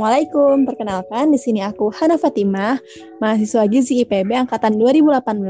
Assalamualaikum. 0.00 0.64
Perkenalkan, 0.64 1.28
di 1.28 1.36
sini 1.36 1.60
aku 1.60 1.92
Hana 1.92 2.16
Fatimah, 2.16 2.80
mahasiswa 3.20 3.68
Gizi 3.68 4.00
IPB 4.00 4.32
angkatan 4.32 4.80
2018. 4.80 5.44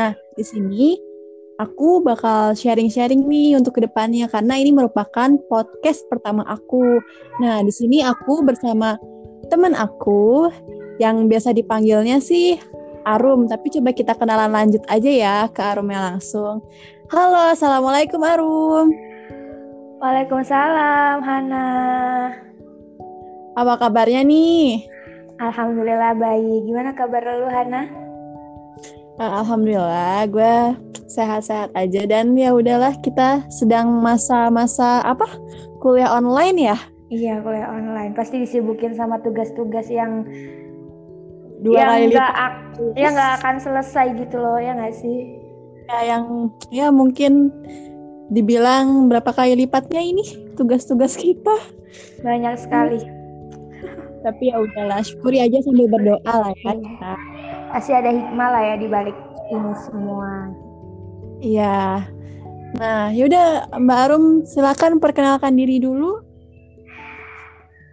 Nah, 0.00 0.16
di 0.32 0.40
sini 0.40 0.96
aku 1.60 2.00
bakal 2.00 2.56
sharing-sharing 2.56 3.28
nih 3.28 3.60
untuk 3.60 3.76
ke 3.76 3.84
depannya 3.84 4.32
karena 4.32 4.56
ini 4.56 4.72
merupakan 4.72 5.28
podcast 5.52 6.08
pertama 6.08 6.40
aku. 6.48 7.04
Nah, 7.44 7.60
di 7.60 7.68
sini 7.68 8.00
aku 8.00 8.40
bersama 8.48 8.96
teman 9.52 9.76
aku 9.76 10.48
yang 10.96 11.28
biasa 11.28 11.52
dipanggilnya 11.52 12.16
sih 12.16 12.56
Arum, 13.04 13.44
tapi 13.44 13.76
coba 13.76 13.92
kita 13.92 14.16
kenalan 14.16 14.56
lanjut 14.56 14.88
aja 14.88 15.10
ya 15.12 15.36
ke 15.52 15.60
Arumnya 15.60 16.16
langsung. 16.16 16.64
Halo, 17.12 17.52
Assalamualaikum 17.52 18.24
Arum. 18.24 18.88
Waalaikumsalam 20.00 21.20
Hana. 21.20 21.66
Apa 23.56 23.80
kabarnya 23.80 24.20
nih? 24.20 24.84
Alhamdulillah 25.40 26.12
baik. 26.12 26.68
Gimana 26.68 26.92
kabar 26.92 27.24
lu 27.24 27.48
Hana? 27.48 27.88
Alhamdulillah, 29.16 30.28
gue 30.28 30.56
sehat-sehat 31.08 31.72
aja 31.72 32.04
dan 32.04 32.36
ya 32.36 32.52
udahlah 32.52 32.92
kita 33.00 33.48
sedang 33.48 33.88
masa-masa 34.04 35.00
apa 35.00 35.24
kuliah 35.80 36.12
online 36.12 36.68
ya? 36.68 36.76
Iya 37.08 37.40
kuliah 37.40 37.72
online. 37.72 38.12
Pasti 38.12 38.44
disibukin 38.44 38.92
sama 38.92 39.24
tugas-tugas 39.24 39.88
yang 39.88 40.28
dua 41.64 41.80
yang 41.80 41.88
kali 41.88 42.04
nggak 42.12 42.12
lipat. 42.12 42.52
yang 42.92 43.12
nggak 43.16 43.32
akan 43.40 43.56
selesai 43.56 44.06
gitu 44.20 44.36
loh 44.36 44.60
ya 44.60 44.76
nggak 44.76 44.92
sih? 45.00 45.40
Ya, 45.88 45.98
yang 46.12 46.52
ya 46.68 46.92
mungkin 46.92 47.48
dibilang 48.28 49.08
berapa 49.08 49.32
kali 49.32 49.64
lipatnya 49.64 50.04
ini 50.04 50.52
tugas-tugas 50.60 51.16
kita. 51.16 51.56
Banyak 52.20 52.60
sekali. 52.60 53.15
Tapi 54.26 54.50
ya 54.50 54.58
udahlah, 54.58 55.06
syukuri 55.06 55.38
aja 55.38 55.62
sambil 55.62 55.86
berdoa 55.86 56.34
lah 56.34 56.50
ya. 56.66 56.74
Kita. 56.74 57.14
Pasti 57.70 57.94
ada 57.94 58.10
hikmah 58.10 58.48
lah 58.50 58.62
ya 58.66 58.74
di 58.74 58.90
balik 58.90 59.14
ini 59.54 59.72
semua. 59.86 60.50
Iya. 61.38 62.02
Nah, 62.74 63.14
yaudah 63.14 63.70
Mbak 63.78 63.98
Arum 64.02 64.42
silakan 64.42 64.98
perkenalkan 64.98 65.54
diri 65.54 65.78
dulu. 65.78 66.26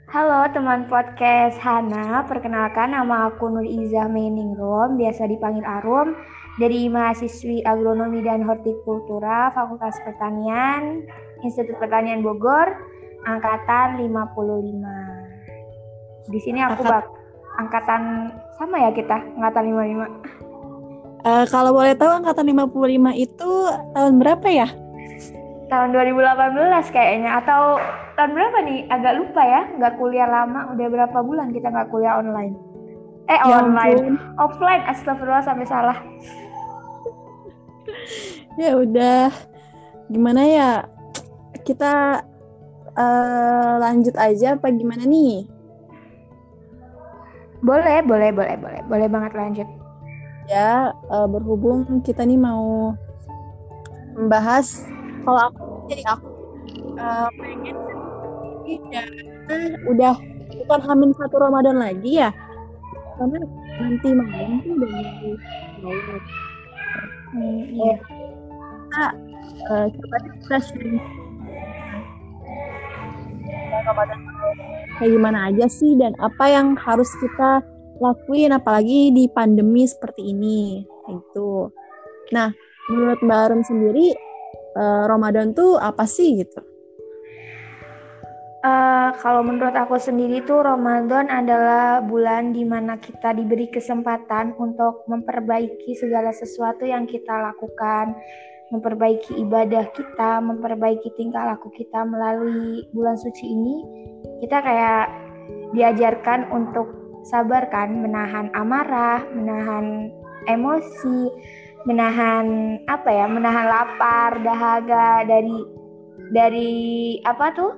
Halo 0.10 0.50
teman 0.50 0.90
podcast 0.90 1.62
Hana, 1.62 2.26
perkenalkan 2.26 2.98
nama 2.98 3.30
aku 3.30 3.54
Nur 3.54 3.66
Izzah 3.66 4.10
Meningrum, 4.10 4.98
biasa 4.98 5.30
dipanggil 5.30 5.62
Arum, 5.62 6.18
dari 6.58 6.90
mahasiswi 6.90 7.62
Agronomi 7.62 8.26
dan 8.26 8.42
Hortikultura 8.42 9.54
Fakultas 9.54 10.02
Pertanian, 10.02 11.06
Institut 11.46 11.78
Pertanian 11.78 12.26
Bogor, 12.26 12.74
angkatan 13.26 14.02
55. 14.02 15.13
Di 16.26 16.40
sini 16.40 16.60
aku 16.60 16.82
Angkat- 16.82 16.92
bak 16.92 17.06
angkatan 17.54 18.02
sama 18.56 18.76
ya 18.80 18.90
kita, 18.90 19.18
angkatan 19.38 19.64
55. 19.70 20.08
Eh, 21.24 21.46
kalau 21.48 21.72
boleh 21.72 21.94
tahu 21.94 22.12
angkatan 22.12 22.46
55 22.50 23.14
itu 23.14 23.50
tahun 23.94 24.18
berapa 24.18 24.48
ya? 24.50 24.68
Tahun 25.66 25.90
2018 25.90 26.90
kayaknya 26.90 27.40
atau 27.40 27.80
tahun 28.14 28.32
berapa 28.34 28.58
nih? 28.62 28.80
Agak 28.90 29.14
lupa 29.16 29.42
ya, 29.42 29.62
nggak 29.74 29.94
kuliah 29.96 30.28
lama, 30.28 30.70
udah 30.70 30.88
berapa 30.88 31.18
bulan 31.20 31.50
kita 31.50 31.70
nggak 31.70 31.90
kuliah 31.90 32.20
online. 32.20 32.54
Eh 33.26 33.40
Ya 33.40 33.56
online, 33.58 34.00
ampun. 34.04 34.16
offline, 34.38 34.84
astagfirullah 34.84 35.42
sampai 35.42 35.66
salah. 35.66 35.98
Ya 38.54 38.78
udah. 38.78 39.34
Gimana 40.08 40.46
ya? 40.46 40.70
Kita 41.64 42.22
eh, 42.94 43.74
lanjut 43.80 44.14
aja 44.14 44.54
apa 44.54 44.70
gimana 44.70 45.04
nih? 45.04 45.50
Boleh, 47.64 48.04
boleh, 48.04 48.30
boleh, 48.36 48.56
boleh, 48.60 48.82
boleh 48.92 49.08
banget 49.08 49.32
lanjut. 49.40 49.68
Ya, 50.52 50.92
eh, 50.92 51.28
berhubung 51.32 52.04
kita 52.04 52.28
nih 52.28 52.36
mau 52.36 52.92
membahas 54.20 54.84
kalau 55.24 55.40
aku 55.48 55.64
jadi 55.88 56.04
aku 56.12 56.28
eh, 57.00 57.30
pengen 57.40 57.76
ya, 58.92 59.04
udah 59.88 60.14
bukan 60.64 60.80
hamil 60.84 61.10
satu 61.16 61.36
Ramadan 61.40 61.80
lagi 61.80 62.20
ya 62.20 62.30
karena 63.16 63.40
nanti 63.80 64.08
malam 64.12 64.60
tuh 64.60 64.72
udah 64.76 64.90
mau. 64.92 65.88
Hmm, 67.34 67.62
iya. 67.72 67.96
Eh, 69.64 69.86
coba 69.96 70.16
deh 70.20 70.34
kita 70.44 70.58
sharing 70.60 71.00
Ramadan 73.88 74.20
kayak 74.98 75.12
gimana 75.14 75.50
aja 75.50 75.66
sih 75.70 75.98
dan 75.98 76.14
apa 76.22 76.46
yang 76.50 76.78
harus 76.78 77.10
kita 77.20 77.66
lakuin 78.02 78.54
apalagi 78.54 79.14
di 79.14 79.30
pandemi 79.32 79.86
seperti 79.88 80.34
ini 80.34 80.84
gitu. 81.08 81.70
Nah, 82.34 82.50
menurut 82.90 83.20
Mbak 83.22 83.40
Arum 83.48 83.62
sendiri 83.64 84.14
eh, 84.78 85.04
Ramadan 85.08 85.54
tuh 85.54 85.78
apa 85.78 86.04
sih 86.04 86.42
gitu? 86.42 86.62
Eh, 88.64 89.10
kalau 89.20 89.44
menurut 89.44 89.76
aku 89.76 90.00
sendiri 90.00 90.40
tuh 90.48 90.64
Ramadan 90.64 91.28
adalah 91.28 92.00
bulan 92.00 92.56
di 92.56 92.64
mana 92.64 92.96
kita 92.96 93.36
diberi 93.36 93.68
kesempatan 93.68 94.56
untuk 94.56 95.04
memperbaiki 95.12 95.92
segala 96.00 96.32
sesuatu 96.32 96.88
yang 96.88 97.04
kita 97.04 97.44
lakukan, 97.44 98.16
memperbaiki 98.74 99.38
ibadah 99.38 99.86
kita, 99.94 100.42
memperbaiki 100.42 101.14
tingkah 101.14 101.46
laku 101.54 101.70
kita 101.78 102.02
melalui 102.02 102.82
bulan 102.90 103.14
suci 103.14 103.46
ini. 103.46 103.86
Kita 104.42 104.60
kayak 104.66 105.06
diajarkan 105.78 106.50
untuk 106.50 106.90
sabar 107.30 107.70
kan, 107.70 107.94
menahan 107.94 108.50
amarah, 108.58 109.22
menahan 109.32 110.10
emosi, 110.50 111.30
menahan 111.86 112.76
apa 112.90 113.10
ya, 113.14 113.30
menahan 113.30 113.70
lapar, 113.70 114.42
dahaga 114.42 115.22
dari 115.30 115.58
dari 116.34 116.74
apa 117.24 117.54
tuh? 117.54 117.74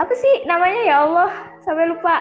apa 0.00 0.16
sih 0.16 0.48
namanya 0.48 0.80
ya 0.88 0.96
Allah 1.04 1.30
sampai 1.60 1.92
lupa 1.92 2.16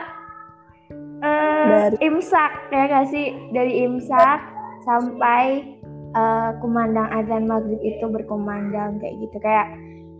Eh, 1.19 1.66
Dari- 1.67 2.00
imsak 2.07 2.72
ya 2.72 2.88
gak 2.88 3.11
sih 3.11 3.35
dari 3.51 3.84
imsak 3.84 4.40
sampai 4.88 5.67
eh, 6.16 6.50
kumandang 6.62 7.09
azan 7.14 7.46
maghrib 7.46 7.80
itu 7.81 8.06
berkumandang 8.08 8.97
kayak 9.02 9.16
gitu. 9.22 9.38
Kayak 9.42 9.68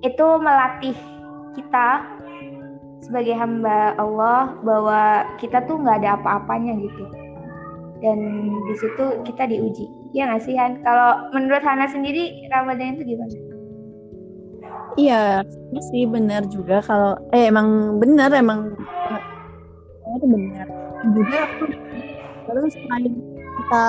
itu 0.06 0.26
melatih 0.40 0.98
kita 1.58 2.08
sebagai 3.04 3.36
hamba 3.36 3.98
Allah 3.98 4.54
bahwa 4.62 5.26
kita 5.42 5.66
tuh 5.66 5.82
nggak 5.82 6.06
ada 6.06 6.20
apa-apanya 6.20 6.78
gitu. 6.78 7.04
Dan 8.00 8.20
di 8.70 8.76
situ 8.80 9.06
kita 9.28 9.50
diuji. 9.50 9.90
Ya 10.16 10.30
nggak 10.30 10.44
sih 10.46 10.56
Han? 10.56 10.80
Kalau 10.82 11.30
menurut 11.36 11.62
Hana 11.62 11.86
sendiri 11.90 12.48
Ramadan 12.50 12.96
itu 12.96 13.14
gimana? 13.16 13.36
Iya, 14.98 15.46
ini 15.72 15.82
sih 15.94 16.04
benar 16.10 16.48
juga. 16.50 16.82
Kalau 16.84 17.16
eh 17.36 17.48
emang 17.48 18.00
benar 18.02 18.34
emang 18.34 18.74
itu 20.18 20.26
benar. 20.26 20.68
Juga 21.14 21.42
terus 22.50 22.74
selain 22.74 23.14
kita 23.38 23.88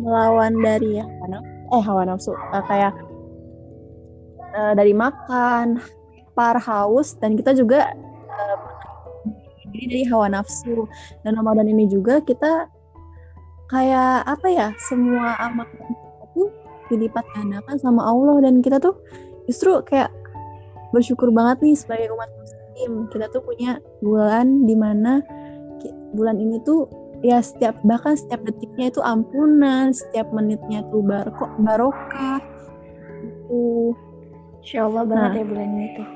melawan 0.00 0.56
dari 0.58 0.98
nafsu, 0.98 1.76
eh 1.76 1.82
hawa 1.84 2.02
nafsu. 2.08 2.32
Eh, 2.34 2.64
kayak 2.66 2.92
eh, 4.56 4.72
dari 4.74 4.92
makan, 4.96 5.78
par 6.34 6.56
haus 6.56 7.14
dan 7.20 7.36
kita 7.36 7.52
juga 7.52 7.92
diri 9.70 9.86
dari 9.86 10.04
hawa 10.10 10.32
nafsu. 10.32 10.88
Dan 11.22 11.38
Ramadan 11.38 11.70
ini 11.70 11.86
juga 11.86 12.18
kita 12.24 12.66
kayak 13.70 14.26
apa 14.26 14.48
ya 14.50 14.68
semua 14.90 15.38
amal 15.38 15.68
tuh 16.34 16.50
dilipat 16.90 17.22
gandakan 17.38 17.76
sama 17.78 18.02
Allah. 18.02 18.42
Dan 18.42 18.64
kita 18.64 18.82
tuh 18.82 18.98
justru 19.46 19.78
kayak 19.86 20.10
bersyukur 20.90 21.30
banget 21.30 21.62
nih 21.62 21.76
sebagai 21.78 22.10
umat 22.16 22.30
muslim. 22.34 22.92
Kita 23.14 23.30
tuh 23.30 23.42
punya 23.46 23.78
bulan 24.02 24.66
di 24.66 24.74
mana 24.74 25.22
bulan 26.14 26.36
ini 26.42 26.58
tuh 26.66 26.90
ya 27.20 27.38
setiap 27.44 27.76
bahkan 27.84 28.16
setiap 28.16 28.40
detiknya 28.44 28.88
itu 28.92 29.00
ampunan 29.04 29.92
setiap 29.92 30.28
menitnya 30.32 30.80
tuh 30.88 31.04
baroko 31.04 31.46
barokah 31.60 32.40
itu 33.20 33.92
Insya 34.60 34.84
Allah 34.84 35.02
banget 35.08 35.40
ya 35.40 35.44
bulan 35.48 35.68
ini 35.72 35.88
tuh. 35.96 36.08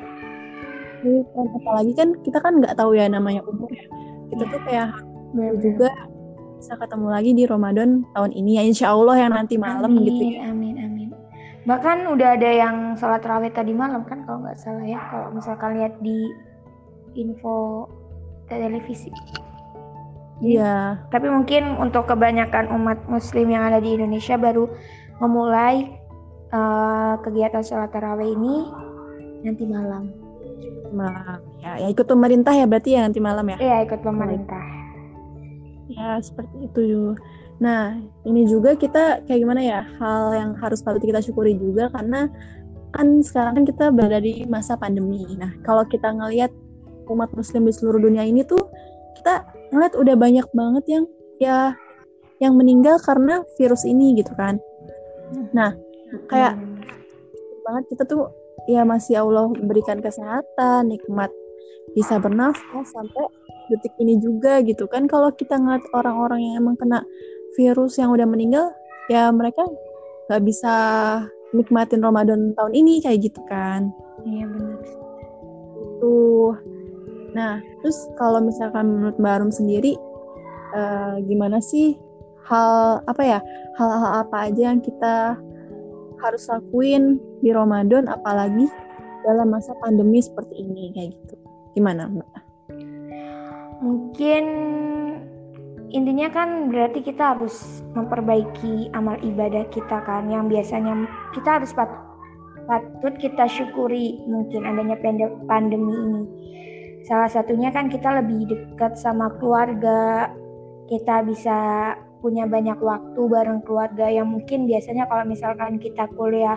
kan 1.04 1.46
apalagi 1.60 1.92
kan 1.96 2.08
kita 2.24 2.38
kan 2.40 2.52
nggak 2.60 2.76
tahu 2.76 2.96
ya 2.96 3.08
namanya 3.08 3.44
umur 3.44 3.68
ya 3.72 3.84
kita 4.32 4.44
tuh 4.48 4.60
kayak 4.64 4.88
Bener-bener. 5.36 5.60
juga 5.60 5.90
bisa 6.60 6.72
ketemu 6.80 7.06
lagi 7.12 7.30
di 7.36 7.44
Ramadan 7.44 8.08
tahun 8.16 8.32
ini 8.32 8.50
ya 8.56 8.62
insya 8.64 8.86
Allah 8.92 9.16
yang 9.20 9.32
nanti 9.36 9.60
malam 9.60 9.92
amin, 9.92 10.04
gitu 10.08 10.22
ya 10.32 10.48
Amin, 10.48 10.76
amin. 10.80 11.08
Bahkan 11.64 12.04
udah 12.12 12.36
ada 12.36 12.50
yang 12.52 12.76
sholat 12.92 13.24
raweh 13.24 13.48
tadi 13.48 13.72
malam 13.72 14.04
kan 14.04 14.20
kalau 14.28 14.44
nggak 14.44 14.60
salah 14.60 14.84
ya. 14.84 15.00
Kalau 15.08 15.32
misalkan 15.32 15.80
lihat 15.80 15.96
di 16.04 16.28
info 17.16 17.88
televisi. 18.52 19.08
Iya. 20.42 21.04
Tapi 21.12 21.26
mungkin 21.30 21.78
untuk 21.78 22.10
kebanyakan 22.10 22.72
umat 22.74 23.06
muslim 23.06 23.46
yang 23.50 23.68
ada 23.70 23.78
di 23.78 23.94
Indonesia 23.94 24.34
baru 24.34 24.66
memulai 25.22 25.94
eh, 26.50 27.14
kegiatan 27.22 27.62
sholat 27.62 27.90
tarawih 27.94 28.34
ini 28.34 28.56
nanti 29.44 29.64
malam. 29.68 30.10
malam 30.94 31.42
ya. 31.58 31.74
Ya 31.82 31.86
ikut 31.90 32.06
pemerintah 32.06 32.54
ya 32.54 32.70
berarti 32.70 32.94
ya 32.94 33.02
nanti 33.02 33.18
malam 33.18 33.46
ya? 33.50 33.58
Iya 33.58 33.76
ikut 33.82 34.00
pemerintah. 34.06 34.62
Ya 35.90 36.16
seperti 36.22 36.70
itu 36.70 36.80
yuk 36.80 37.18
nah 37.54 37.94
ini 38.26 38.50
juga 38.50 38.74
kita 38.74 39.26
kayak 39.26 39.40
gimana 39.42 39.62
ya? 39.62 39.80
Hal 39.98 40.34
yang 40.34 40.50
harus 40.58 40.82
patut 40.82 41.02
kita 41.02 41.22
syukuri 41.22 41.54
juga 41.58 41.90
karena 41.90 42.30
kan 42.94 43.22
sekarang 43.26 43.62
kan 43.62 43.64
kita 43.66 43.84
berada 43.90 44.22
di 44.22 44.46
masa 44.46 44.78
pandemi. 44.78 45.26
Nah 45.34 45.50
kalau 45.66 45.82
kita 45.86 46.14
ngelihat 46.14 46.54
umat 47.10 47.30
muslim 47.34 47.66
di 47.66 47.72
seluruh 47.74 48.00
dunia 48.00 48.22
ini 48.22 48.46
tuh 48.46 48.70
kita 49.24 49.40
ngeliat 49.72 49.96
udah 49.96 50.16
banyak 50.20 50.44
banget 50.52 50.84
yang 50.84 51.04
ya 51.40 51.72
yang 52.44 52.60
meninggal 52.60 53.00
karena 53.00 53.40
virus 53.56 53.88
ini 53.88 54.12
gitu 54.20 54.36
kan. 54.36 54.60
Nah 55.56 55.72
kayak 56.28 56.60
banget 57.64 57.96
kita 57.96 58.04
tuh 58.04 58.28
ya 58.68 58.84
masih 58.84 59.24
Allah 59.24 59.48
berikan 59.64 60.04
kesehatan, 60.04 60.92
nikmat 60.92 61.32
bisa 61.96 62.20
bernafas 62.20 62.84
sampai 62.92 63.24
detik 63.72 63.96
ini 63.96 64.20
juga 64.20 64.60
gitu 64.60 64.84
kan. 64.92 65.08
Kalau 65.08 65.32
kita 65.32 65.56
ngeliat 65.56 65.88
orang-orang 65.96 66.44
yang 66.44 66.60
emang 66.60 66.76
kena 66.76 67.00
virus 67.56 67.96
yang 67.96 68.12
udah 68.12 68.28
meninggal 68.28 68.76
ya 69.08 69.32
mereka 69.32 69.64
nggak 70.28 70.44
bisa 70.44 70.76
nikmatin 71.56 72.04
Ramadan 72.04 72.52
tahun 72.52 72.76
ini 72.76 73.00
kayak 73.00 73.24
gitu 73.24 73.40
kan. 73.48 73.88
Iya 74.28 74.52
benar. 74.52 74.84
Itu 75.80 76.12
nah 77.34 77.58
terus 77.82 77.98
kalau 78.16 78.38
misalkan 78.38 78.86
menurut 78.86 79.18
Mbak 79.18 79.34
Arum 79.34 79.52
sendiri 79.52 79.98
uh, 80.72 81.18
gimana 81.26 81.58
sih 81.58 81.98
hal 82.46 83.02
apa 83.10 83.22
ya 83.26 83.38
hal-hal 83.74 84.22
apa 84.22 84.36
aja 84.48 84.70
yang 84.70 84.80
kita 84.80 85.34
harus 86.22 86.48
lakuin 86.48 87.20
di 87.44 87.52
Ramadan 87.52 88.08
apalagi 88.08 88.70
dalam 89.24 89.52
masa 89.52 89.72
pandemi 89.80 90.20
seperti 90.20 90.60
ini 90.60 90.92
kayak 90.92 91.16
gitu. 91.16 91.34
Gimana, 91.74 92.06
Mbak? 92.12 92.30
Mungkin 93.84 94.44
intinya 95.90 96.28
kan 96.30 96.70
berarti 96.70 97.00
kita 97.04 97.36
harus 97.36 97.82
memperbaiki 97.96 98.92
amal 98.96 99.16
ibadah 99.24 99.68
kita 99.72 100.04
kan 100.04 100.28
yang 100.28 100.46
biasanya 100.46 101.08
kita 101.32 101.60
harus 101.60 101.70
pat 101.76 101.90
patut 102.64 103.12
kita 103.20 103.44
syukuri 103.44 104.24
mungkin 104.24 104.64
adanya 104.64 104.96
pandemi 105.44 105.92
ini. 105.92 106.22
Salah 107.04 107.28
satunya 107.28 107.68
kan 107.68 107.92
kita 107.92 108.16
lebih 108.24 108.48
dekat 108.48 108.96
sama 108.96 109.28
keluarga, 109.36 110.32
kita 110.88 111.20
bisa 111.24 111.58
punya 112.24 112.48
banyak 112.48 112.80
waktu 112.80 113.20
bareng 113.20 113.60
keluarga 113.68 114.08
yang 114.08 114.32
mungkin 114.32 114.64
biasanya 114.64 115.04
kalau 115.12 115.28
misalkan 115.28 115.76
kita 115.76 116.08
kuliah 116.16 116.56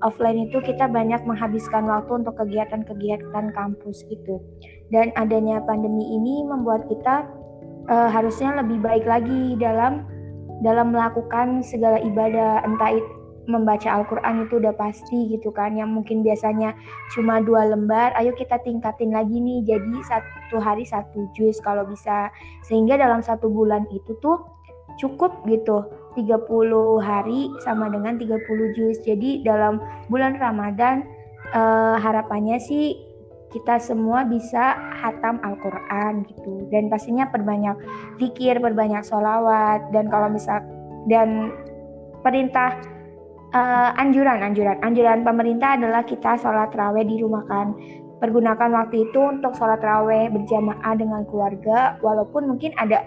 offline 0.00 0.48
itu 0.48 0.64
kita 0.64 0.88
banyak 0.88 1.20
menghabiskan 1.28 1.84
waktu 1.84 2.24
untuk 2.24 2.34
kegiatan-kegiatan 2.40 3.52
kampus 3.52 4.08
gitu. 4.08 4.40
Dan 4.88 5.12
adanya 5.20 5.60
pandemi 5.68 6.08
ini 6.16 6.40
membuat 6.48 6.88
kita 6.88 7.28
uh, 7.92 8.08
harusnya 8.08 8.64
lebih 8.64 8.80
baik 8.80 9.04
lagi 9.04 9.60
dalam 9.60 10.08
dalam 10.64 10.96
melakukan 10.96 11.60
segala 11.60 12.00
ibadah 12.00 12.64
entah 12.64 12.96
itu 12.96 13.21
membaca 13.50 13.90
Al-Quran 13.90 14.46
itu 14.46 14.62
udah 14.62 14.74
pasti 14.78 15.34
gitu 15.34 15.50
kan 15.50 15.74
yang 15.74 15.90
mungkin 15.90 16.22
biasanya 16.22 16.78
cuma 17.10 17.42
dua 17.42 17.66
lembar 17.74 18.14
ayo 18.14 18.30
kita 18.38 18.62
tingkatin 18.62 19.10
lagi 19.10 19.34
nih 19.42 19.66
jadi 19.66 19.96
satu 20.06 20.62
hari 20.62 20.86
satu 20.86 21.32
juz 21.32 21.58
kalau 21.64 21.88
bisa. 21.88 22.28
Sehingga 22.64 23.00
dalam 23.00 23.24
satu 23.24 23.48
bulan 23.48 23.88
itu 23.90 24.12
tuh 24.20 24.44
cukup 25.00 25.40
gitu 25.48 25.88
30 26.14 26.36
hari 27.00 27.48
sama 27.64 27.88
dengan 27.88 28.20
30 28.20 28.76
juz. 28.76 29.00
Jadi 29.00 29.40
dalam 29.40 29.80
bulan 30.12 30.36
Ramadan 30.36 31.08
uh, 31.56 31.96
harapannya 31.96 32.60
sih 32.60 33.00
kita 33.52 33.76
semua 33.80 34.24
bisa 34.24 34.76
hatam 35.00 35.40
Al-Quran 35.40 36.28
gitu. 36.28 36.68
Dan 36.68 36.92
pastinya 36.92 37.28
perbanyak 37.28 37.76
zikir, 38.20 38.60
perbanyak 38.60 39.04
sholawat 39.04 39.92
dan 39.92 40.08
kalau 40.08 40.28
misal 40.32 40.60
dan 41.08 41.52
perintah 42.22 42.78
uh, 43.52 43.90
anjuran 44.00 44.40
anjuran. 44.40 44.80
Anjuran 44.82 45.22
pemerintah 45.22 45.76
adalah 45.76 46.02
kita 46.02 46.40
sholat 46.40 46.72
raweh 46.72 47.04
di 47.06 47.20
rumah 47.20 47.44
kan. 47.46 47.76
Pergunakan 48.18 48.70
waktu 48.72 49.10
itu 49.10 49.20
untuk 49.20 49.52
sholat 49.54 49.82
raweh 49.82 50.30
berjamaah 50.30 50.94
dengan 50.94 51.26
keluarga 51.26 51.98
walaupun 52.00 52.54
mungkin 52.54 52.70
ada 52.78 53.02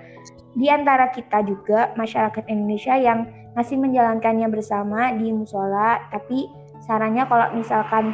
di 0.56 0.68
antara 0.72 1.12
kita 1.12 1.44
juga 1.44 1.92
masyarakat 2.00 2.48
Indonesia 2.48 2.96
yang 2.96 3.28
masih 3.56 3.80
menjalankannya 3.80 4.48
bersama 4.52 5.12
di 5.16 5.32
musola. 5.32 6.00
Tapi 6.12 6.48
sarannya 6.84 7.24
kalau 7.28 7.48
misalkan 7.56 8.12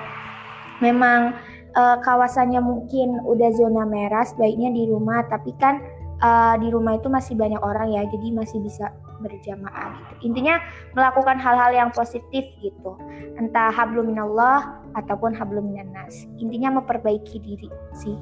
memang 0.77 1.33
uh, 1.73 1.97
kawasannya 2.01 2.61
mungkin 2.61 3.17
udah 3.25 3.49
zona 3.53 3.83
merah 3.85 4.25
sebaiknya 4.25 4.69
di 4.69 4.85
rumah. 4.85 5.25
Tapi 5.25 5.57
kan 5.57 5.81
uh, 6.21 6.55
di 6.61 6.69
rumah 6.69 7.01
itu 7.01 7.09
masih 7.09 7.33
banyak 7.33 7.59
orang 7.59 7.97
ya 7.97 8.05
jadi 8.05 8.27
masih 8.29 8.61
bisa 8.61 8.93
berjamaah 9.21 9.95
gitu. 9.95 10.13
Intinya 10.33 10.57
melakukan 10.97 11.37
hal-hal 11.37 11.71
yang 11.71 11.89
positif 11.93 12.43
gitu. 12.59 12.91
Entah 13.37 13.71
hablum 13.71 14.11
minallah 14.11 14.81
ataupun 14.97 15.31
hablum 15.31 15.71
minannas 15.71 16.27
intinya 16.41 16.81
memperbaiki 16.81 17.39
diri 17.39 17.69
sih. 17.95 18.17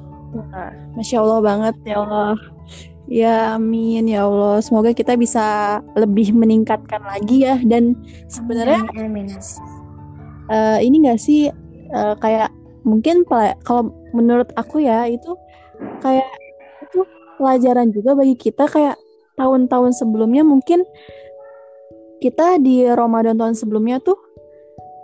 Masya 0.94 1.18
Allah 1.18 1.40
banget 1.42 1.76
ya 1.82 1.96
Allah. 2.04 2.36
Ya 3.10 3.36
amin 3.58 4.06
ya 4.06 4.28
Allah. 4.28 4.62
Semoga 4.62 4.94
kita 4.94 5.18
bisa 5.18 5.78
lebih 5.98 6.30
meningkatkan 6.30 7.02
lagi 7.02 7.42
ya 7.42 7.58
dan 7.66 7.98
sebenarnya 8.30 8.86
Uh, 10.50 10.78
ini 10.82 11.06
gak 11.06 11.22
sih 11.22 11.46
uh, 11.94 12.14
kayak 12.18 12.50
mungkin 12.82 13.22
kalau 13.62 13.94
menurut 14.10 14.50
aku 14.58 14.82
ya 14.82 15.06
itu 15.06 15.34
kayak 16.02 16.26
itu 16.82 17.06
pelajaran 17.38 17.94
juga 17.94 18.18
bagi 18.18 18.34
kita 18.34 18.66
kayak 18.66 18.98
tahun-tahun 19.40 19.96
sebelumnya 19.96 20.44
mungkin 20.44 20.84
kita 22.20 22.60
di 22.60 22.84
Ramadan 22.84 23.40
tahun 23.40 23.56
sebelumnya 23.56 23.96
tuh 24.04 24.20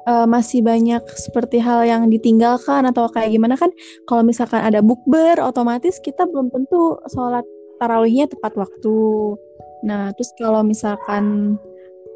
uh, 0.04 0.28
masih 0.28 0.60
banyak 0.60 1.00
seperti 1.16 1.58
hal 1.58 1.88
yang 1.88 2.12
ditinggalkan 2.12 2.84
atau 2.84 3.08
kayak 3.08 3.32
gimana 3.32 3.56
kan 3.56 3.72
kalau 4.04 4.20
misalkan 4.20 4.60
ada 4.60 4.84
bukber 4.84 5.40
otomatis 5.40 5.96
kita 6.04 6.28
belum 6.28 6.52
tentu 6.52 7.00
sholat 7.10 7.44
tarawihnya 7.80 8.28
tepat 8.32 8.56
waktu. 8.56 8.96
Nah, 9.84 10.12
terus 10.16 10.32
kalau 10.40 10.64
misalkan 10.64 11.56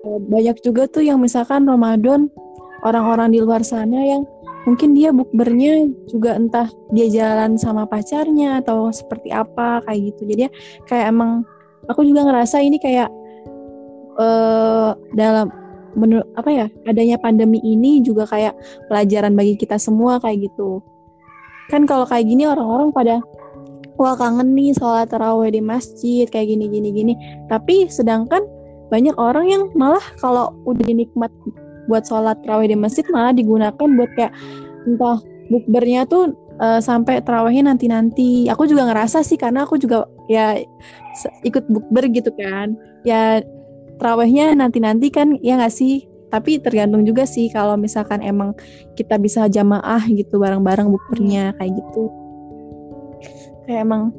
eh, 0.05 0.20
banyak 0.25 0.56
juga 0.64 0.88
tuh 0.88 1.05
yang 1.05 1.20
misalkan 1.20 1.69
Ramadan 1.69 2.32
orang-orang 2.81 3.37
di 3.37 3.38
luar 3.44 3.61
sana 3.61 4.00
yang 4.00 4.25
mungkin 4.64 4.96
dia 4.96 5.12
bukbernya 5.12 5.88
juga 6.09 6.37
entah 6.37 6.68
dia 6.92 7.09
jalan 7.09 7.56
sama 7.61 7.85
pacarnya 7.85 8.64
atau 8.64 8.88
seperti 8.88 9.33
apa 9.33 9.85
kayak 9.85 10.12
gitu. 10.12 10.33
Jadi 10.33 10.42
ya, 10.49 10.50
kayak 10.88 11.12
emang 11.12 11.44
aku 11.90 12.06
juga 12.06 12.23
ngerasa 12.25 12.62
ini 12.62 12.78
kayak 12.78 13.11
uh, 14.16 14.94
dalam 15.18 15.50
menurut 15.99 16.26
apa 16.38 16.50
ya 16.54 16.66
adanya 16.87 17.18
pandemi 17.18 17.59
ini 17.66 17.99
juga 17.99 18.23
kayak 18.30 18.54
pelajaran 18.87 19.35
bagi 19.35 19.59
kita 19.59 19.75
semua 19.75 20.23
kayak 20.23 20.47
gitu. 20.47 20.78
Kan 21.66 21.87
kalau 21.87 22.06
kayak 22.06 22.30
gini 22.30 22.47
orang-orang 22.47 22.94
pada 22.94 23.18
wah 24.00 24.16
kangen 24.16 24.56
nih 24.56 24.73
sholat 24.73 25.12
taraweh 25.12 25.52
di 25.52 25.61
masjid 25.61 26.25
kayak 26.25 26.49
gini 26.49 26.73
gini 26.73 26.88
gini 26.88 27.14
tapi 27.52 27.85
sedangkan 27.92 28.40
banyak 28.88 29.12
orang 29.20 29.44
yang 29.44 29.62
malah 29.76 30.02
kalau 30.25 30.56
udah 30.64 30.80
dinikmat 30.88 31.28
buat 31.85 32.09
sholat 32.09 32.40
taraweh 32.40 32.73
di 32.73 32.80
masjid 32.80 33.04
malah 33.12 33.37
digunakan 33.37 33.76
buat 33.76 34.11
kayak 34.16 34.32
entah 34.88 35.20
bukbernya 35.52 36.09
tuh 36.09 36.32
uh, 36.61 36.79
sampai 36.79 37.25
tarawehnya 37.25 37.73
nanti 37.73 37.88
nanti 37.88 38.47
aku 38.47 38.69
juga 38.69 38.87
ngerasa 38.87 39.25
sih 39.25 39.40
karena 39.40 39.64
aku 39.64 39.81
juga 39.81 40.05
ya 40.29 40.61
ikut 41.43 41.67
bukber 41.67 42.07
gitu 42.12 42.31
kan. 42.37 42.76
Ya 43.02 43.40
tarawehnya 43.97 44.52
nanti 44.55 44.79
nanti 44.79 45.09
kan 45.09 45.40
ya 45.40 45.57
nggak 45.57 45.73
sih? 45.73 46.07
Tapi 46.31 46.62
tergantung 46.62 47.02
juga 47.02 47.26
sih 47.26 47.50
kalau 47.50 47.75
misalkan 47.75 48.23
emang 48.23 48.55
kita 48.95 49.19
bisa 49.19 49.50
jamaah 49.50 50.07
gitu 50.07 50.38
bareng-bareng 50.38 50.87
bukbernya 50.87 51.57
kayak 51.59 51.75
gitu. 51.75 52.07
Kayak 53.67 53.83
emang 53.83 54.14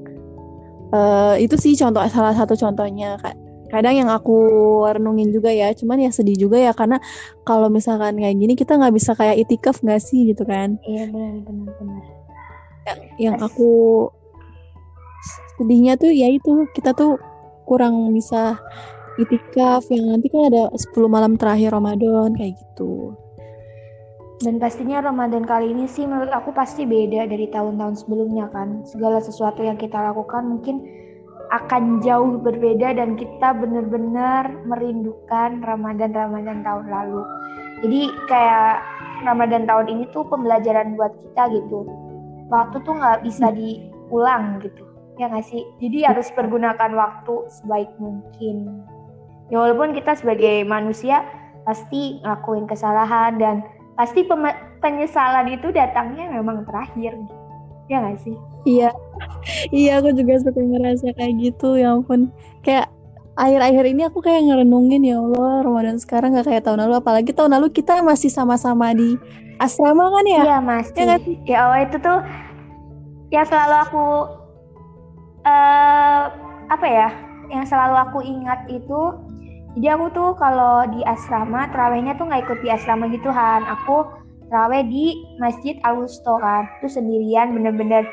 uh, 0.91 1.39
itu 1.39 1.55
sih 1.55 1.77
contoh 1.79 2.03
salah 2.11 2.35
satu 2.35 2.57
contohnya. 2.59 3.15
Kak 3.21 3.37
kadang 3.71 3.95
yang 3.95 4.11
aku 4.11 4.35
renungin 4.91 5.31
juga 5.31 5.47
ya 5.47 5.71
cuman 5.71 6.03
ya 6.03 6.11
sedih 6.11 6.35
juga 6.35 6.59
ya 6.59 6.75
karena 6.75 6.99
kalau 7.47 7.71
misalkan 7.71 8.19
kayak 8.19 8.35
gini 8.35 8.59
kita 8.59 8.75
nggak 8.75 8.91
bisa 8.91 9.15
kayak 9.15 9.47
itikaf 9.47 9.79
nggak 9.79 10.03
sih 10.03 10.35
gitu 10.35 10.43
kan? 10.43 10.75
Iya 10.83 11.07
benar 11.07 11.39
benar 11.47 11.71
benar 11.79 12.20
yang, 13.19 13.35
aku 13.39 14.07
sedihnya 15.59 15.99
tuh 15.99 16.09
ya 16.09 16.27
itu 16.31 16.65
kita 16.73 16.95
tuh 16.97 17.21
kurang 17.69 18.09
bisa 18.15 18.57
itikaf 19.19 19.85
yang 19.93 20.17
nanti 20.17 20.27
kan 20.31 20.49
ada 20.49 20.63
10 20.73 20.89
malam 21.05 21.37
terakhir 21.37 21.75
Ramadan 21.75 22.33
kayak 22.33 22.57
gitu 22.57 23.13
dan 24.41 24.57
pastinya 24.57 25.05
Ramadan 25.05 25.45
kali 25.45 25.69
ini 25.69 25.85
sih 25.85 26.09
menurut 26.09 26.33
aku 26.33 26.49
pasti 26.49 26.81
beda 26.89 27.29
dari 27.29 27.45
tahun-tahun 27.53 28.01
sebelumnya 28.01 28.49
kan. 28.49 28.81
Segala 28.89 29.21
sesuatu 29.21 29.61
yang 29.61 29.77
kita 29.77 30.01
lakukan 30.01 30.57
mungkin 30.57 30.81
akan 31.53 32.01
jauh 32.01 32.41
berbeda 32.41 32.97
dan 32.97 33.13
kita 33.13 33.53
benar-benar 33.53 34.49
merindukan 34.65 35.61
Ramadan-Ramadan 35.61 36.65
tahun 36.65 36.85
lalu. 36.89 37.21
Jadi 37.85 38.01
kayak 38.25 38.81
Ramadan 39.29 39.69
tahun 39.69 39.87
ini 39.93 40.03
tuh 40.09 40.25
pembelajaran 40.25 40.97
buat 40.97 41.13
kita 41.13 41.43
gitu. 41.53 41.85
Waktu 42.51 42.83
tuh 42.83 42.93
nggak 42.99 43.23
bisa 43.23 43.49
diulang 43.55 44.59
gitu. 44.59 44.83
Ya 45.15 45.31
nggak 45.31 45.47
sih? 45.47 45.63
Jadi 45.79 46.03
harus 46.03 46.27
pergunakan 46.35 46.91
waktu 46.91 47.47
sebaik 47.47 47.89
mungkin. 47.97 48.83
Ya 49.47 49.63
walaupun 49.63 49.95
kita 49.95 50.19
sebagai 50.19 50.67
manusia 50.67 51.23
pasti 51.63 52.19
ngelakuin 52.19 52.67
kesalahan 52.67 53.39
dan 53.39 53.55
pasti 53.95 54.27
penyesalan 54.83 55.47
itu 55.51 55.71
datangnya 55.71 56.27
memang 56.31 56.67
terakhir 56.67 57.15
ya 57.87 57.99
nggak 57.99 58.19
sih? 58.23 58.35
Iya. 58.67 58.91
Iya 59.71 59.99
aku 59.99 60.15
juga 60.15 60.39
suka 60.39 60.61
ngerasa 60.61 61.11
kayak 61.15 61.33
gitu. 61.39 61.75
Ya 61.79 61.95
ampun. 61.95 62.31
Kayak 62.63 62.87
akhir-akhir 63.35 63.85
ini 63.95 64.01
aku 64.07 64.19
kayak 64.19 64.47
ngerenungin 64.47 65.01
ya 65.07 65.17
Allah 65.19 65.63
Ramadan 65.63 65.97
sekarang 65.97 66.35
gak 66.35 66.47
kayak 66.47 66.63
tahun 66.67 66.87
lalu. 66.87 66.93
Apalagi 66.99 67.31
tahun 67.31 67.57
lalu 67.59 67.67
kita 67.71 68.03
masih 68.03 68.31
sama-sama 68.31 68.91
di 68.91 69.15
asrama 69.61 70.09
kan 70.09 70.25
ya? 70.25 70.41
Iya 70.45 70.57
mas 70.59 70.87
ya, 70.95 71.17
ya 71.45 71.57
Allah 71.67 71.79
itu 71.85 71.97
tuh 72.01 72.19
yang 73.31 73.45
selalu 73.47 73.75
aku 73.87 74.05
uh, 75.47 76.23
apa 76.67 76.87
ya? 76.87 77.09
Yang 77.51 77.75
selalu 77.75 77.95
aku 77.99 78.19
ingat 78.23 78.67
itu 78.71 79.01
jadi 79.79 79.95
aku 79.95 80.11
tuh 80.11 80.29
kalau 80.35 80.83
di 80.91 80.99
asrama 81.07 81.63
terawihnya 81.71 82.19
tuh 82.19 82.27
nggak 82.27 82.43
ikut 82.43 82.59
di 82.59 82.69
asrama 82.75 83.07
gitu 83.07 83.31
Han. 83.31 83.63
Aku 83.79 84.03
terawih 84.51 84.83
di 84.83 85.15
masjid 85.39 85.79
Al 85.87 85.95
Wusto 86.03 86.35
kan. 86.43 86.67
Itu 86.83 86.91
sendirian 86.91 87.55
bener-bener 87.55 88.03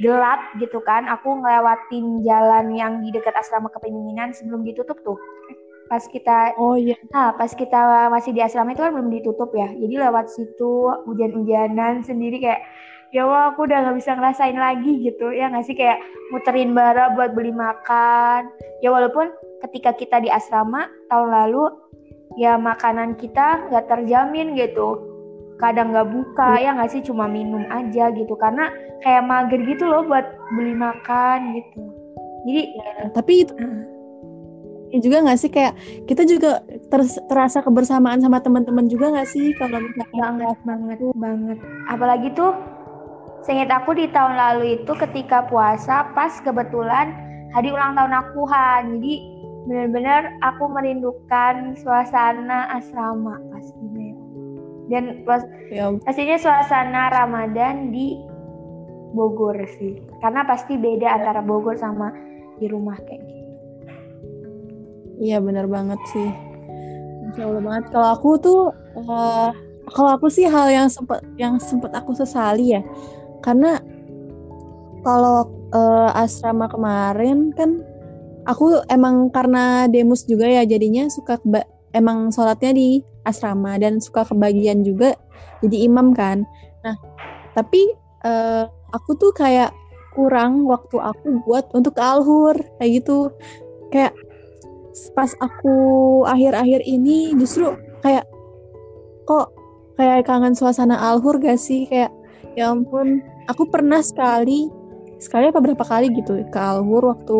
gelap 0.00 0.56
gitu 0.56 0.80
kan 0.80 1.04
aku 1.06 1.44
ngelewatin 1.44 2.24
jalan 2.24 2.72
yang 2.72 2.92
di 3.04 3.12
dekat 3.12 3.36
asrama 3.36 3.68
kepemimpinan 3.68 4.32
sebelum 4.32 4.64
ditutup 4.64 4.96
tuh. 5.04 5.20
Pas 5.92 6.00
kita 6.08 6.56
oh 6.56 6.78
iya. 6.80 6.96
Nah, 7.12 7.36
pas 7.36 7.52
kita 7.52 8.08
masih 8.08 8.32
di 8.32 8.40
asrama 8.40 8.72
itu 8.72 8.80
kan 8.80 8.96
belum 8.96 9.12
ditutup 9.12 9.52
ya. 9.52 9.68
Jadi 9.68 9.94
lewat 10.00 10.32
situ 10.32 10.88
hujan-hujanan 11.04 12.00
sendiri 12.00 12.40
kayak 12.40 12.62
ya 13.10 13.26
Allah 13.26 13.52
aku 13.52 13.66
udah 13.66 13.78
nggak 13.84 13.98
bisa 14.00 14.16
ngerasain 14.16 14.56
lagi 14.56 14.92
gitu. 15.04 15.34
Ya 15.34 15.52
nggak 15.52 15.66
sih? 15.68 15.76
Kayak 15.76 16.00
muterin 16.32 16.72
bara 16.72 17.12
buat 17.12 17.36
beli 17.36 17.52
makan. 17.52 18.48
Ya 18.80 18.88
walaupun 18.94 19.34
ketika 19.68 19.92
kita 19.98 20.22
di 20.22 20.30
asrama 20.32 20.88
tahun 21.10 21.28
lalu 21.28 21.68
ya 22.38 22.54
makanan 22.54 23.18
kita 23.18 23.68
nggak 23.68 23.90
terjamin 23.90 24.54
gitu 24.54 25.09
kadang 25.60 25.92
nggak 25.92 26.08
buka 26.08 26.56
hmm. 26.56 26.62
ya 26.64 26.70
nggak 26.74 26.90
sih? 26.90 27.02
Cuma 27.04 27.28
minum 27.28 27.62
aja 27.68 28.08
gitu. 28.10 28.34
Karena 28.40 28.72
kayak 29.04 29.28
mager 29.28 29.60
gitu 29.68 29.84
loh 29.84 30.02
buat 30.08 30.26
beli 30.56 30.74
makan 30.74 31.60
gitu. 31.60 31.80
Jadi 32.48 32.62
ya, 32.72 32.92
tapi 33.12 33.32
itu 33.44 33.52
ya 34.90 34.98
juga 34.98 35.16
nggak 35.22 35.38
sih? 35.38 35.50
Kayak 35.52 35.76
kita 36.08 36.22
juga 36.24 36.64
ter 36.88 37.04
terasa 37.28 37.60
kebersamaan 37.60 38.18
sama 38.18 38.40
teman-teman 38.40 38.88
juga 38.88 39.12
nggak 39.12 39.28
sih? 39.28 39.52
Kalau 39.60 39.78
misalnya 39.78 40.18
banget 40.18 40.58
banget 40.64 40.98
banget. 41.14 41.58
Apalagi 41.86 42.28
tuh 42.32 42.56
seingat 43.44 43.72
aku 43.72 43.96
di 43.96 44.08
tahun 44.12 44.36
lalu 44.36 44.80
itu 44.80 44.92
ketika 44.96 45.48
puasa 45.48 46.12
pas 46.12 46.32
kebetulan 46.44 47.12
hari 47.56 47.72
ulang 47.72 47.96
tahun 47.96 48.12
aku 48.12 48.44
Han 48.46 49.00
jadi 49.00 49.14
benar-benar 49.64 50.22
aku 50.44 50.64
merindukan 50.72 51.76
suasana 51.80 52.68
asrama 52.76 53.40
pastinya 53.52 54.09
dan 54.90 55.22
pas 55.22 55.46
ya. 55.70 55.94
pastinya 56.02 56.36
suasana 56.36 57.08
Ramadan 57.14 57.94
di 57.94 58.18
Bogor 59.14 59.54
sih 59.78 60.02
karena 60.18 60.42
pasti 60.42 60.74
beda 60.74 61.06
ya. 61.06 61.14
antara 61.16 61.40
Bogor 61.40 61.78
sama 61.78 62.10
di 62.58 62.66
rumah 62.66 62.98
kayak 63.06 63.22
gitu 63.22 63.46
iya 65.22 65.38
benar 65.38 65.70
banget 65.70 66.00
sih 66.10 66.30
Insya 67.30 67.46
Allah 67.46 67.62
banget 67.62 67.84
kalau 67.94 68.08
aku 68.18 68.30
tuh 68.42 68.60
uh, 69.06 69.54
kalau 69.94 70.10
aku 70.18 70.26
sih 70.26 70.50
hal 70.50 70.66
yang 70.66 70.88
sempat 70.90 71.22
yang 71.38 71.54
sempat 71.62 71.94
aku 71.94 72.10
sesali 72.14 72.74
ya 72.74 72.82
karena 73.46 73.78
kalau 75.06 75.48
uh, 75.72 76.10
asrama 76.18 76.66
kemarin 76.66 77.54
kan 77.54 77.80
aku 78.44 78.82
emang 78.90 79.30
karena 79.30 79.86
demus 79.86 80.26
juga 80.26 80.50
ya 80.50 80.66
jadinya 80.66 81.06
suka 81.08 81.38
emang 81.96 82.30
sholatnya 82.30 82.72
di 82.74 83.02
asrama 83.26 83.76
dan 83.76 84.00
suka 84.00 84.24
kebagian 84.24 84.82
juga 84.86 85.14
jadi 85.60 85.86
imam 85.90 86.16
kan. 86.16 86.46
Nah, 86.84 86.96
tapi 87.52 87.92
uh, 88.24 88.64
aku 88.94 89.16
tuh 89.20 89.32
kayak 89.36 89.74
kurang 90.16 90.66
waktu 90.66 90.98
aku 90.98 91.44
buat 91.46 91.70
untuk 91.76 91.96
ke 91.98 92.02
alhur 92.02 92.56
kayak 92.80 93.02
gitu. 93.02 93.30
Kayak 93.92 94.14
pas 95.14 95.30
aku 95.38 95.76
akhir-akhir 96.26 96.82
ini 96.82 97.34
justru 97.38 97.74
kayak 98.02 98.26
kok 99.28 99.54
kayak 99.94 100.26
kangen 100.26 100.56
suasana 100.56 100.98
alhur 100.98 101.38
gak 101.38 101.60
sih 101.60 101.86
kayak 101.86 102.10
ya 102.58 102.74
ampun 102.74 103.22
aku 103.46 103.68
pernah 103.70 104.02
sekali 104.02 104.66
sekali 105.22 105.52
apa 105.52 105.62
berapa 105.62 105.84
kali 105.84 106.10
gitu 106.16 106.42
ke 106.48 106.58
alhur 106.58 107.14
waktu 107.14 107.36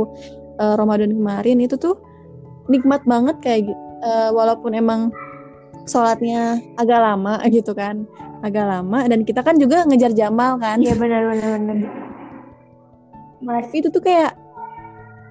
uh, 0.63 0.75
Ramadan 0.79 1.11
kemarin 1.11 1.59
itu 1.59 1.75
tuh 1.81 1.99
nikmat 2.71 3.03
banget 3.09 3.41
kayak 3.43 3.73
gitu 3.73 3.90
uh, 4.05 4.31
walaupun 4.35 4.73
emang 4.77 5.13
sholatnya 5.89 6.61
agak 6.77 7.01
lama 7.01 7.41
gitu 7.55 7.73
kan. 7.73 8.05
Agak 8.41 8.65
lama 8.65 9.05
dan 9.05 9.21
kita 9.29 9.45
kan 9.45 9.61
juga 9.61 9.85
ngejar 9.85 10.17
Jamal 10.17 10.57
kan. 10.57 10.81
Iya 10.81 10.97
benar 10.97 11.29
benar 11.29 11.49
benar. 11.61 11.91
Mas 13.41 13.69
itu 13.73 13.89
tuh 13.93 14.01
kayak 14.01 14.37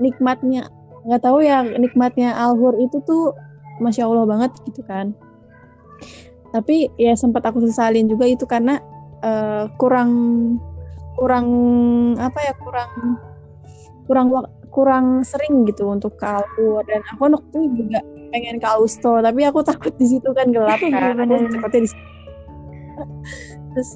nikmatnya 0.01 0.69
nggak 1.05 1.21
tahu 1.21 1.41
ya 1.41 1.65
nikmatnya 1.65 2.35
alhur 2.37 2.75
itu 2.77 3.01
tuh 3.05 3.33
masya 3.81 4.05
allah 4.05 4.29
banget 4.29 4.51
gitu 4.69 4.85
kan. 4.85 5.17
Tapi 6.53 6.89
ya 6.97 7.13
sempat 7.17 7.45
aku 7.45 7.65
sesalin 7.65 8.09
juga 8.09 8.25
itu 8.29 8.45
karena 8.45 8.77
uh, 9.25 9.69
kurang 9.81 10.11
kurang 11.17 11.47
apa 12.17 12.39
ya 12.45 12.53
kurang 12.61 12.91
kurang 14.05 14.27
kurang 14.69 15.05
sering 15.25 15.65
gitu 15.65 15.89
untuk 15.89 16.13
ke 16.13 16.25
alhur. 16.25 16.85
Dan 16.85 17.01
aku 17.09 17.25
waktu 17.25 17.59
juga 17.73 18.01
pengen 18.29 18.57
ke 18.61 18.67
Austo 18.69 19.19
tapi 19.19 19.45
aku 19.45 19.61
takut 19.65 19.93
di 19.97 20.05
situ 20.05 20.29
kan 20.33 20.49
gelap 20.53 20.79
kan. 20.79 21.19
Aku 21.19 21.35
takutnya 21.49 21.81
di 21.83 21.89
situ. 21.89 22.05
Terus 23.73 23.89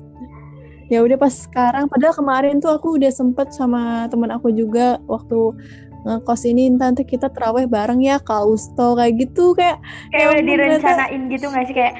ya 0.91 0.99
udah 1.01 1.17
pas 1.17 1.33
sekarang 1.33 1.89
padahal 1.89 2.13
kemarin 2.13 2.61
tuh 2.61 2.75
aku 2.75 3.01
udah 3.01 3.09
sempet 3.09 3.49
sama 3.55 4.05
teman 4.11 4.29
aku 4.29 4.53
juga 4.53 5.01
waktu 5.09 5.55
ngekos 6.03 6.43
ini 6.43 6.67
nanti 6.75 7.07
kita 7.07 7.31
terawih 7.31 7.65
bareng 7.65 8.03
ya 8.03 8.19
ke 8.19 8.33
Austo 8.35 8.99
kayak 8.99 9.23
gitu 9.23 9.55
kayak 9.55 9.79
kayak 10.11 10.27
udah 10.35 10.43
direncanain 10.43 11.09
ternyata... 11.09 11.33
gitu 11.33 11.45
nggak 11.47 11.65
sih? 11.71 11.75
Kayak 11.75 11.93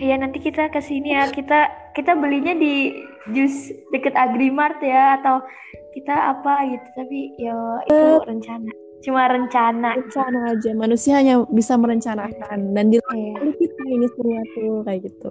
ya 0.00 0.14
nanti 0.16 0.38
kita 0.40 0.72
ke 0.72 0.80
sini 0.80 1.12
ya 1.12 1.28
kita 1.28 1.68
kita 1.92 2.16
belinya 2.16 2.56
di 2.56 2.96
jus 3.36 3.70
deket 3.92 4.16
Agrimart 4.16 4.80
ya 4.80 5.20
atau 5.20 5.44
kita 5.92 6.16
apa 6.34 6.64
gitu. 6.72 6.88
Tapi 6.96 7.18
ya 7.36 7.56
itu 7.86 8.04
rencana 8.24 8.81
cuma 9.02 9.28
rencana. 9.28 9.98
Rencana 9.98 10.54
aja. 10.54 10.70
Manusia 10.72 11.18
hanya 11.18 11.42
bisa 11.50 11.74
merencanakan 11.76 12.72
dan 12.72 12.84
di 12.88 12.98
yeah. 13.02 13.52
kita 13.58 13.82
ini 13.90 14.06
tuh 14.14 14.86
kayak 14.86 15.00
gitu. 15.10 15.30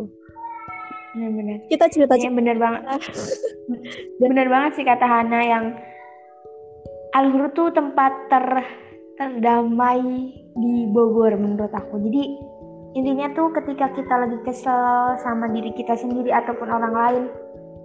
Benar-benar 1.11 1.57
kita 1.67 1.85
cerita 1.91 2.15
ya, 2.15 2.31
bener 2.31 2.55
banget. 2.55 2.83
Bener 4.19 4.47
banget 4.47 4.71
sih 4.79 4.85
kata 4.87 5.03
Hana 5.03 5.39
yang 5.43 5.65
Alhur 7.11 7.51
tuh 7.51 7.75
tempat 7.75 8.31
ter 8.31 8.63
terdamai 9.19 10.31
di 10.55 10.73
Bogor 10.95 11.35
menurut 11.35 11.71
aku. 11.75 11.99
Jadi 11.99 12.23
intinya 12.95 13.27
tuh 13.35 13.51
ketika 13.55 13.91
kita 13.91 14.13
lagi 14.15 14.39
kesel 14.47 15.19
sama 15.19 15.51
diri 15.51 15.75
kita 15.75 15.95
sendiri 15.99 16.31
ataupun 16.31 16.67
orang 16.71 16.93
lain 16.95 17.23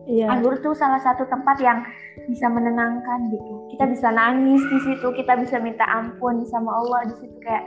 Iya. 0.07 0.31
Anggur 0.31 0.55
tuh 0.63 0.75
salah 0.79 1.03
satu 1.03 1.27
tempat 1.27 1.59
yang 1.59 1.83
bisa 2.31 2.47
menenangkan 2.47 3.27
gitu. 3.35 3.53
Kita 3.75 3.91
bisa 3.91 4.09
nangis 4.15 4.63
di 4.71 4.79
situ, 4.87 5.07
kita 5.19 5.35
bisa 5.43 5.59
minta 5.59 5.83
ampun 5.91 6.47
sama 6.47 6.79
Allah 6.79 7.11
di 7.11 7.15
situ 7.19 7.37
kayak 7.43 7.67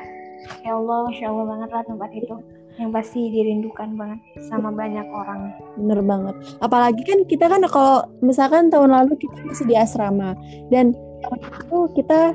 ya 0.63 0.71
Allah, 0.79 1.11
masya 1.11 1.27
Allah 1.27 1.45
banget 1.51 1.69
lah 1.75 1.83
tempat 1.83 2.09
itu 2.15 2.35
yang 2.79 2.95
pasti 2.95 3.27
dirindukan 3.27 3.91
banget 3.99 4.19
sama 4.47 4.71
banyak 4.71 5.03
orang. 5.11 5.51
Bener 5.75 5.99
banget. 5.99 6.35
Apalagi 6.63 7.03
kan 7.03 7.27
kita 7.27 7.51
kan 7.51 7.59
kalau 7.67 8.07
misalkan 8.23 8.71
tahun 8.71 8.95
lalu 8.95 9.19
kita 9.19 9.35
masih 9.43 9.67
di 9.67 9.75
asrama 9.75 10.31
dan 10.71 10.95
itu 11.27 11.79
kita 11.99 12.31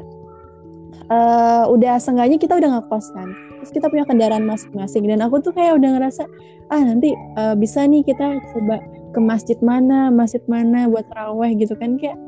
uh, 1.08 1.64
udah 1.72 1.96
seenggaknya 1.96 2.36
kita 2.36 2.60
udah 2.60 2.76
ngekos 2.76 3.08
kan. 3.16 3.32
Terus 3.64 3.72
kita 3.72 3.88
punya 3.88 4.04
kendaraan 4.04 4.44
masing-masing 4.44 5.08
dan 5.08 5.24
aku 5.24 5.40
tuh 5.40 5.56
kayak 5.56 5.80
udah 5.80 5.96
ngerasa 5.96 6.28
ah 6.68 6.82
nanti 6.84 7.16
uh, 7.40 7.56
bisa 7.56 7.88
nih 7.88 8.04
kita 8.04 8.36
coba 8.52 8.84
ke 9.14 9.20
masjid 9.22 9.58
mana 9.62 10.10
masjid 10.10 10.42
mana 10.50 10.90
buat 10.90 11.06
raweh 11.14 11.54
gitu 11.54 11.78
kan 11.78 11.94
kayak 11.94 12.18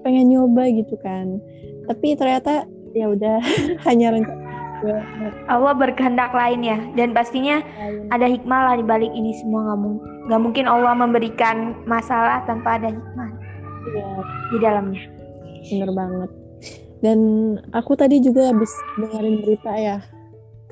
pengen 0.00 0.32
nyoba 0.32 0.64
gitu 0.72 0.96
kan. 1.04 1.38
Tapi 1.86 2.16
ternyata 2.16 2.64
ya 2.96 3.12
udah 3.12 3.38
hanya 3.86 4.16
rencana 4.16 4.44
Allah 5.48 5.72
berkehendak 5.72 6.36
lain 6.36 6.60
ya 6.60 6.78
dan 6.96 7.16
pastinya 7.16 7.64
lain. 7.64 8.12
ada 8.12 8.28
hikmah 8.28 8.60
lah 8.72 8.74
di 8.80 8.84
balik 8.84 9.12
ini 9.12 9.36
semua. 9.40 9.72
Nggak 9.72 9.80
mungkin 9.80 10.04
nggak 10.26 10.40
mungkin 10.42 10.64
Allah 10.66 10.92
memberikan 10.96 11.56
masalah 11.86 12.42
tanpa 12.44 12.80
ada 12.80 12.90
hikmah 12.92 13.30
ya. 13.92 14.08
di 14.52 14.58
dalamnya. 14.60 15.02
Bener 15.70 15.90
banget. 15.92 16.30
Dan 17.04 17.18
aku 17.76 17.92
tadi 17.92 18.18
juga 18.24 18.50
habis 18.50 18.72
dengerin 18.96 19.44
berita 19.44 19.72
ya 19.76 20.00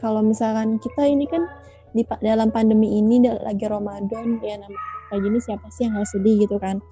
kalau 0.00 0.20
misalkan 0.20 0.76
kita 0.80 1.08
ini 1.08 1.24
kan 1.24 1.48
di 1.96 2.02
dalam 2.20 2.50
pandemi 2.50 2.98
ini 2.98 3.22
lagi 3.24 3.64
Ramadan 3.64 4.42
ya 4.42 4.58
namanya 4.58 4.93
kayak 5.14 5.30
gini 5.30 5.38
siapa 5.38 5.70
sih 5.70 5.86
yang 5.86 5.94
nggak 5.94 6.10
sedih 6.10 6.34
gitu 6.42 6.58
kan. 6.58 6.82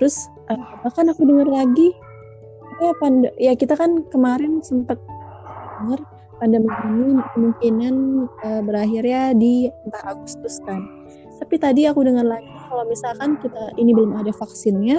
Terus 0.00 0.32
uh, 0.48 0.88
aku 0.88 1.22
dengar 1.28 1.44
lagi 1.52 1.92
ya 2.80 2.96
pand 2.96 3.28
ya 3.36 3.52
kita 3.52 3.76
kan 3.76 4.00
kemarin 4.08 4.64
sempat 4.64 4.96
dengar 5.84 6.00
pandemi 6.40 6.70
ini 6.88 7.20
kemungkinan 7.36 7.94
uh, 8.40 8.60
berakhirnya 8.64 9.36
di 9.36 9.68
entah 9.84 10.16
Agustus 10.16 10.64
kan. 10.64 10.80
Tapi 11.38 11.54
tadi 11.60 11.84
aku 11.84 12.08
dengar 12.08 12.24
lagi 12.24 12.48
kalau 12.72 12.88
misalkan 12.88 13.36
kita 13.44 13.76
ini 13.76 13.92
belum 13.92 14.16
ada 14.16 14.32
vaksinnya 14.32 14.98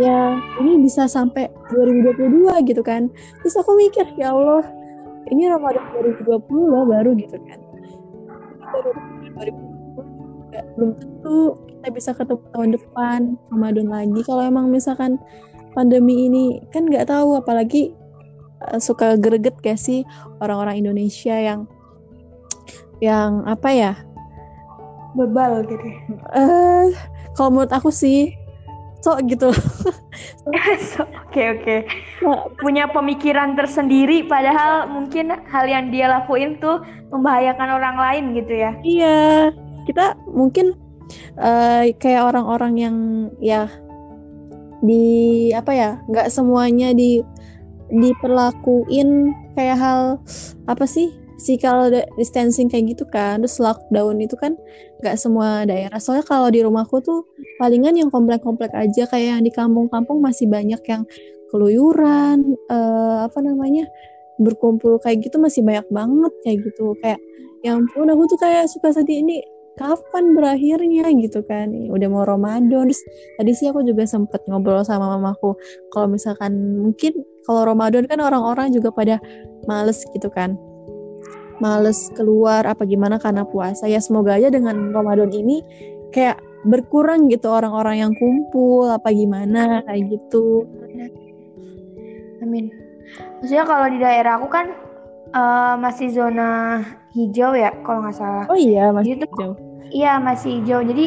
ya 0.00 0.40
ini 0.62 0.86
bisa 0.86 1.10
sampai 1.10 1.50
2022 1.74 2.46
gitu 2.70 2.82
kan. 2.86 3.10
Terus 3.42 3.58
aku 3.58 3.74
mikir 3.74 4.06
ya 4.14 4.30
Allah 4.30 4.62
ini 5.34 5.50
Ramadan 5.50 5.82
2020 5.98 6.46
loh 6.46 6.86
baru 6.86 7.10
gitu 7.18 7.36
kan. 7.42 7.58
2020 8.70 9.72
belum 10.76 10.90
tentu 11.00 11.56
kita 11.82 11.98
bisa 11.98 12.10
ketemu 12.14 12.46
tahun 12.54 12.70
depan 12.78 13.20
Ramadan 13.50 13.90
lagi. 13.90 14.22
Kalau 14.22 14.38
emang 14.46 14.70
misalkan 14.70 15.18
pandemi 15.74 16.30
ini 16.30 16.62
kan 16.70 16.86
nggak 16.86 17.10
tahu 17.10 17.34
apalagi 17.34 17.90
uh, 18.70 18.78
suka 18.78 19.18
greget 19.18 19.58
gak 19.66 19.82
sih 19.82 20.06
orang-orang 20.38 20.78
Indonesia 20.78 21.34
yang 21.34 21.66
yang 23.02 23.42
apa 23.50 23.68
ya? 23.74 23.92
Bebal 25.18 25.66
gitu. 25.66 25.82
Uh, 26.30 26.94
kalau 27.34 27.50
menurut 27.50 27.74
aku 27.74 27.90
sih 27.90 28.30
sok 29.02 29.26
gitu. 29.26 29.50
Oke 31.26 31.42
oke. 31.58 31.76
Punya 32.62 32.86
pemikiran 32.94 33.58
tersendiri 33.58 34.22
padahal 34.30 34.86
mungkin 34.86 35.34
hal 35.50 35.66
yang 35.66 35.90
dia 35.90 36.06
lakuin 36.06 36.62
tuh 36.62 36.78
membahayakan 37.10 37.74
orang 37.74 37.96
lain 37.98 38.24
gitu 38.38 38.54
ya. 38.54 38.70
Iya 38.86 39.50
kita 39.86 40.14
mungkin 40.30 40.78
uh, 41.38 41.88
kayak 41.98 42.22
orang-orang 42.32 42.74
yang 42.78 42.96
ya 43.38 43.68
di 44.82 45.50
apa 45.54 45.72
ya 45.72 45.90
nggak 46.10 46.28
semuanya 46.28 46.90
di 46.90 47.22
diperlakuin 47.92 49.30
kayak 49.54 49.78
hal 49.78 50.00
apa 50.66 50.84
sih 50.88 51.12
physical 51.42 51.90
distancing 52.14 52.70
kayak 52.70 52.94
gitu 52.94 53.02
kan 53.10 53.42
terus 53.42 53.58
lockdown 53.58 54.22
itu 54.22 54.38
kan 54.38 54.54
nggak 55.02 55.18
semua 55.18 55.66
daerah. 55.66 55.98
Soalnya 55.98 56.22
kalau 56.22 56.48
di 56.54 56.62
rumahku 56.62 57.02
tuh 57.02 57.26
palingan 57.58 57.98
yang 57.98 58.14
komplek-komplek 58.14 58.70
aja 58.70 59.10
kayak 59.10 59.28
yang 59.34 59.42
di 59.42 59.50
kampung-kampung 59.50 60.22
masih 60.22 60.46
banyak 60.46 60.78
yang 60.86 61.02
keluyuran 61.50 62.54
uh, 62.70 63.26
apa 63.26 63.42
namanya 63.42 63.90
berkumpul 64.38 65.02
kayak 65.02 65.26
gitu 65.26 65.42
masih 65.42 65.66
banyak 65.66 65.84
banget 65.90 66.32
kayak 66.46 66.58
gitu. 66.70 66.94
Kayak 67.02 67.18
yang 67.66 67.82
pun 67.90 68.06
aku 68.06 68.22
tuh 68.30 68.38
kayak 68.38 68.70
suka 68.70 68.94
sedih 68.94 69.26
ini 69.26 69.42
kapan 69.76 70.36
berakhirnya 70.36 71.08
gitu 71.16 71.40
kan. 71.44 71.72
Udah 71.88 72.08
mau 72.08 72.24
Ramadan. 72.28 72.68
Terus 72.90 73.00
tadi 73.40 73.52
sih 73.56 73.66
aku 73.70 73.84
juga 73.86 74.04
sempet 74.04 74.44
ngobrol 74.48 74.84
sama 74.84 75.16
mamaku. 75.16 75.56
Kalau 75.92 76.08
misalkan 76.08 76.52
mungkin 76.80 77.24
kalau 77.48 77.66
Ramadan 77.66 78.06
kan 78.06 78.20
orang-orang 78.20 78.70
juga 78.70 78.92
pada 78.92 79.16
males 79.66 80.04
gitu 80.12 80.28
kan. 80.28 80.56
Males 81.60 82.10
keluar 82.18 82.66
apa 82.66 82.82
gimana 82.84 83.16
karena 83.22 83.46
puasa. 83.46 83.86
Ya 83.86 84.02
semoga 84.02 84.34
aja 84.36 84.50
dengan 84.50 84.90
Ramadan 84.90 85.30
ini 85.30 85.62
kayak 86.10 86.40
berkurang 86.62 87.26
gitu 87.26 87.50
orang-orang 87.50 88.06
yang 88.06 88.12
kumpul 88.18 88.86
apa 88.86 89.10
gimana 89.10 89.82
kayak 89.86 90.10
gitu. 90.10 90.66
Amin. 92.42 92.74
Maksudnya 93.38 93.66
kalau 93.66 93.86
di 93.90 93.98
daerah 94.02 94.38
aku 94.38 94.48
kan 94.50 94.66
uh, 95.32 95.74
masih 95.80 96.08
zona 96.12 96.80
hijau 97.12 97.52
ya 97.56 97.72
kalau 97.84 98.04
nggak 98.04 98.16
salah. 98.16 98.44
Oh 98.48 98.56
iya 98.56 98.92
masih 98.92 99.16
Jadi 99.16 99.24
hijau. 99.28 99.50
Iya 99.92 100.12
masih 100.20 100.50
hijau. 100.60 100.80
Jadi 100.84 101.06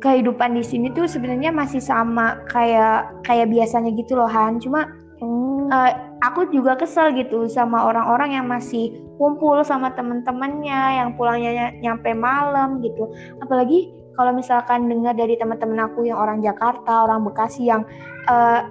kehidupan 0.00 0.56
di 0.56 0.64
sini 0.64 0.88
tuh 0.96 1.04
sebenarnya 1.04 1.52
masih 1.52 1.82
sama 1.82 2.40
kayak 2.48 3.24
kayak 3.26 3.50
biasanya 3.50 3.90
gitu 3.94 4.18
loh 4.18 4.30
Han. 4.30 4.58
Cuma 4.62 4.86
oh. 5.22 5.68
uh, 5.68 5.92
aku 6.24 6.48
juga 6.50 6.76
kesel 6.76 7.16
gitu 7.16 7.46
sama 7.50 7.84
orang-orang 7.86 8.36
yang 8.36 8.46
masih 8.48 8.96
kumpul 9.20 9.60
sama 9.60 9.92
temen-temennya 9.92 11.04
yang 11.04 11.08
pulangnya 11.14 11.74
nyampe 11.84 12.12
malam 12.16 12.80
gitu. 12.80 13.12
Apalagi 13.44 13.92
kalau 14.16 14.32
misalkan 14.36 14.88
dengar 14.88 15.16
dari 15.16 15.36
teman-teman 15.36 15.88
aku 15.88 16.08
yang 16.08 16.20
orang 16.20 16.40
Jakarta, 16.44 17.08
orang 17.08 17.24
Bekasi 17.24 17.68
yang 17.68 17.84
uh, 18.28 18.64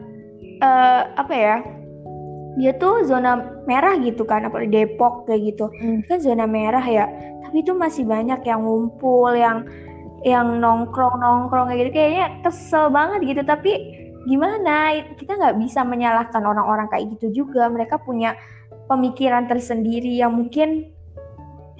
uh, 0.61 1.01
apa 1.17 1.33
ya 1.33 1.55
dia 2.57 2.73
tuh 2.75 3.05
zona 3.05 3.61
merah 3.69 3.99
gitu 4.01 4.25
kan 4.25 4.49
apa 4.49 4.65
Depok 4.65 5.29
kayak 5.29 5.53
gitu. 5.53 5.69
Hmm. 5.69 6.01
kan 6.09 6.17
zona 6.17 6.49
merah 6.49 6.83
ya 6.83 7.05
tapi 7.49 7.65
itu 7.65 7.73
masih 7.73 8.05
banyak 8.05 8.45
yang 8.45 8.61
ngumpul 8.61 9.33
yang 9.33 9.65
yang 10.21 10.61
nongkrong 10.61 11.17
nongkrong 11.17 11.73
kayak 11.73 11.89
gitu. 11.89 11.91
Kayaknya 11.97 12.25
kesel 12.45 12.93
banget 12.93 13.19
gitu 13.25 13.41
tapi 13.41 13.71
gimana? 14.29 15.01
Kita 15.17 15.33
nggak 15.33 15.57
bisa 15.57 15.81
menyalahkan 15.81 16.45
orang-orang 16.45 16.85
kayak 16.93 17.17
gitu 17.17 17.41
juga. 17.41 17.65
Mereka 17.73 18.05
punya 18.05 18.37
pemikiran 18.85 19.49
tersendiri 19.49 20.21
yang 20.21 20.37
mungkin 20.37 20.93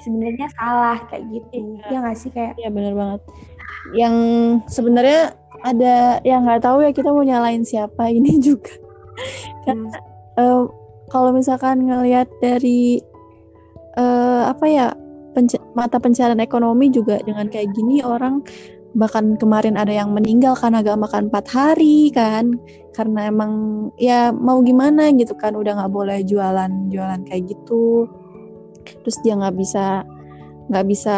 sebenarnya 0.02 0.50
salah 0.58 1.06
kayak 1.06 1.38
gitu. 1.38 1.78
Ya 1.86 2.02
nggak 2.02 2.18
sih 2.18 2.34
kayak? 2.34 2.58
Ya 2.58 2.74
benar 2.74 2.98
banget. 2.98 3.22
Yang 3.94 4.16
sebenarnya 4.74 5.38
ada 5.62 6.18
yang 6.26 6.50
nggak 6.50 6.66
tahu 6.66 6.82
ya 6.82 6.90
kita 6.90 7.14
mau 7.14 7.22
nyalain 7.22 7.62
siapa 7.62 8.10
ini 8.10 8.42
juga. 8.48 8.74
Karena 9.70 9.94
hmm 9.94 10.09
uh, 10.40 10.64
kalau 11.12 11.36
misalkan 11.36 11.84
ngelihat 11.84 12.32
dari 12.40 13.04
uh, 14.00 14.48
apa 14.48 14.66
ya 14.66 14.88
penc 15.36 15.60
mata 15.76 16.00
pencarian 16.00 16.42
ekonomi 16.42 16.90
juga 16.90 17.20
dengan 17.28 17.52
kayak 17.52 17.76
gini 17.76 18.02
orang 18.02 18.42
bahkan 18.98 19.38
kemarin 19.38 19.78
ada 19.78 19.94
yang 19.94 20.18
meninggal 20.18 20.58
karena 20.58 20.82
gak 20.82 20.98
makan 20.98 21.30
empat 21.30 21.46
hari 21.54 22.10
kan? 22.10 22.58
Karena 22.98 23.30
emang 23.30 23.54
ya 24.02 24.34
mau 24.34 24.66
gimana 24.66 25.14
gitu 25.14 25.38
kan 25.38 25.54
udah 25.54 25.78
nggak 25.78 25.94
boleh 25.94 26.20
jualan 26.26 26.90
jualan 26.90 27.22
kayak 27.30 27.54
gitu. 27.54 28.10
Terus 29.06 29.18
dia 29.22 29.38
nggak 29.38 29.56
bisa 29.56 30.04
nggak 30.74 30.86
bisa 30.90 31.18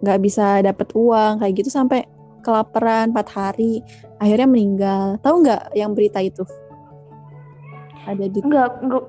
nggak 0.00 0.20
bisa 0.24 0.46
dapat 0.64 0.88
uang 0.96 1.44
kayak 1.44 1.54
gitu 1.60 1.70
sampai 1.70 2.08
kelaparan 2.40 3.12
empat 3.12 3.28
hari 3.30 3.84
akhirnya 4.18 4.48
meninggal. 4.48 5.04
Tahu 5.20 5.44
nggak 5.44 5.76
yang 5.76 5.92
berita 5.92 6.24
itu 6.24 6.42
ada 8.06 8.24
di 8.30 8.38
enggak, 8.42 8.80
enggak. 8.80 9.04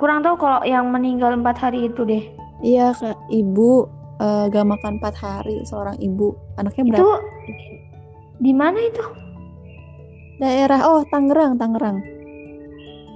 Kurang 0.00 0.24
tahu 0.24 0.34
kalau 0.40 0.64
yang 0.64 0.88
meninggal 0.88 1.36
empat 1.36 1.60
hari 1.60 1.92
itu 1.92 2.02
deh. 2.08 2.24
Iya 2.64 2.96
kak 2.96 3.16
ibu 3.28 3.88
uh, 4.20 4.48
gak 4.48 4.66
makan 4.68 4.96
empat 5.00 5.14
hari 5.16 5.60
seorang 5.68 5.96
ibu. 6.00 6.32
Anaknya 6.56 6.84
berapa? 6.88 7.00
Itu 7.00 7.10
di 8.40 8.52
mana 8.56 8.78
itu? 8.80 9.04
Daerah 10.40 10.80
oh 10.88 11.04
Tangerang 11.12 11.60
Tangerang. 11.60 12.00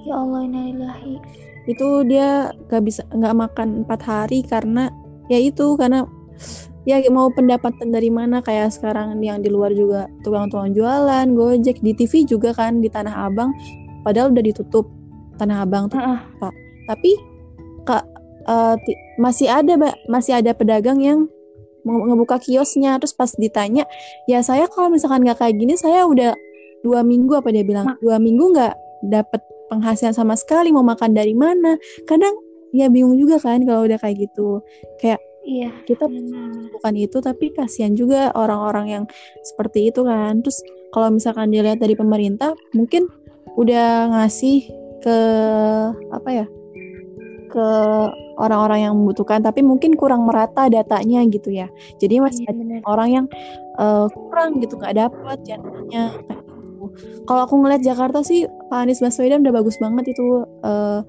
Ya 0.04 0.20
Allah 0.20 0.44
innalillahi 0.44 1.16
itu 1.64 2.04
dia 2.04 2.52
gak 2.68 2.84
bisa 2.84 3.00
nggak 3.08 3.36
makan 3.36 3.68
empat 3.84 4.00
hari 4.04 4.44
karena 4.44 4.92
ya 5.32 5.40
itu 5.40 5.80
karena 5.80 6.04
ya 6.84 7.00
mau 7.08 7.32
pendapatan 7.32 7.88
dari 7.88 8.12
mana? 8.12 8.44
Kayak 8.44 8.76
sekarang 8.76 9.16
yang 9.24 9.40
di 9.40 9.48
luar 9.48 9.72
juga 9.72 10.08
tukang-tukang 10.20 10.76
jualan 10.76 11.26
gojek 11.32 11.80
di 11.80 11.96
TV 11.96 12.28
juga 12.28 12.52
kan 12.52 12.84
di 12.84 12.92
Tanah 12.92 13.28
Abang 13.28 13.56
padahal 14.04 14.36
udah 14.36 14.44
ditutup 14.44 14.84
Tanah 15.40 15.66
Abang 15.66 15.90
tuh 15.90 15.98
uh 15.98 16.16
-uh. 16.16 16.20
Pak. 16.40 16.54
Tapi 16.88 17.10
kak 17.84 18.04
uh, 18.48 18.76
masih 19.20 19.48
ada 19.48 19.74
masih 20.06 20.38
ada 20.38 20.52
pedagang 20.52 21.00
yang 21.00 21.26
ngebuka 21.84 22.40
kiosnya. 22.40 22.96
Terus 23.00 23.14
pas 23.16 23.30
ditanya 23.36 23.84
ya 24.30 24.40
saya 24.40 24.68
kalau 24.70 24.92
misalkan 24.92 25.24
nggak 25.24 25.40
kayak 25.40 25.56
gini 25.56 25.74
saya 25.76 26.08
udah 26.08 26.32
dua 26.84 27.00
minggu 27.04 27.32
apa 27.36 27.48
dia 27.52 27.64
bilang. 27.64 27.96
Dua 28.00 28.20
minggu 28.20 28.54
nggak 28.54 28.74
dapet 29.08 29.40
penghasilan 29.72 30.14
sama 30.14 30.36
sekali 30.36 30.70
mau 30.70 30.84
makan 30.84 31.16
dari 31.16 31.32
mana? 31.32 31.76
Kadang 32.04 32.36
ya 32.74 32.90
bingung 32.90 33.16
juga 33.16 33.38
kan 33.40 33.62
kalau 33.64 33.86
udah 33.88 33.98
kayak 33.98 34.28
gitu. 34.28 34.60
Kayak 35.00 35.20
iya. 35.44 35.70
kita 35.84 36.08
bukan 36.72 36.94
itu 36.96 37.20
tapi 37.20 37.52
kasihan 37.52 37.92
juga 37.94 38.32
orang-orang 38.36 38.86
yang 39.00 39.04
seperti 39.44 39.88
itu 39.92 40.04
kan. 40.04 40.40
Terus 40.44 40.60
kalau 40.92 41.10
misalkan 41.10 41.50
dilihat 41.50 41.80
dari 41.80 41.96
pemerintah 41.98 42.54
mungkin 42.76 43.08
udah 43.54 44.10
ngasih 44.14 44.83
ke 45.04 45.18
apa 46.08 46.28
ya 46.32 46.46
ke 47.52 47.66
orang-orang 48.40 48.88
yang 48.88 48.94
membutuhkan 48.96 49.44
tapi 49.44 49.60
mungkin 49.60 49.94
kurang 49.94 50.24
merata 50.24 50.66
datanya 50.66 51.22
gitu 51.28 51.52
ya 51.52 51.68
jadi 52.00 52.24
masih 52.24 52.48
ada 52.48 52.82
orang 52.88 53.08
yang 53.12 53.26
uh, 53.78 54.08
kurang 54.10 54.58
gitu 54.58 54.74
nggak 54.80 54.96
dapat 54.96 55.38
jadinya 55.46 56.16
gitu. 56.18 56.84
kalau 57.28 57.46
aku 57.46 57.54
ngeliat 57.60 57.84
Jakarta 57.84 58.24
sih 58.26 58.48
Pak 58.72 58.88
Anies 58.88 58.98
Baswedan 59.04 59.46
udah 59.46 59.54
bagus 59.54 59.76
banget 59.78 60.16
itu 60.16 60.48
uh, 60.64 61.06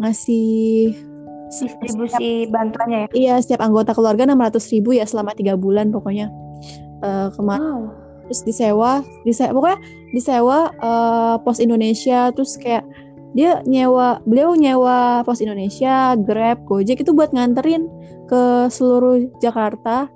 ngasih 0.00 0.94
distribusi 1.50 2.46
setiap, 2.46 2.54
bantuannya 2.54 2.98
ya 3.04 3.08
iya 3.12 3.34
setiap 3.42 3.60
anggota 3.66 3.92
keluarga 3.92 4.22
enam 4.24 4.40
ratus 4.40 4.70
ribu 4.70 4.94
ya 4.94 5.04
selama 5.04 5.34
tiga 5.34 5.58
bulan 5.58 5.90
pokoknya 5.90 6.30
uh, 7.02 7.28
kemarin 7.34 7.90
wow. 7.90 7.99
Terus 8.30 8.46
disewa 8.46 9.02
disewa 9.26 9.50
pokoknya 9.50 9.78
disewa 10.14 10.58
uh, 10.78 11.34
pos 11.42 11.58
Indonesia 11.58 12.30
terus 12.30 12.54
kayak 12.54 12.86
dia 13.34 13.58
nyewa 13.66 14.22
beliau 14.22 14.54
nyewa 14.54 15.26
pos 15.26 15.42
Indonesia 15.42 16.14
Grab 16.18 16.62
Gojek 16.66 17.02
itu 17.02 17.10
buat 17.10 17.34
nganterin 17.34 17.90
ke 18.30 18.70
seluruh 18.70 19.26
Jakarta. 19.42 20.06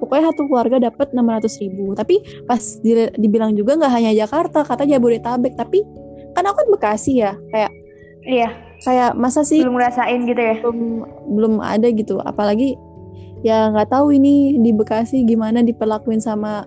Pokoknya 0.00 0.32
satu 0.32 0.48
keluarga 0.48 0.88
dapat 0.88 1.12
600 1.12 1.60
ribu. 1.60 1.92
Tapi 1.92 2.24
pas 2.48 2.60
di, 2.80 3.12
dibilang 3.20 3.52
juga 3.52 3.76
nggak 3.76 3.92
hanya 3.92 4.12
Jakarta 4.16 4.64
kata 4.64 4.88
Jabodetabek. 4.88 5.52
Tapi 5.52 5.84
kan 6.32 6.48
aku 6.48 6.64
kan 6.64 6.68
Bekasi 6.72 7.20
ya 7.20 7.36
kayak 7.52 7.72
iya. 8.24 8.48
kayak 8.80 9.12
masa 9.20 9.44
sih 9.44 9.60
belum 9.60 9.76
ngerasain 9.76 10.24
gitu 10.24 10.40
ya? 10.40 10.56
belum 10.64 10.80
belum 11.36 11.54
ada 11.60 11.92
gitu. 11.92 12.16
Apalagi 12.24 12.80
ya 13.44 13.68
nggak 13.68 13.92
tahu 13.92 14.16
ini 14.16 14.56
di 14.64 14.72
Bekasi 14.72 15.28
gimana 15.28 15.60
diperlakuin 15.60 16.24
sama 16.24 16.64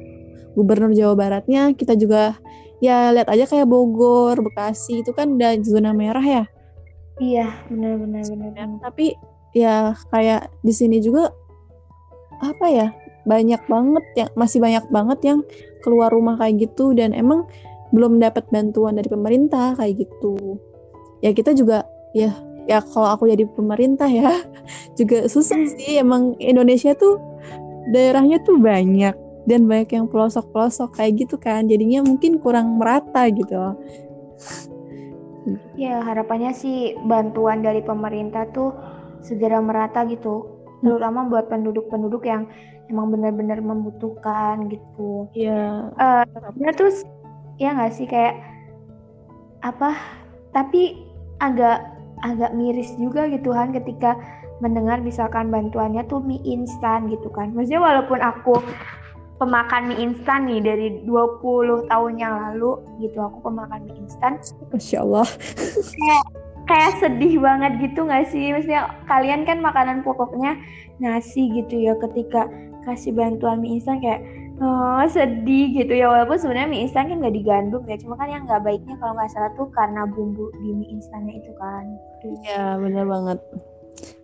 gubernur 0.56 0.96
Jawa 0.96 1.14
Baratnya 1.14 1.76
kita 1.76 1.94
juga 2.00 2.40
ya 2.80 3.12
lihat 3.12 3.28
aja 3.32 3.46
kayak 3.48 3.68
Bogor 3.68 4.40
Bekasi 4.42 5.04
itu 5.04 5.12
kan 5.12 5.36
udah 5.36 5.60
zona 5.64 5.92
merah 5.92 6.24
ya? 6.24 6.44
Iya 7.20 7.48
benar 7.72 7.96
benar 8.00 8.24
tapi 8.84 9.16
ya 9.56 9.96
kayak 10.12 10.52
di 10.64 10.74
sini 10.76 11.00
juga 11.00 11.32
apa 12.44 12.68
ya 12.68 12.88
banyak 13.24 13.62
banget 13.72 14.06
yang 14.20 14.30
masih 14.36 14.60
banyak 14.60 14.86
banget 14.92 15.20
yang 15.24 15.40
keluar 15.82 16.12
rumah 16.12 16.36
kayak 16.36 16.70
gitu 16.70 16.92
dan 16.92 17.16
emang 17.16 17.48
belum 17.96 18.20
dapat 18.20 18.44
bantuan 18.52 19.00
dari 19.00 19.08
pemerintah 19.08 19.74
kayak 19.80 20.06
gitu. 20.06 20.60
Ya 21.24 21.32
kita 21.32 21.56
juga 21.56 21.88
ya 22.12 22.36
ya 22.70 22.82
kalau 22.82 23.10
aku 23.14 23.30
jadi 23.30 23.48
pemerintah 23.50 24.10
ya 24.10 24.30
juga 25.00 25.26
susah 25.32 25.58
sih 25.80 25.98
emang 25.98 26.38
Indonesia 26.38 26.94
tuh 26.94 27.18
daerahnya 27.90 28.42
tuh 28.44 28.58
banyak 28.60 29.14
dan 29.46 29.70
banyak 29.70 29.94
yang 29.94 30.06
pelosok-pelosok 30.10 30.98
kayak 31.02 31.26
gitu 31.26 31.38
kan. 31.38 31.66
Jadinya 31.70 32.02
mungkin 32.06 32.42
kurang 32.42 32.78
merata 32.82 33.30
gitu 33.30 33.78
ya 35.78 36.02
harapannya 36.02 36.52
sih 36.56 36.98
bantuan 37.06 37.62
dari 37.62 37.84
pemerintah 37.86 38.50
tuh 38.50 38.74
segera 39.22 39.62
merata 39.62 40.04
gitu. 40.08 40.48
Terutama 40.82 41.28
buat 41.28 41.50
penduduk-penduduk 41.50 42.24
yang 42.26 42.50
emang 42.90 43.14
benar-benar 43.14 43.62
membutuhkan 43.62 44.70
gitu. 44.70 45.30
Ya 45.34 45.92
uh, 45.98 46.26
terus 46.74 47.06
ya 47.62 47.76
nggak 47.76 47.94
sih? 47.94 48.08
Kayak 48.10 48.42
apa? 49.62 49.94
Tapi 50.54 51.06
agak 51.44 51.94
agak 52.24 52.56
miris 52.56 52.96
juga 52.96 53.28
gitu 53.28 53.52
kan 53.52 53.76
ketika 53.76 54.16
mendengar 54.64 55.04
misalkan 55.04 55.52
bantuannya 55.52 56.08
tuh 56.08 56.24
mie 56.24 56.42
instan 56.48 57.12
gitu 57.12 57.28
kan. 57.34 57.52
Maksudnya 57.52 57.84
walaupun 57.84 58.20
aku 58.24 58.56
pemakan 59.36 59.92
mie 59.92 60.00
instan 60.08 60.48
nih 60.48 60.62
dari 60.64 60.88
20 61.04 61.92
tahun 61.92 62.14
yang 62.16 62.34
lalu 62.34 62.80
gitu. 63.04 63.20
Aku 63.20 63.44
pemakan 63.44 63.84
mie 63.84 63.98
instan. 64.00 64.40
Masya 64.72 65.04
Allah. 65.04 65.28
Kayak 65.76 66.24
kayak 66.66 66.92
sedih 67.04 67.34
banget 67.44 67.72
gitu 67.84 68.08
gak 68.08 68.32
sih? 68.32 68.56
Maksudnya 68.56 68.96
kalian 69.06 69.44
kan 69.44 69.60
makanan 69.60 70.02
pokoknya 70.08 70.56
nasi 71.04 71.52
gitu 71.52 71.76
ya 71.76 71.94
ketika 72.00 72.48
kasih 72.88 73.12
bantuan 73.12 73.60
mie 73.60 73.78
instan 73.82 74.00
kayak 74.00 74.24
oh 74.64 75.04
sedih 75.12 75.76
gitu 75.84 75.92
ya. 75.92 76.08
Walaupun 76.08 76.40
sebenarnya 76.40 76.72
mie 76.72 76.88
instan 76.88 77.12
kan 77.12 77.20
nggak 77.20 77.36
digandum 77.36 77.84
ya 77.92 78.00
cuma 78.00 78.16
kan 78.16 78.32
yang 78.32 78.48
nggak 78.48 78.64
baiknya 78.64 78.96
kalau 79.04 79.14
nggak 79.20 79.32
salah 79.36 79.52
tuh 79.60 79.68
karena 79.76 80.08
bumbu 80.08 80.48
di 80.64 80.70
mie 80.72 80.90
instannya 80.96 81.44
itu 81.44 81.52
kan. 81.60 81.84
Iya 82.24 82.80
bener 82.80 83.04
banget. 83.04 83.40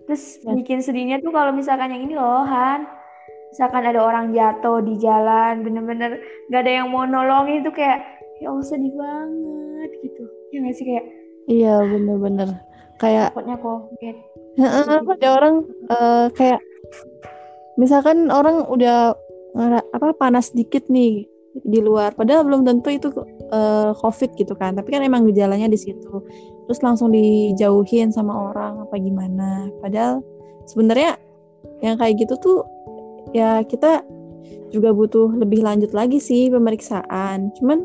Terus 0.08 0.44
ya. 0.44 0.56
bikin 0.56 0.80
sedihnya 0.84 1.20
tuh 1.20 1.32
kalau 1.32 1.52
misalkan 1.56 1.92
yang 1.92 2.04
ini 2.08 2.16
loh 2.16 2.44
Han 2.44 3.01
misalkan 3.52 3.84
ada 3.84 4.00
orang 4.00 4.32
jatuh 4.32 4.80
di 4.80 4.96
jalan 4.98 5.62
bener-bener 5.62 6.24
gak 6.50 6.64
ada 6.64 6.72
yang 6.82 6.88
mau 6.90 7.04
nolongin 7.04 7.62
itu 7.62 7.72
kayak 7.76 8.00
ya 8.40 8.50
Allah 8.50 8.66
sedih 8.66 8.96
banget 8.96 9.92
gitu. 10.02 10.24
Ya 10.56 10.58
gak 10.64 10.76
sih 10.80 10.86
kayak? 10.88 11.06
Iya 11.52 11.76
bener-bener. 11.84 12.50
Kayak 12.98 13.36
takutnya 13.36 13.58
covid. 13.60 14.16
Ada 14.60 15.28
orang 15.36 15.56
uh, 15.92 16.28
kayak 16.36 16.60
misalkan 17.76 18.32
orang 18.32 18.68
udah 18.68 19.16
apa 19.92 20.16
panas 20.16 20.56
dikit 20.56 20.88
nih 20.88 21.28
di 21.52 21.80
luar 21.84 22.16
padahal 22.16 22.48
belum 22.48 22.64
tentu 22.64 22.88
itu 22.88 23.12
uh, 23.52 23.92
covid 24.00 24.32
gitu 24.40 24.56
kan 24.56 24.72
tapi 24.80 24.96
kan 24.96 25.04
emang 25.04 25.28
gejalanya 25.28 25.68
di 25.68 25.76
situ. 25.76 26.24
Terus 26.68 26.80
langsung 26.80 27.12
dijauhin 27.12 28.16
sama 28.16 28.32
orang 28.32 28.88
apa 28.88 28.96
gimana 28.96 29.68
padahal 29.84 30.24
sebenarnya 30.72 31.20
yang 31.82 31.98
kayak 31.98 32.22
gitu 32.22 32.38
tuh 32.40 32.58
ya 33.32 33.64
kita 33.64 34.04
juga 34.72 34.96
butuh 34.96 35.36
lebih 35.36 35.62
lanjut 35.62 35.92
lagi 35.92 36.18
sih 36.18 36.48
pemeriksaan. 36.48 37.52
Cuman 37.60 37.84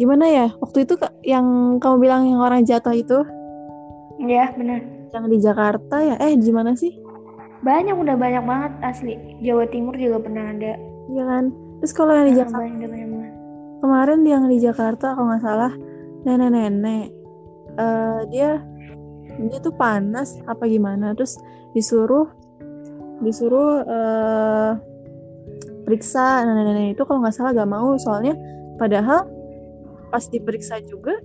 gimana 0.00 0.24
ya 0.28 0.46
waktu 0.60 0.88
itu 0.88 0.94
yang 1.24 1.78
kamu 1.82 1.96
bilang 2.00 2.22
yang 2.28 2.40
orang 2.40 2.64
jatuh 2.64 2.96
itu? 2.96 3.18
Iya 4.18 4.52
benar. 4.56 4.80
Yang 5.12 5.24
di 5.28 5.38
Jakarta 5.40 5.96
ya? 6.00 6.14
Eh 6.18 6.36
gimana 6.40 6.74
sih? 6.74 6.96
Banyak 7.62 7.96
udah 7.96 8.16
banyak 8.16 8.44
banget 8.44 8.72
asli. 8.82 9.14
Jawa 9.44 9.68
Timur 9.68 9.94
juga 9.94 10.22
pernah 10.22 10.50
ada. 10.52 10.74
Iya 11.12 11.24
kan. 11.26 11.44
Terus 11.78 11.92
kalau 11.94 12.12
yang 12.16 12.26
di 12.26 12.36
Jakarta 12.36 12.64
banyak, 12.66 12.88
banyak, 12.90 13.08
banyak. 13.14 13.32
kemarin 13.78 14.20
yang 14.26 14.44
di 14.50 14.58
Jakarta 14.58 15.14
kalau 15.14 15.30
nggak 15.30 15.44
salah 15.46 15.72
nenek-nenek 16.26 17.14
uh, 17.78 18.26
dia 18.26 18.58
dia 19.38 19.58
tuh 19.62 19.70
panas 19.78 20.34
apa 20.50 20.66
gimana 20.66 21.14
terus 21.14 21.38
disuruh 21.78 22.26
disuruh 23.22 23.84
uh, 23.84 24.72
periksa. 25.88 26.44
Nenek-nenek 26.44 26.98
itu 26.98 27.02
kalau 27.08 27.24
nggak 27.24 27.34
salah 27.34 27.52
gak 27.56 27.70
mau. 27.70 27.96
Soalnya 27.96 28.34
padahal 28.76 29.26
pas 30.08 30.24
diperiksa 30.28 30.80
juga 30.88 31.16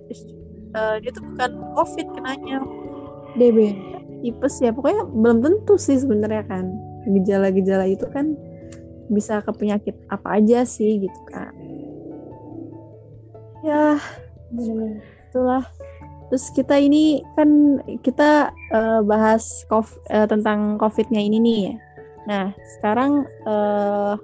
uh, 0.76 0.96
dia 1.00 1.10
tuh 1.14 1.24
bukan 1.34 1.50
covid 1.78 2.06
kenanya. 2.12 2.58
DB 3.34 3.74
tipes 4.24 4.62
ya 4.62 4.70
pokoknya 4.72 5.04
belum 5.10 5.38
tentu 5.44 5.74
sih 5.76 6.00
sebenarnya 6.00 6.44
kan. 6.48 6.72
Gejala-gejala 7.04 7.84
itu 7.84 8.08
kan 8.08 8.32
bisa 9.12 9.44
ke 9.44 9.52
penyakit 9.52 9.92
apa 10.08 10.40
aja 10.40 10.64
sih 10.64 11.04
gitu 11.04 11.20
kan. 11.28 11.52
Ya 13.60 14.00
itulah. 15.28 15.64
Terus 16.32 16.48
kita 16.56 16.80
ini 16.80 17.20
kan 17.36 17.78
kita 18.00 18.48
uh, 18.72 19.00
bahas 19.04 19.44
COVID, 19.68 19.98
uh, 20.08 20.26
tentang 20.26 20.80
COVID-nya 20.80 21.20
ini 21.20 21.38
nih. 21.38 21.60
ya. 21.68 21.74
Nah, 22.24 22.56
sekarang 22.76 23.28
uh, 23.44 24.16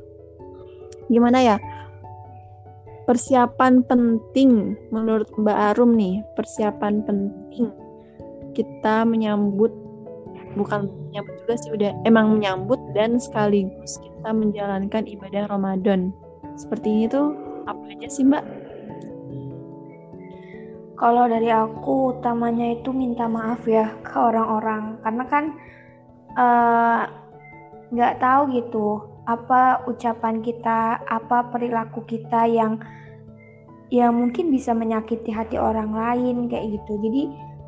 gimana 1.13 1.39
ya? 1.45 1.57
Persiapan 3.05 3.83
penting 3.85 4.79
menurut 4.95 5.29
Mbak 5.35 5.59
Arum 5.75 5.99
nih, 5.99 6.23
persiapan 6.39 7.03
penting 7.03 7.69
kita 8.55 9.07
menyambut 9.07 9.71
bukan 10.59 10.91
menyambut 11.11 11.35
juga 11.47 11.55
sih 11.59 11.71
udah 11.75 11.91
emang 12.07 12.35
menyambut 12.35 12.79
dan 12.95 13.23
sekaligus 13.23 13.99
kita 14.03 14.31
menjalankan 14.31 15.07
ibadah 15.07 15.47
Ramadan. 15.47 16.11
Seperti 16.59 16.87
ini 16.91 17.07
tuh 17.11 17.35
apa 17.67 17.83
aja 17.91 18.09
sih 18.11 18.27
Mbak? 18.27 18.45
Kalau 21.01 21.25
dari 21.33 21.49
aku 21.49 22.19
utamanya 22.19 22.77
itu 22.77 22.93
minta 22.93 23.25
maaf 23.25 23.65
ya 23.65 23.89
ke 24.05 24.17
orang-orang 24.21 25.01
karena 25.01 25.25
kan 25.31 25.45
eh, 26.37 27.03
nggak 27.91 28.23
tahu 28.23 28.43
gitu 28.55 28.89
apa 29.27 29.87
ucapan 29.87 30.43
kita, 30.43 31.03
apa 31.07 31.51
perilaku 31.55 32.03
kita 32.07 32.51
yang 32.51 32.83
yang 33.91 34.15
mungkin 34.15 34.55
bisa 34.55 34.71
menyakiti 34.71 35.35
hati 35.35 35.59
orang 35.59 35.91
lain 35.91 36.47
kayak 36.47 36.79
gitu. 36.79 36.99
Jadi 36.99 37.23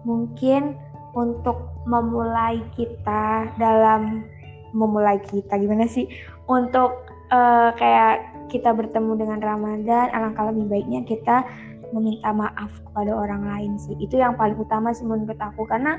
mungkin 0.07 0.79
untuk 1.13 1.71
memulai 1.85 2.63
kita 2.79 3.51
dalam 3.59 4.27
memulai 4.73 5.19
kita 5.23 5.59
gimana 5.59 5.87
sih? 5.87 6.09
Untuk 6.47 7.11
uh, 7.31 7.71
kayak 7.75 8.49
kita 8.51 8.71
bertemu 8.71 9.19
dengan 9.19 9.41
Ramadan 9.43 10.11
alangkah 10.15 10.51
lebih 10.51 10.71
baiknya 10.71 11.03
kita 11.07 11.47
meminta 11.93 12.33
maaf 12.33 12.71
kepada 12.91 13.13
orang 13.13 13.45
lain 13.47 13.73
sih. 13.77 13.99
Itu 14.01 14.17
yang 14.17 14.39
paling 14.39 14.57
utama 14.57 14.95
sih 14.95 15.05
menurut 15.05 15.37
aku. 15.37 15.69
Karena 15.69 15.99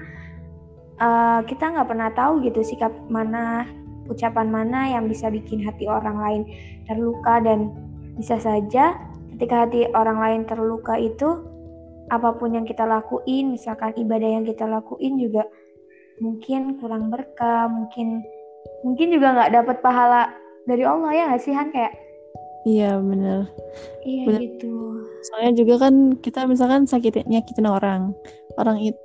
uh, 0.98 1.40
kita 1.46 1.72
nggak 1.72 1.88
pernah 1.88 2.10
tahu 2.16 2.42
gitu 2.48 2.64
sikap 2.66 2.92
mana 3.12 3.68
ucapan 4.12 4.48
mana 4.52 4.92
yang 4.92 5.08
bisa 5.08 5.32
bikin 5.32 5.64
hati 5.64 5.88
orang 5.88 6.20
lain 6.20 6.42
terluka 6.88 7.40
dan 7.40 7.72
bisa 8.20 8.38
saja 8.38 8.98
ketika 9.36 9.66
hati 9.66 9.90
orang 9.96 10.20
lain 10.20 10.42
terluka 10.46 11.00
itu 11.00 11.42
apa 12.12 12.36
pun 12.36 12.54
yang 12.54 12.68
kita 12.68 12.84
lakuin 12.84 13.56
misalkan 13.56 13.96
ibadah 13.96 14.30
yang 14.40 14.46
kita 14.46 14.68
lakuin 14.68 15.18
juga 15.18 15.48
mungkin 16.20 16.78
kurang 16.78 17.10
berkah 17.10 17.66
mungkin 17.72 18.22
mungkin 18.86 19.08
juga 19.10 19.34
nggak 19.34 19.52
dapat 19.56 19.78
pahala 19.82 20.30
dari 20.68 20.84
Allah 20.84 21.12
ya 21.16 21.24
nggak 21.32 21.42
sih 21.42 21.56
Han 21.56 21.72
kayak 21.72 21.94
Iya 22.64 22.96
bener. 23.04 23.52
Iya 24.08 24.24
bener. 24.24 24.40
gitu. 24.40 24.72
Soalnya 25.28 25.52
juga 25.60 25.84
kan 25.84 26.16
kita 26.16 26.48
misalkan 26.48 26.88
sakit 26.88 27.28
nyakitin 27.28 27.68
orang, 27.68 28.16
orang 28.56 28.80
itu 28.80 29.03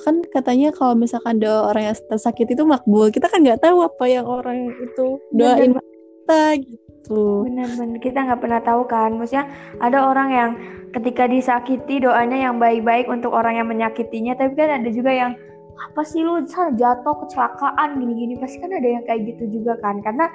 kan 0.00 0.24
katanya 0.32 0.72
kalau 0.72 0.96
misalkan 0.96 1.36
doa 1.36 1.68
orang 1.68 1.92
yang 1.92 1.96
tersakit 2.08 2.48
itu 2.48 2.62
makbul, 2.64 3.12
kita 3.12 3.28
kan 3.28 3.44
nggak 3.44 3.60
tahu 3.60 3.84
apa 3.84 4.04
yang 4.08 4.24
orang 4.24 4.72
itu 4.80 5.20
doain 5.36 5.76
bener. 5.76 5.84
kita 5.84 6.42
gitu. 6.64 7.44
Bener-bener 7.44 7.98
kita 8.00 8.18
nggak 8.24 8.40
pernah 8.40 8.60
tahu 8.64 8.82
kan, 8.88 9.14
maksudnya 9.14 9.46
ada 9.78 10.08
orang 10.08 10.28
yang 10.32 10.50
ketika 10.96 11.28
disakiti 11.28 12.00
doanya 12.00 12.48
yang 12.48 12.56
baik-baik 12.56 13.04
untuk 13.12 13.36
orang 13.36 13.60
yang 13.60 13.68
menyakitinya, 13.68 14.32
tapi 14.32 14.56
kan 14.56 14.80
ada 14.80 14.88
juga 14.88 15.12
yang 15.12 15.32
apa 15.76 16.00
sih 16.08 16.24
lu? 16.24 16.40
Jatuh 16.48 17.14
kecelakaan 17.20 18.00
gini-gini. 18.00 18.40
Pasti 18.40 18.64
kan 18.64 18.72
ada 18.72 18.88
yang 18.88 19.04
kayak 19.04 19.28
gitu 19.28 19.60
juga 19.60 19.76
kan. 19.84 20.00
Karena 20.00 20.32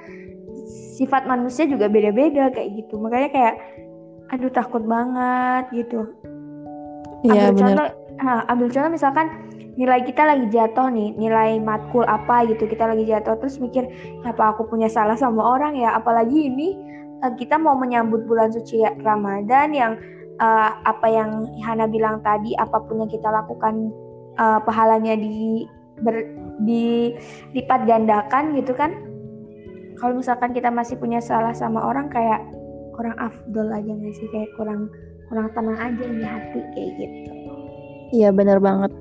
sifat 1.02 1.26
manusia 1.26 1.66
juga 1.66 1.90
beda-beda 1.90 2.54
kayak 2.54 2.78
gitu. 2.78 3.02
Makanya 3.02 3.30
kayak 3.34 3.56
aduh 4.32 4.54
takut 4.54 4.86
banget 4.86 5.66
gitu. 5.74 6.14
Iya 7.26 7.54
ambil 7.54 7.74
benar. 7.74 7.90
Contoh 8.17 8.28
ah, 8.28 8.41
ambil 8.52 8.67
contoh 8.71 8.91
misalkan 8.91 9.28
nilai 9.80 10.04
kita 10.04 10.28
lagi 10.28 10.45
jatuh 10.52 10.91
nih 10.91 11.15
nilai 11.15 11.58
matkul 11.63 12.04
apa 12.04 12.43
gitu 12.52 12.67
kita 12.67 12.91
lagi 12.91 13.08
jatuh 13.08 13.39
terus 13.39 13.56
mikir 13.58 13.88
apa 14.28 14.52
aku 14.56 14.67
punya 14.67 14.91
salah 14.91 15.15
sama 15.15 15.41
orang 15.56 15.80
ya? 15.80 15.95
Apalagi 15.95 16.52
ini 16.52 16.76
eh, 17.24 17.34
kita 17.39 17.56
mau 17.56 17.78
menyambut 17.80 18.28
bulan 18.28 18.52
suci 18.52 18.84
Ramadan 19.02 19.71
yang 19.71 19.93
eh, 20.38 20.71
apa 20.84 21.08
yang 21.08 21.47
Hana 21.63 21.88
bilang 21.88 22.19
tadi 22.21 22.52
apa 22.60 22.84
pun 22.84 23.08
yang 23.08 23.12
kita 23.12 23.32
lakukan 23.32 23.89
eh, 24.36 24.60
pahalanya 24.67 25.15
di 25.15 25.65
ber, 26.04 26.15
dilipat 26.67 27.88
gandakan 27.88 28.58
gitu 28.60 28.76
kan. 28.76 28.91
Kalau 30.02 30.17
misalkan 30.17 30.50
kita 30.52 30.74
masih 30.74 30.97
punya 30.97 31.21
salah 31.21 31.54
sama 31.54 31.78
orang 31.86 32.10
kayak 32.10 32.41
kurang 32.97 33.13
afdol 33.21 33.69
aja 33.69 33.91
nggak 33.93 34.13
sih? 34.17 34.28
Kayak 34.34 34.50
kurang 34.58 34.89
kurang 35.30 35.47
tenang 35.56 35.80
aja 35.80 36.04
di 36.12 36.24
hati 36.28 36.60
kayak 36.76 36.91
gitu 37.00 37.41
Iya 38.12 38.30
bener 38.36 38.60
banget, 38.60 38.91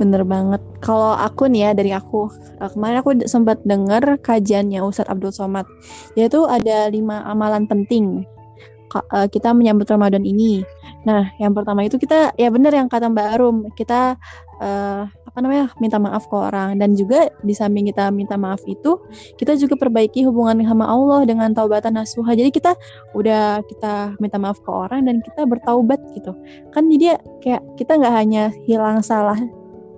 bener 0.00 0.24
banget. 0.24 0.62
Kalau 0.80 1.12
aku 1.12 1.52
nih 1.52 1.68
ya 1.68 1.70
dari 1.76 1.92
aku 1.92 2.32
eh, 2.60 2.70
kemarin 2.72 2.98
aku 3.04 3.10
sempat 3.28 3.60
dengar 3.68 4.02
kajiannya 4.24 4.80
Ustadz 4.80 5.12
Abdul 5.12 5.36
Somad, 5.36 5.68
yaitu 6.16 6.48
ada 6.48 6.88
lima 6.88 7.20
amalan 7.28 7.68
penting 7.68 8.24
eh, 8.96 9.28
kita 9.28 9.52
menyambut 9.52 9.84
Ramadan 9.88 10.24
ini. 10.24 10.64
Nah, 11.04 11.28
yang 11.36 11.52
pertama 11.52 11.84
itu 11.84 12.00
kita 12.00 12.32
ya 12.40 12.48
bener 12.48 12.72
yang 12.72 12.88
kata 12.88 13.12
Mbak 13.12 13.28
Arum, 13.36 13.56
kita 13.76 14.16
eh, 14.64 15.02
apa 15.32 15.40
namanya 15.40 15.72
minta 15.80 15.96
maaf 15.96 16.28
ke 16.28 16.36
orang. 16.36 16.76
Dan 16.76 16.92
juga 16.92 17.32
di 17.40 17.56
samping 17.56 17.88
kita 17.88 18.12
minta 18.12 18.36
maaf 18.36 18.60
itu 18.68 19.00
kita 19.40 19.56
juga 19.56 19.80
perbaiki 19.80 20.28
hubungan 20.28 20.60
sama 20.60 20.84
Allah 20.84 21.24
dengan 21.24 21.56
taubatan 21.56 21.96
nasuha. 21.96 22.36
Jadi 22.36 22.52
kita 22.52 22.76
udah 23.16 23.64
kita 23.64 24.12
minta 24.20 24.36
maaf 24.36 24.60
ke 24.60 24.68
orang 24.68 25.08
dan 25.08 25.24
kita 25.24 25.48
bertaubat 25.48 26.04
gitu. 26.12 26.36
Kan 26.76 26.92
jadi 26.92 27.16
ya 27.16 27.18
kayak 27.40 27.62
kita 27.80 27.96
nggak 27.96 28.12
hanya 28.12 28.52
hilang 28.68 29.00
salah 29.00 29.40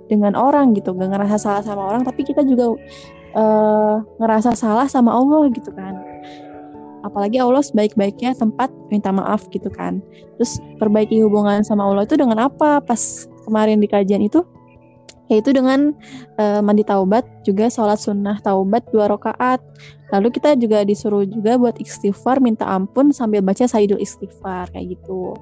dengan 0.07 0.39
orang 0.39 0.71
gitu 0.79 0.95
nggak 0.95 1.11
ngerasa 1.11 1.37
salah 1.41 1.63
sama 1.67 1.83
orang 1.91 2.07
tapi 2.07 2.23
kita 2.23 2.47
juga 2.47 2.79
eh, 3.35 3.97
ngerasa 4.23 4.55
salah 4.55 4.87
sama 4.87 5.19
Allah 5.19 5.51
gitu 5.51 5.75
kan. 5.75 5.99
Apalagi 7.03 7.43
Allah 7.43 7.61
sebaik-baiknya 7.61 8.39
tempat 8.39 8.71
minta 8.89 9.11
maaf 9.11 9.51
gitu 9.51 9.67
kan. 9.69 9.99
Terus 10.39 10.63
perbaiki 10.79 11.21
hubungan 11.27 11.67
sama 11.67 11.85
Allah 11.91 12.07
itu 12.07 12.15
dengan 12.15 12.39
apa? 12.49 12.81
Pas 12.81 13.29
kemarin 13.45 13.83
di 13.83 13.91
kajian 13.91 14.25
itu 14.25 14.41
yaitu 15.33 15.57
dengan 15.57 15.97
eh, 16.37 16.61
mandi 16.61 16.85
taubat 16.85 17.25
juga 17.45 17.73
sholat 17.73 17.97
sunnah 17.97 18.37
taubat 18.45 18.85
dua 18.93 19.09
rakaat. 19.09 19.61
Lalu 20.13 20.29
kita 20.37 20.55
juga 20.61 20.85
disuruh 20.85 21.25
juga 21.27 21.57
buat 21.57 21.81
istighfar 21.81 22.39
minta 22.39 22.69
ampun 22.69 23.11
sambil 23.11 23.41
baca 23.41 23.65
sayyidul 23.65 23.99
istighfar 23.99 24.69
kayak 24.71 24.99
gitu. 24.99 25.35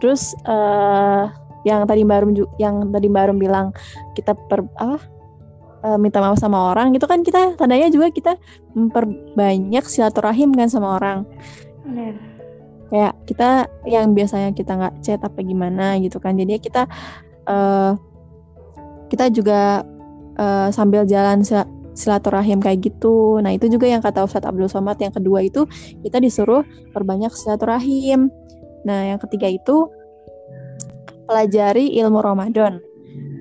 Terus 0.00 0.32
eh 0.48 1.24
yang 1.64 1.88
tadi 1.88 2.04
baru 2.04 2.28
yang 2.60 2.92
tadi 2.92 3.08
baru 3.08 3.32
bilang 3.32 3.72
kita 4.16 4.36
per 4.48 4.64
apa 4.80 5.00
eh, 5.84 5.98
minta 6.00 6.20
maaf 6.20 6.40
sama 6.40 6.72
orang 6.72 6.96
itu 6.96 7.04
kan 7.04 7.20
kita 7.20 7.56
tandanya 7.60 7.88
juga 7.92 8.08
kita 8.08 8.36
memperbanyak 8.72 9.84
silaturahim 9.84 10.52
kan 10.56 10.68
sama 10.68 10.96
orang. 11.00 11.28
Benar 11.84 12.34
kayak 12.94 13.14
kita 13.26 13.66
yang 13.90 14.14
biasanya 14.14 14.54
kita 14.54 14.78
nggak 14.78 14.94
chat 15.02 15.18
apa 15.18 15.40
gimana 15.42 15.98
gitu 15.98 16.22
kan. 16.22 16.38
Jadi 16.38 16.62
kita 16.62 16.86
eh 17.50 17.92
kita 19.14 19.30
juga 19.30 19.86
eh, 20.34 20.68
sambil 20.74 21.06
jalan 21.06 21.46
sil- 21.46 21.70
silaturahim 21.94 22.58
kayak 22.58 22.82
gitu. 22.90 23.38
Nah 23.38 23.54
itu 23.54 23.70
juga 23.70 23.86
yang 23.86 24.02
kata 24.02 24.26
Ustadz 24.26 24.50
Abdul 24.50 24.66
Somad 24.66 24.98
yang 24.98 25.14
kedua 25.14 25.46
itu 25.46 25.64
kita 26.02 26.18
disuruh 26.18 26.66
perbanyak 26.90 27.30
silaturahim. 27.32 28.28
Nah 28.82 29.14
yang 29.14 29.18
ketiga 29.22 29.48
itu 29.48 29.88
pelajari 31.24 31.94
ilmu 32.02 32.20
Ramadan. 32.20 32.82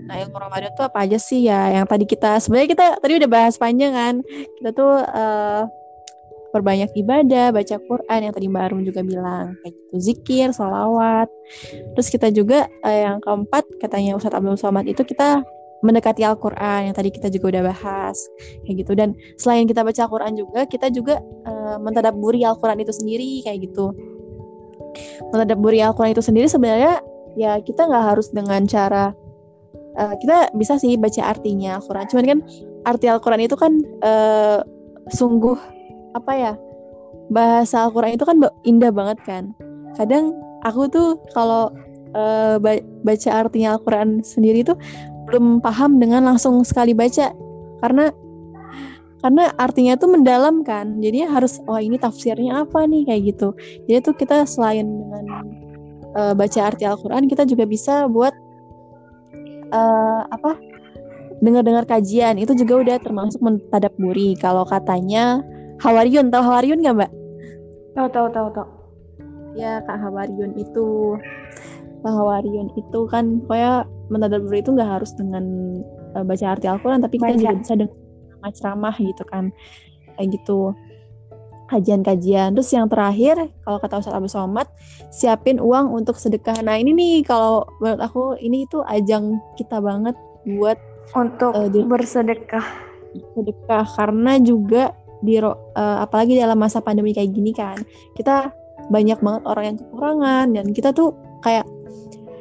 Nah 0.08 0.16
ilmu 0.22 0.38
Ramadan 0.38 0.72
tuh 0.78 0.86
apa 0.88 1.04
aja 1.04 1.18
sih? 1.18 1.50
Ya 1.50 1.74
yang 1.74 1.90
tadi 1.90 2.06
kita 2.06 2.38
sebenarnya 2.40 2.70
kita 2.70 2.86
tadi 3.02 3.14
udah 3.20 3.30
bahas 3.30 3.58
panjang 3.58 3.92
kan. 3.92 4.16
Kita 4.62 4.70
tuh 4.72 5.02
eh, 5.02 5.64
perbanyak 6.54 6.94
ibadah, 6.94 7.50
baca 7.50 7.76
Quran 7.82 8.20
yang 8.30 8.34
tadi 8.38 8.46
Mbak 8.46 8.64
Arum 8.70 8.82
juga 8.86 9.02
bilang 9.02 9.58
kayak 9.66 9.74
gitu, 9.74 9.96
zikir, 9.98 10.48
salawat. 10.54 11.26
Terus 11.98 12.08
kita 12.14 12.30
juga 12.30 12.70
eh, 12.86 13.10
yang 13.10 13.18
keempat 13.26 13.66
katanya 13.82 14.14
Ustadz 14.14 14.38
Abdul 14.38 14.62
Somad 14.62 14.86
itu 14.86 15.02
kita 15.02 15.42
mendekati 15.84 16.24
Al-Quran 16.24 16.90
yang 16.90 16.96
tadi 16.96 17.12
kita 17.12 17.28
juga 17.28 17.60
udah 17.60 17.64
bahas 17.76 18.18
kayak 18.64 18.88
gitu. 18.88 18.92
Dan 18.96 19.14
selain 19.36 19.68
kita 19.68 19.84
baca 19.84 20.00
Al-Quran 20.08 20.34
juga 20.40 20.64
kita 20.66 20.88
juga 20.90 21.20
eh, 21.22 21.78
mentadabburi 21.78 22.42
Al-Quran 22.48 22.80
itu 22.82 22.96
sendiri 22.96 23.44
kayak 23.44 23.70
gitu. 23.70 23.92
Mentadabburi 25.36 25.84
Al-Quran 25.84 26.16
itu 26.16 26.24
sendiri 26.24 26.48
sebenarnya 26.48 27.04
ya 27.36 27.60
kita 27.60 27.90
nggak 27.90 28.16
harus 28.16 28.32
dengan 28.32 28.64
cara 28.64 29.12
eh, 30.00 30.16
kita 30.24 30.56
bisa 30.56 30.80
sih 30.80 30.96
baca 30.96 31.22
artinya 31.36 31.78
Al-Quran. 31.78 32.06
Cuman 32.08 32.26
kan 32.26 32.40
arti 32.88 33.06
Al-Quran 33.12 33.42
itu 33.44 33.56
kan 33.60 33.74
eh, 34.02 34.60
sungguh 35.12 35.60
apa 36.16 36.32
ya 36.32 36.54
bahasa 37.28 37.84
Al-Quran 37.84 38.16
itu 38.16 38.24
kan 38.24 38.40
indah 38.64 38.92
banget 38.96 39.20
kan. 39.28 39.52
Kadang 40.00 40.32
aku 40.64 40.88
tuh 40.88 41.20
kalau 41.36 41.70
ba- 42.62 42.86
baca 43.02 43.30
artinya 43.34 43.74
Al-Quran 43.74 44.22
sendiri 44.22 44.62
tuh 44.62 44.78
belum 45.34 45.66
paham 45.66 45.98
dengan 45.98 46.30
langsung 46.30 46.62
sekali 46.62 46.94
baca. 46.94 47.34
Karena 47.82 48.14
karena 49.26 49.50
artinya 49.58 49.98
tuh 49.98 50.14
mendalam 50.14 50.62
kan 50.62 51.00
jadi 51.02 51.26
harus 51.26 51.58
oh 51.66 51.82
ini 51.82 51.98
tafsirnya 51.98 52.62
apa 52.62 52.86
nih? 52.86 53.10
Kayak 53.10 53.22
gitu. 53.34 53.48
Jadi 53.90 53.98
tuh 54.06 54.14
kita 54.14 54.46
selain 54.46 54.86
dengan 54.86 55.26
eh, 56.14 56.34
baca 56.38 56.60
arti 56.70 56.86
Al-Quran 56.86 57.26
kita 57.26 57.50
juga 57.50 57.66
bisa 57.66 58.06
buat 58.06 58.38
eh, 59.74 60.22
apa 60.30 60.54
dengar-dengar 61.42 61.90
kajian. 61.90 62.38
Itu 62.38 62.54
juga 62.54 62.86
udah 62.86 62.98
termasuk 63.02 63.42
mentadaburi 63.42 64.38
kalau 64.38 64.70
katanya 64.70 65.42
Hawariun 65.82 66.30
tahu 66.30 66.44
Hawariun 66.46 66.80
nggak 66.86 66.96
mbak? 66.96 67.12
Tahu 67.98 68.08
tahu 68.14 68.28
tahu 68.30 68.48
tahu. 68.54 68.70
Ya 69.58 69.82
kak 69.82 69.98
Hawariun 69.98 70.54
itu 70.62 71.18
kak 72.04 72.14
Hawariun 72.14 72.68
itu 72.76 73.00
kan 73.08 73.40
kayak 73.48 73.88
mentadaburi 74.12 74.60
itu 74.60 74.76
nggak 74.76 75.00
harus 75.00 75.16
dengan 75.16 75.44
eh, 76.14 76.24
baca 76.24 76.46
arti 76.54 76.68
Al-Quran 76.68 77.00
tapi 77.02 77.16
kita 77.18 77.34
juga 77.40 77.56
bisa 77.58 77.74
dengan 77.80 78.52
ceramah 78.52 78.96
gitu 79.00 79.24
kan. 79.26 79.50
Kayak 80.20 80.28
gitu. 80.38 80.76
Kajian-kajian. 81.72 82.54
Terus 82.54 82.70
yang 82.76 82.92
terakhir 82.92 83.50
kalau 83.64 83.80
kata 83.80 84.04
Ustadz 84.04 84.20
Abu 84.20 84.30
Somad 84.30 84.68
siapin 85.10 85.58
uang 85.58 85.96
untuk 85.96 86.20
sedekah. 86.20 86.60
Nah 86.62 86.76
ini 86.78 86.92
nih 86.92 87.24
kalau 87.24 87.66
menurut 87.80 88.02
aku 88.04 88.24
ini 88.38 88.68
itu 88.68 88.84
ajang 88.86 89.40
kita 89.56 89.80
banget 89.80 90.14
buat 90.44 90.78
untuk 91.16 91.56
di- 91.72 91.88
bersedekah. 91.88 92.68
Sedekah 93.34 93.88
karena 93.96 94.38
juga 94.44 94.92
di 95.24 95.40
eh, 95.40 95.56
apalagi 96.04 96.36
dalam 96.36 96.60
masa 96.60 96.84
pandemi 96.84 97.16
kayak 97.16 97.32
gini 97.32 97.56
kan 97.56 97.80
kita 98.20 98.52
banyak 98.92 99.16
banget 99.24 99.44
orang 99.48 99.66
yang 99.72 99.78
kekurangan 99.80 100.46
dan 100.52 100.66
kita 100.76 100.92
tuh 100.92 101.16
kayak 101.40 101.64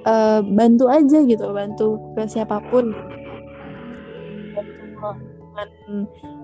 eh, 0.06 0.40
bantu 0.42 0.86
aja 0.90 1.18
gitu 1.22 1.44
bantu 1.50 1.98
ke 2.14 2.26
siapa 2.26 2.58
pun. 2.70 2.90
Bantu 5.02 5.32
dengan 5.52 5.68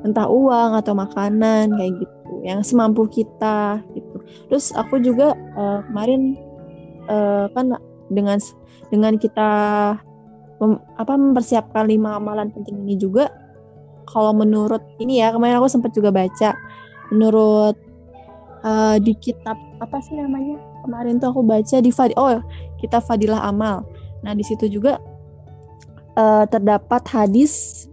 entah 0.05 0.29
uang 0.29 0.71
atau 0.77 0.92
makanan 0.92 1.73
kayak 1.75 1.92
gitu 1.97 2.33
yang 2.44 2.61
semampu 2.61 3.09
kita 3.09 3.81
gitu. 3.97 4.16
Terus 4.53 4.71
aku 4.77 5.01
juga 5.01 5.35
eh, 5.35 5.81
kemarin 5.88 6.37
eh, 7.09 7.47
kan 7.57 7.75
dengan 8.12 8.38
dengan 8.88 9.14
kita 9.16 9.51
mem- 10.61 10.83
apa 10.97 11.14
mempersiapkan 11.16 11.88
lima 11.88 12.16
amalan 12.16 12.53
penting 12.53 12.85
ini 12.85 12.97
juga 12.97 13.33
kalau 14.09 14.33
menurut 14.33 14.81
ini 15.01 15.21
ya 15.21 15.33
kemarin 15.33 15.61
aku 15.61 15.68
sempat 15.68 15.92
juga 15.92 16.09
baca 16.12 16.57
menurut 17.12 17.77
eh, 18.64 18.97
di 19.01 19.12
kitab 19.16 19.57
apa 19.81 19.97
sih 20.05 20.16
namanya 20.16 20.57
kemarin 20.88 21.20
tuh 21.20 21.37
aku 21.37 21.44
baca 21.44 21.77
di 21.85 21.92
Fad 21.92 22.16
oh 22.16 22.40
kitab 22.81 23.05
Fadilah 23.05 23.44
Amal 23.44 23.85
nah 24.24 24.33
di 24.33 24.42
situ 24.42 24.66
juga 24.72 24.96
eh, 26.16 26.44
terdapat 26.48 27.05
hadis 27.05 27.87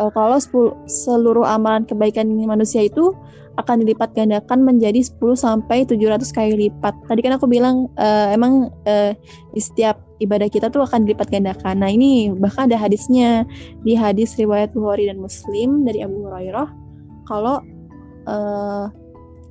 eh, 0.00 0.10
kalau 0.16 0.40
10 0.40 0.88
seluruh 0.88 1.44
amalan 1.44 1.84
kebaikan 1.84 2.24
manusia 2.48 2.88
itu 2.88 3.12
akan 3.56 3.82
dilipat 3.82 4.12
gandakan 4.12 4.62
menjadi 4.64 5.00
10 5.00 5.36
sampai 5.36 5.88
700 5.88 6.28
kali 6.28 6.68
lipat. 6.68 6.92
Tadi 7.08 7.20
kan 7.24 7.40
aku 7.40 7.48
bilang 7.48 7.88
eh, 7.96 8.36
emang 8.36 8.68
eh, 8.84 9.16
di 9.56 9.60
setiap 9.60 9.96
ibadah 10.20 10.48
kita 10.48 10.68
tuh 10.68 10.84
akan 10.84 11.08
dilipat 11.08 11.32
gandakan. 11.32 11.80
Nah, 11.80 11.90
ini 11.92 12.32
bahkan 12.36 12.68
ada 12.68 12.76
hadisnya 12.76 13.48
di 13.84 13.96
hadis 13.96 14.36
riwayat 14.36 14.72
Bukhari 14.76 15.08
dan 15.08 15.20
Muslim 15.20 15.88
dari 15.88 16.04
Abu 16.04 16.28
Hurairah 16.28 16.68
kalau 17.24 17.64
eh, 18.28 18.84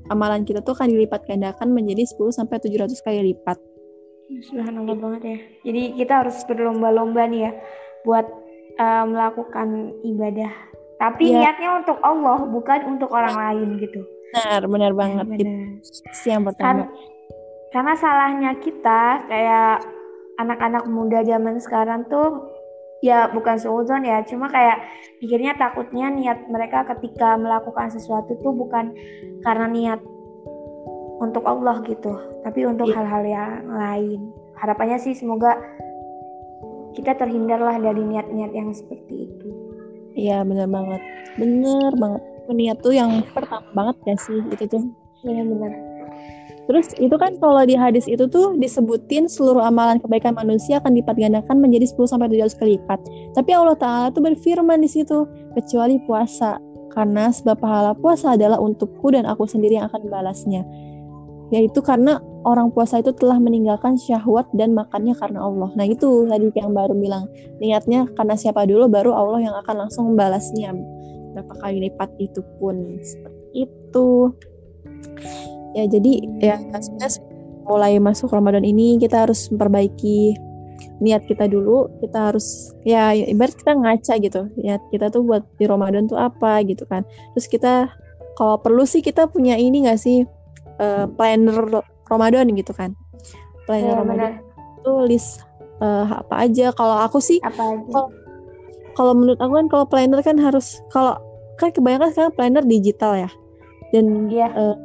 amalan 0.10 0.46
kita 0.46 0.62
tuh 0.62 0.78
akan 0.78 0.92
dilipat 0.92 1.26
gandakan 1.26 1.74
menjadi 1.74 2.06
10 2.06 2.32
sampai 2.32 2.58
700 2.62 3.02
kali 3.02 3.34
lipat. 3.34 3.58
Subhanallah 4.50 4.98
banget 4.98 5.22
ya. 5.24 5.38
Jadi 5.70 5.82
kita 6.02 6.26
harus 6.26 6.38
berlomba-lomba 6.50 7.30
nih 7.30 7.42
ya 7.50 7.52
buat 8.04 8.26
eh, 8.76 9.06
melakukan 9.08 9.96
ibadah. 10.04 10.52
Tapi 11.00 11.32
Iya. 11.32 11.48
niatnya 11.48 11.70
untuk 11.80 11.98
Allah, 12.04 12.44
bukan 12.44 12.80
untuk 12.98 13.10
orang 13.12 13.36
lain 13.36 13.80
gitu. 13.80 14.04
benar 14.36 14.62
benar 14.68 14.92
banget 14.92 15.26
Benar. 15.32 15.40
itu 15.40 16.28
yang 16.28 16.44
Kan, 16.44 16.48
pertama 16.52 16.84
karena 17.72 17.94
salahnya 17.96 18.52
kita 18.60 19.24
kayak 19.32 19.80
anak-anak 20.36 20.84
muda 20.92 21.24
zaman 21.24 21.56
sekarang 21.60 22.04
tuh 22.12 22.44
ya 23.06 23.30
bukan 23.30 23.62
seuzon 23.62 24.02
ya, 24.02 24.26
cuma 24.26 24.50
kayak 24.50 24.82
pikirnya 25.22 25.54
takutnya 25.54 26.10
niat 26.10 26.50
mereka 26.50 26.82
ketika 26.90 27.38
melakukan 27.38 27.94
sesuatu 27.94 28.34
tuh 28.42 28.50
bukan 28.52 28.98
karena 29.46 29.70
niat 29.70 30.00
untuk 31.22 31.46
Allah 31.46 31.80
gitu, 31.86 32.12
tapi 32.42 32.66
untuk 32.66 32.90
Iya. 32.90 32.96
hal-hal 32.98 33.24
yang 33.24 33.52
lain. 33.70 34.20
Harapannya 34.58 34.98
sih 34.98 35.14
semoga 35.14 35.54
kita 36.96 37.12
terhindarlah 37.14 37.76
dari 37.78 38.02
niat-niat 38.02 38.52
yang 38.52 38.72
seperti 38.72 39.28
itu. 39.28 39.48
iya 40.16 40.48
benar 40.48 40.72
banget 40.72 41.04
bener 41.36 41.92
banget 42.00 42.24
niat 42.48 42.80
tuh 42.80 42.96
yang 42.96 43.20
pertama 43.36 43.68
banget 43.76 43.96
gak 44.08 44.20
sih 44.24 44.40
itu 44.48 44.64
tuh 44.64 44.80
Benar-benar. 45.20 45.76
Terus 46.66 46.98
itu 46.98 47.14
kan 47.22 47.38
kalau 47.38 47.62
di 47.62 47.78
hadis 47.78 48.10
itu 48.10 48.26
tuh 48.26 48.58
disebutin 48.58 49.30
seluruh 49.30 49.62
amalan 49.62 50.02
kebaikan 50.02 50.34
manusia 50.34 50.82
akan 50.82 50.98
dilipat 50.98 51.16
gandakan 51.18 51.62
menjadi 51.62 51.86
10 51.94 52.10
sampai 52.10 52.28
700 52.34 52.58
kali 52.58 52.72
lipat. 52.82 53.00
Tapi 53.38 53.52
Allah 53.54 53.78
Taala 53.78 54.08
tuh 54.10 54.26
berfirman 54.26 54.82
di 54.82 54.90
situ 54.90 55.30
kecuali 55.54 56.02
puasa 56.10 56.58
karena 56.90 57.30
sebab 57.30 57.62
pahala 57.62 57.94
puasa 57.94 58.34
adalah 58.34 58.58
untukku 58.58 59.14
dan 59.14 59.30
aku 59.30 59.46
sendiri 59.46 59.78
yang 59.78 59.86
akan 59.94 60.10
membalasnya. 60.10 60.66
Yaitu 61.54 61.86
karena 61.86 62.18
orang 62.42 62.74
puasa 62.74 62.98
itu 62.98 63.14
telah 63.14 63.38
meninggalkan 63.38 63.94
syahwat 64.02 64.50
dan 64.58 64.74
makannya 64.74 65.14
karena 65.14 65.46
Allah. 65.46 65.70
Nah 65.78 65.86
itu 65.86 66.26
tadi 66.26 66.50
yang 66.58 66.74
baru 66.74 66.98
bilang 66.98 67.30
niatnya 67.62 68.10
karena 68.18 68.34
siapa 68.34 68.66
dulu 68.66 68.90
baru 68.90 69.14
Allah 69.14 69.46
yang 69.46 69.56
akan 69.62 69.86
langsung 69.86 70.10
membalasnya 70.10 70.74
berapa 71.36 71.54
kali 71.60 71.92
lipat 71.92 72.10
itu 72.24 72.40
pun 72.58 72.96
seperti 73.04 73.68
itu 73.68 74.32
ya 75.76 75.84
jadi 75.86 76.12
ya 76.40 76.56
sebenarnya 76.80 77.20
mulai 77.66 77.94
masuk 78.00 78.32
Ramadan 78.32 78.64
ini 78.64 78.96
kita 78.96 79.28
harus 79.28 79.50
memperbaiki 79.52 80.38
niat 81.00 81.24
kita 81.26 81.48
dulu 81.48 81.88
kita 82.00 82.32
harus 82.32 82.72
ya 82.84 83.12
ibarat 83.12 83.56
kita 83.56 83.72
ngaca 83.76 84.14
gitu 84.22 84.42
ya 84.60 84.80
kita 84.92 85.12
tuh 85.12 85.24
buat 85.24 85.44
di 85.58 85.66
Ramadan 85.68 86.08
tuh 86.08 86.16
apa 86.16 86.64
gitu 86.64 86.88
kan 86.88 87.04
terus 87.34 87.48
kita 87.48 87.90
kalau 88.36 88.60
perlu 88.60 88.84
sih 88.84 89.00
kita 89.00 89.28
punya 89.28 89.56
ini 89.56 89.88
nggak 89.88 90.00
sih 90.00 90.24
eh, 90.80 91.06
planner 91.16 91.84
Ramadan 92.08 92.52
gitu 92.54 92.72
kan 92.72 92.96
planner 93.66 93.92
Ya, 93.92 94.00
Ramadan 94.00 94.32
benar. 94.40 94.80
itu 94.80 94.92
list 95.10 95.30
eh, 95.82 96.06
apa 96.06 96.36
aja 96.48 96.72
kalau 96.72 96.96
aku 97.02 97.20
sih 97.20 97.40
Apa 97.42 97.76
aja? 97.76 98.08
Kalau 98.96 99.12
menurut 99.12 99.36
aku 99.44 99.54
kan 99.60 99.68
kalau 99.68 99.86
planner 99.90 100.20
kan 100.24 100.40
harus 100.40 100.80
kalau 100.88 101.20
kan 101.60 101.72
kebanyakan 101.72 102.12
sekarang 102.12 102.34
planner 102.36 102.64
digital 102.64 103.16
ya 103.18 103.32
dan 103.92 104.28
Iya. 104.28 104.48
eh, 104.54 104.76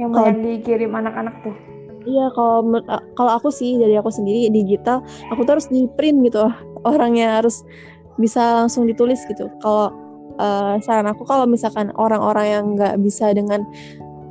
yang 0.00 0.10
banyak 0.12 0.62
dikirim 0.62 0.92
anak-anak 0.92 1.34
tuh. 1.44 1.56
Iya 2.02 2.34
kalau 2.34 2.82
kalau 3.14 3.32
aku 3.38 3.54
sih 3.54 3.78
dari 3.78 3.94
aku 3.94 4.10
sendiri 4.10 4.50
digital 4.50 5.06
aku 5.30 5.46
tuh 5.46 5.58
harus 5.58 5.68
di 5.70 5.86
print 5.94 6.26
gitu. 6.26 6.50
Orangnya 6.82 7.38
harus 7.38 7.62
bisa 8.18 8.64
langsung 8.64 8.90
ditulis 8.90 9.22
gitu. 9.30 9.46
Kalau 9.62 9.94
eh, 10.40 10.74
saran 10.82 11.06
aku 11.06 11.22
kalau 11.22 11.46
misalkan 11.46 11.94
orang-orang 11.94 12.46
yang 12.48 12.64
nggak 12.74 12.94
bisa 13.04 13.30
dengan 13.30 13.62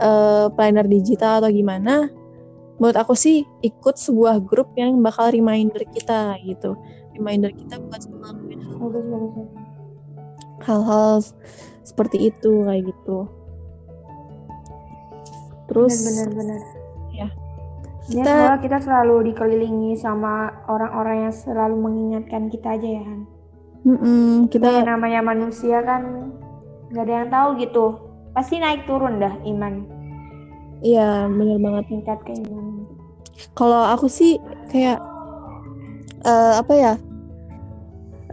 eh, 0.04 0.46
planner 0.52 0.88
digital 0.88 1.40
atau 1.44 1.52
gimana 1.52 2.12
menurut 2.82 2.98
aku 2.98 3.14
sih 3.14 3.46
ikut 3.62 3.96
sebuah 3.96 4.42
grup 4.42 4.74
yang 4.76 5.00
bakal 5.00 5.32
reminder 5.32 5.86
kita 5.96 6.36
gitu. 6.44 6.76
Reminder 7.16 7.54
kita 7.54 7.78
buat 7.78 8.04
ngelakuin 8.10 8.60
hal-hal 10.62 11.22
seperti 11.82 12.30
itu 12.30 12.66
kayak 12.66 12.90
gitu 12.90 13.30
terus 15.72 15.96
benar 16.04 16.28
benar 16.36 16.62
ya. 17.16 17.28
Ya, 18.12 18.28
Kita- 18.28 18.28
semoga 18.28 18.58
kita 18.60 18.78
selalu 18.84 19.16
dikelilingi 19.32 19.92
sama 19.96 20.52
orang-orang 20.68 21.30
yang 21.30 21.34
selalu 21.34 21.76
mengingatkan 21.80 22.52
kita 22.52 22.76
aja 22.76 22.90
ya 23.00 23.04
Han. 23.08 23.22
mm-mm, 23.88 24.52
Kita 24.52 24.68
kita 24.68 24.84
namanya 24.84 25.24
manusia 25.24 25.80
kan 25.80 26.34
nggak 26.92 27.04
ada 27.08 27.14
yang 27.24 27.30
tahu 27.32 27.50
gitu. 27.58 27.86
Pasti 28.32 28.60
naik 28.60 28.84
turun 28.84 29.20
dah 29.20 29.32
iman, 29.44 29.84
iya 30.80 31.28
bener 31.28 31.60
banget 31.60 31.84
tingkat 31.88 32.20
keimanan. 32.24 32.88
kalau 33.54 33.84
aku 33.92 34.08
sih 34.08 34.40
kayak 34.68 35.00
eh, 36.24 36.54
apa 36.56 36.74
ya 36.74 36.94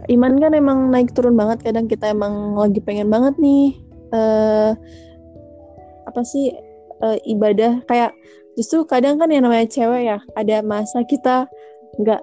iman 0.07 0.33
kan 0.39 0.55
emang 0.55 0.87
naik 0.89 1.11
turun 1.11 1.35
banget 1.35 1.61
kadang 1.61 1.85
kita 1.85 2.09
emang 2.09 2.55
lagi 2.55 2.79
pengen 2.81 3.11
banget 3.11 3.35
nih 3.37 3.75
eh 4.09 4.71
apa 6.07 6.21
sih 6.25 6.49
eh, 7.03 7.17
ibadah. 7.29 7.83
Kayak 7.87 8.15
justru 8.59 8.83
kadang 8.83 9.15
kan 9.15 9.31
yang 9.31 9.47
namanya 9.47 9.67
cewek 9.71 10.03
ya 10.03 10.17
ada 10.35 10.59
masa 10.59 11.03
kita 11.07 11.47
nggak 11.99 12.21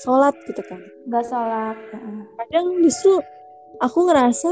sholat 0.00 0.34
gitu 0.44 0.62
kan. 0.68 0.80
Nggak 1.08 1.24
sholat. 1.26 1.76
kadang 2.44 2.66
justru 2.84 3.18
aku 3.80 3.98
ngerasa 4.08 4.50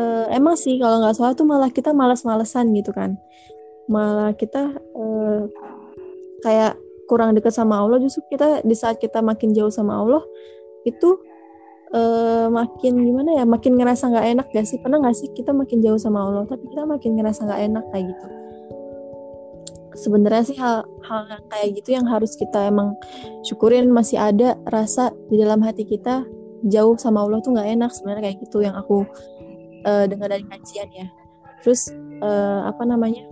eh, 0.00 0.26
emang 0.36 0.56
sih 0.56 0.80
kalau 0.80 1.04
nggak 1.04 1.16
sholat 1.16 1.34
tuh 1.36 1.46
malah 1.46 1.70
kita 1.70 1.92
malas-malesan 1.92 2.72
gitu 2.72 2.90
kan. 2.96 3.20
Malah 3.86 4.32
kita 4.34 4.72
eh, 4.76 5.40
kayak 6.42 6.80
kurang 7.06 7.36
dekat 7.36 7.52
sama 7.52 7.84
Allah. 7.84 8.00
Justru 8.00 8.24
kita 8.32 8.64
di 8.64 8.72
saat 8.72 8.96
kita 8.96 9.20
makin 9.20 9.52
jauh 9.52 9.70
sama 9.70 10.00
Allah 10.00 10.24
itu 10.88 11.20
eh, 11.94 12.48
makin 12.48 12.92
gimana 12.96 13.38
ya 13.38 13.44
makin 13.44 13.76
ngerasa 13.76 14.08
nggak 14.08 14.26
enak 14.34 14.46
gak 14.50 14.66
sih? 14.66 14.80
Pernah 14.80 15.04
nggak 15.04 15.16
sih 15.20 15.28
kita 15.36 15.52
makin 15.52 15.78
jauh 15.84 16.00
sama 16.00 16.24
Allah 16.26 16.48
tapi 16.48 16.64
kita 16.72 16.88
makin 16.88 17.20
ngerasa 17.20 17.44
nggak 17.46 17.60
enak 17.70 17.84
kayak 17.92 18.06
gitu 18.10 18.41
sebenarnya 19.94 20.44
sih 20.46 20.58
hal 20.58 20.84
hal 21.06 21.20
yang 21.28 21.44
kayak 21.50 21.68
gitu 21.78 21.88
yang 21.96 22.06
harus 22.08 22.34
kita 22.38 22.68
emang 22.68 22.96
syukurin. 23.46 23.90
Masih 23.90 24.20
ada 24.20 24.58
rasa 24.70 25.10
di 25.28 25.40
dalam 25.40 25.60
hati 25.60 25.84
kita 25.86 26.24
jauh 26.68 26.94
sama 26.98 27.26
Allah 27.26 27.42
tuh 27.42 27.54
nggak 27.54 27.68
enak 27.74 27.90
sebenarnya 27.90 28.22
kayak 28.30 28.38
gitu 28.46 28.58
yang 28.62 28.74
aku 28.78 29.04
eh, 29.84 30.04
dengar 30.06 30.30
dari 30.30 30.44
kajian 30.46 30.88
ya. 30.92 31.06
Terus 31.62 31.92
eh, 32.20 32.60
apa 32.66 32.82
namanya? 32.86 33.24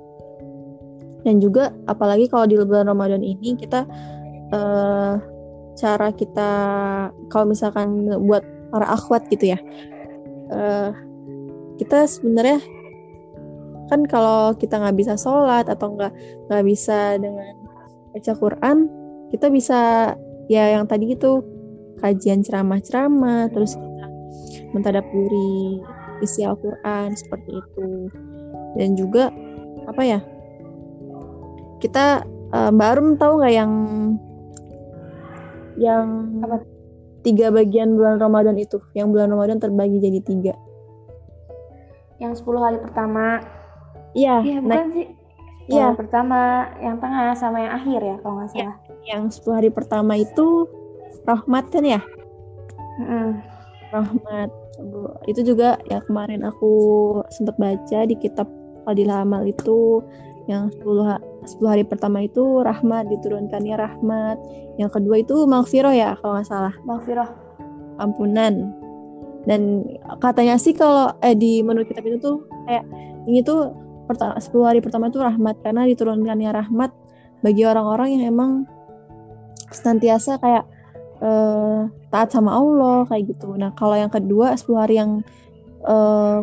Dan 1.20 1.36
juga 1.36 1.72
apalagi 1.84 2.32
kalau 2.32 2.48
di 2.48 2.56
bulan 2.56 2.88
Ramadan 2.88 3.20
ini 3.20 3.56
kita 3.56 3.84
eh, 4.50 5.14
cara 5.80 6.08
kita 6.12 6.50
kalau 7.32 7.46
misalkan 7.48 8.04
buat 8.26 8.44
para 8.70 8.86
akhwat 8.92 9.26
gitu 9.32 9.56
ya 9.56 9.58
eh, 10.50 10.90
kita 11.80 12.04
sebenarnya 12.04 12.60
kan 13.90 14.06
kalau 14.06 14.54
kita 14.54 14.78
nggak 14.78 14.96
bisa 14.96 15.18
sholat 15.18 15.66
atau 15.66 15.98
nggak 15.98 16.14
nggak 16.46 16.64
bisa 16.64 17.18
dengan 17.18 17.58
baca 18.14 18.32
Quran 18.38 18.86
kita 19.34 19.50
bisa 19.50 19.80
ya 20.46 20.78
yang 20.78 20.86
tadi 20.86 21.14
itu 21.14 21.42
kajian 21.98 22.46
ceramah-ceramah 22.46 23.50
terus 23.50 23.74
kita 23.74 24.06
mentadaburi 24.70 25.82
isi 26.22 26.46
Al-Quran 26.46 27.18
seperti 27.18 27.50
itu 27.58 27.88
dan 28.78 28.94
juga 28.94 29.34
apa 29.90 30.02
ya 30.06 30.20
kita 31.82 32.22
eh, 32.54 32.70
Mbak 32.70 32.88
Arum 32.94 33.08
tahu 33.18 33.42
nggak 33.42 33.54
yang 33.54 33.72
yang 35.80 36.06
Apa? 36.44 36.62
tiga 37.24 37.52
bagian 37.52 37.96
bulan 37.96 38.20
Ramadan 38.20 38.56
itu 38.56 38.78
yang 38.94 39.10
bulan 39.10 39.32
Ramadan 39.32 39.58
terbagi 39.58 39.98
jadi 39.98 40.20
tiga 40.22 40.54
Yang 42.20 42.44
10 42.44 42.60
hari 42.60 42.78
pertama. 42.84 43.40
Iya 44.12 44.40
Iya, 44.40 44.58
nah, 44.58 44.80
bukan 44.80 44.88
sih. 44.92 45.06
Iya. 45.70 45.86
Yang 45.86 45.96
pertama, 46.02 46.40
yang 46.82 46.96
tengah 46.98 47.26
sama 47.32 47.62
yang 47.62 47.72
akhir 47.72 48.00
ya 48.00 48.16
kalau 48.18 48.34
nggak 48.36 48.50
salah. 48.50 48.76
yang 49.02 49.22
10 49.26 49.54
hari 49.54 49.70
pertama 49.70 50.12
itu 50.14 50.66
rahmat 51.24 51.70
kan 51.70 51.82
ya 51.82 52.00
Heeh. 52.98 53.32
rahmat 53.90 54.50
itu 55.24 55.40
juga 55.42 55.80
ya 55.86 56.00
kemarin 56.04 56.42
aku 56.42 56.72
sempat 57.28 57.56
baca 57.56 57.98
di 58.04 58.12
kitab 58.14 58.44
Fadil 58.84 59.08
Amal 59.08 59.44
itu 59.44 60.04
yang 60.46 60.68
10, 60.72 61.04
ha- 61.04 61.22
10 61.44 61.64
hari 61.64 61.84
pertama 61.84 62.24
itu 62.24 62.60
rahmat 62.60 63.08
diturunkannya 63.08 63.76
rahmat 63.76 64.36
yang 64.76 64.88
kedua 64.88 65.20
itu 65.20 65.44
maghfirah 65.44 65.92
ya 65.92 66.10
kalau 66.20 66.36
nggak 66.36 66.48
salah 66.48 66.74
Maghfirah. 66.82 67.28
ampunan 67.96 68.72
dan 69.44 69.84
katanya 70.18 70.56
sih 70.56 70.72
kalau 70.72 71.12
eh 71.20 71.32
di 71.32 71.60
menurut 71.60 71.88
kitab 71.88 72.04
itu 72.04 72.20
tuh 72.20 72.36
kayak 72.64 72.84
ini 73.24 73.40
tuh 73.40 73.72
pertama 74.10 74.34
10 74.42 74.50
hari 74.66 74.78
pertama 74.82 75.06
itu 75.06 75.22
rahmat 75.22 75.62
karena 75.62 75.86
diturunkannya 75.86 76.50
rahmat 76.50 76.90
bagi 77.46 77.62
orang-orang 77.62 78.18
yang 78.18 78.34
emang 78.34 78.50
senantiasa 79.70 80.42
kayak 80.42 80.66
eh, 81.22 81.80
taat 82.10 82.28
sama 82.34 82.58
Allah 82.58 83.06
kayak 83.06 83.38
gitu. 83.38 83.54
Nah, 83.54 83.70
kalau 83.78 83.94
yang 83.94 84.10
kedua 84.10 84.58
10 84.58 84.74
hari 84.74 84.98
yang 84.98 85.22
eh 85.86 86.42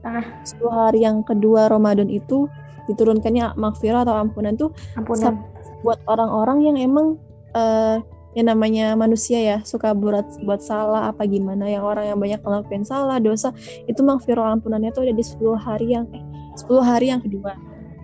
Tengah. 0.00 0.24
10 0.48 0.64
hari 0.72 1.04
yang 1.04 1.20
kedua 1.20 1.68
Ramadan 1.68 2.08
itu 2.08 2.48
diturunkannya 2.88 3.52
maghfirah 3.60 4.08
atau 4.08 4.16
ampunan 4.16 4.56
tuh 4.56 4.72
Ampunan. 4.96 5.36
buat 5.84 6.00
orang-orang 6.08 6.64
yang 6.64 6.76
emang 6.80 7.20
eh 7.52 8.00
yang 8.30 8.46
namanya 8.46 8.94
manusia 8.94 9.42
ya 9.42 9.58
suka 9.66 9.90
buat 9.90 10.22
buat 10.46 10.62
salah 10.62 11.10
apa 11.10 11.26
gimana 11.26 11.66
yang 11.66 11.82
orang 11.82 12.14
yang 12.14 12.18
banyak 12.22 12.38
ngelakuin 12.38 12.86
salah 12.86 13.18
dosa 13.18 13.50
itu 13.90 14.06
maghfirah 14.06 14.54
ampunannya 14.54 14.94
tuh 14.94 15.02
ada 15.02 15.14
di 15.18 15.24
10 15.26 15.58
hari 15.58 15.98
yang 15.98 16.06
eh, 16.14 16.22
10 16.56 16.82
hari 16.82 17.06
yang 17.12 17.22
kedua. 17.22 17.54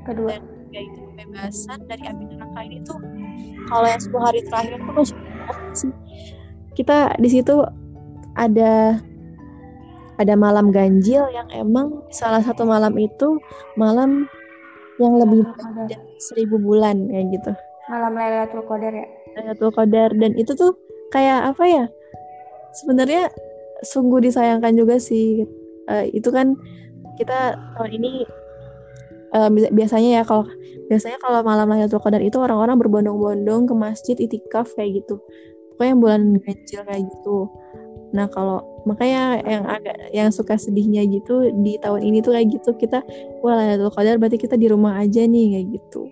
Kedua. 0.06 0.30
Dan 0.36 0.42
yaitu 0.74 1.00
kebebasan 1.14 1.78
dari 1.86 2.04
api 2.04 2.24
neraka 2.26 2.60
ini 2.66 2.78
tuh 2.84 2.98
kalau 3.70 3.86
yang 3.86 4.02
10 4.02 4.26
hari 4.26 4.40
terakhir 4.44 4.78
tuh 4.82 4.92
masih 4.94 5.16
sih. 5.74 5.92
Kita 6.76 7.16
di 7.16 7.28
situ 7.32 7.54
ada 8.36 9.00
ada 10.16 10.34
malam 10.36 10.72
ganjil 10.72 11.28
yang 11.32 11.48
emang 11.52 12.04
salah 12.12 12.40
satu 12.40 12.64
malam 12.64 12.96
itu 12.96 13.40
malam 13.76 14.28
yang 14.96 15.20
lebih 15.20 15.44
dari 15.88 16.16
seribu 16.20 16.56
bulan 16.56 17.08
kayak 17.12 17.26
gitu. 17.36 17.52
Malam 17.92 18.12
Lailatul 18.16 18.64
Qadar 18.64 18.92
ya? 18.92 19.06
Lailatul 19.36 19.72
Qadar. 19.76 20.10
Dan 20.16 20.32
itu 20.40 20.56
tuh 20.56 20.72
kayak 21.12 21.52
apa 21.52 21.64
ya? 21.68 21.84
Sebenarnya 22.80 23.28
sungguh 23.84 24.24
disayangkan 24.24 24.72
juga 24.72 24.96
sih. 24.96 25.44
Eh, 25.86 26.04
itu 26.16 26.32
kan 26.32 26.56
kita 27.18 27.56
tahun 27.76 27.90
ini 27.96 28.12
bi- 29.52 29.72
biasanya 29.72 30.20
ya 30.20 30.24
kalau 30.24 30.46
biasanya 30.88 31.18
kalau 31.18 31.42
malam 31.42 31.66
Lailatul 31.68 32.00
Qadar 32.00 32.22
itu 32.22 32.38
orang-orang 32.38 32.78
berbondong-bondong 32.78 33.68
ke 33.68 33.74
masjid 33.74 34.16
itikaf 34.16 34.70
kayak 34.78 35.02
gitu. 35.02 35.20
Pokoknya 35.74 35.94
bulan 35.98 36.22
ganjil 36.40 36.80
kayak 36.86 37.04
gitu. 37.04 37.50
Nah 38.14 38.30
kalau 38.30 38.62
makanya 38.86 39.42
yang 39.44 39.66
agak 39.66 39.98
yang 40.14 40.30
suka 40.30 40.54
sedihnya 40.56 41.02
gitu 41.10 41.50
di 41.60 41.76
tahun 41.82 42.06
ini 42.06 42.22
tuh 42.22 42.32
kayak 42.38 42.48
gitu. 42.54 42.70
Kita 42.78 43.02
wah 43.42 43.54
Lailatul 43.58 43.92
Qadar 43.92 44.16
berarti 44.16 44.38
kita 44.40 44.56
di 44.56 44.70
rumah 44.70 44.96
aja 44.96 45.26
nih 45.26 45.58
kayak 45.58 45.66
gitu. 45.74 46.08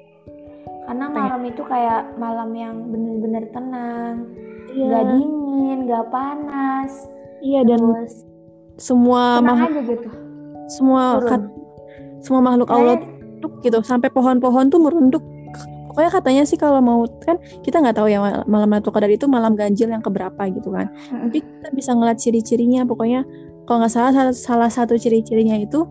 Karena 0.85 1.07
malam 1.09 1.41
itu 1.49 1.63
kayak 1.65 2.13
malam 2.21 2.51
yang 2.53 2.75
bener-bener 2.93 3.49
tenang. 3.55 4.29
Iya. 4.75 4.85
nggak 4.91 5.05
dingin 5.07 5.79
nggak 5.87 6.07
panas. 6.11 6.93
Iya 7.41 7.61
dan 7.63 7.79
terus 7.79 8.27
semua 8.75 9.39
tenang 9.39 9.71
aja 9.71 9.81
gitu 9.87 10.24
semua 10.69 11.21
kat- 11.25 11.53
semua 12.25 12.41
makhluk 12.41 12.69
Allah 12.73 12.97
merunduk 13.01 13.53
gitu. 13.61 13.79
Sampai 13.85 14.09
pohon-pohon 14.09 14.73
tuh 14.73 14.81
merunduk. 14.81 15.25
Pokoknya 15.93 16.11
katanya 16.11 16.43
sih 16.43 16.59
kalau 16.59 16.83
mau 16.83 17.07
kan 17.23 17.39
kita 17.63 17.79
nggak 17.79 17.95
tahu 17.95 18.11
ya 18.11 18.19
mal- 18.19 18.43
malam 18.51 18.67
Lailatul 18.73 18.91
Qadar 18.91 19.11
itu 19.13 19.31
malam 19.31 19.55
ganjil 19.55 19.93
yang 19.93 20.03
keberapa 20.03 20.43
gitu 20.51 20.75
kan. 20.75 20.91
Mm-mm. 20.91 21.31
tapi 21.31 21.39
kita 21.45 21.69
bisa 21.71 21.91
ngeliat 21.95 22.19
ciri-cirinya. 22.19 22.83
Pokoknya 22.83 23.23
kalau 23.69 23.85
nggak 23.85 23.93
salah 23.95 24.11
salah, 24.11 24.35
salah 24.35 24.71
satu 24.73 24.99
ciri-cirinya 24.99 25.55
itu 25.55 25.87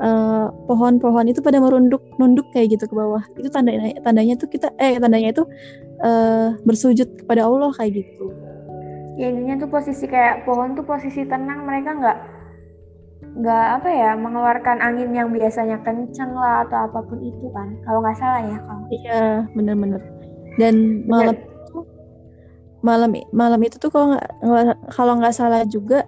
eh, 0.00 0.46
pohon-pohon 0.64 1.28
itu 1.28 1.44
pada 1.44 1.60
merunduk 1.60 2.00
nunduk 2.16 2.48
kayak 2.56 2.78
gitu 2.78 2.88
ke 2.88 2.94
bawah. 2.96 3.20
Itu 3.36 3.52
tandanya 3.52 3.92
tandanya 4.00 4.34
tuh 4.40 4.48
kita 4.48 4.72
eh 4.80 4.96
tandanya 4.96 5.36
itu 5.36 5.44
eh, 6.00 6.56
bersujud 6.64 7.26
kepada 7.26 7.44
Allah 7.44 7.68
kayak 7.76 8.00
gitu. 8.00 8.32
Ya 9.20 9.30
intinya 9.30 9.60
tuh 9.60 9.70
posisi 9.70 10.08
kayak 10.08 10.48
pohon 10.48 10.72
tuh 10.72 10.82
posisi 10.88 11.22
tenang. 11.28 11.68
Mereka 11.68 11.90
nggak 12.00 12.18
nggak 13.34 13.66
apa 13.82 13.88
ya 13.90 14.10
mengeluarkan 14.14 14.78
angin 14.78 15.10
yang 15.10 15.28
biasanya 15.34 15.82
kenceng 15.82 16.30
lah 16.38 16.62
atau 16.62 16.86
apa 16.86 17.02
pun 17.02 17.18
itu 17.18 17.50
kan 17.50 17.74
kalau 17.82 17.98
nggak 17.98 18.14
salah 18.14 18.38
ya 18.46 18.58
kalau 18.62 18.86
Iya, 18.94 19.22
bener-bener. 19.58 20.02
Dan 20.54 21.02
malam 21.10 21.34
itu 21.34 21.78
malam 22.84 23.10
malam 23.34 23.60
itu 23.66 23.76
tuh 23.82 23.90
kalau 23.90 24.14
nggak 24.14 24.78
kalau 24.94 25.12
nggak 25.18 25.34
salah 25.34 25.66
juga 25.66 26.06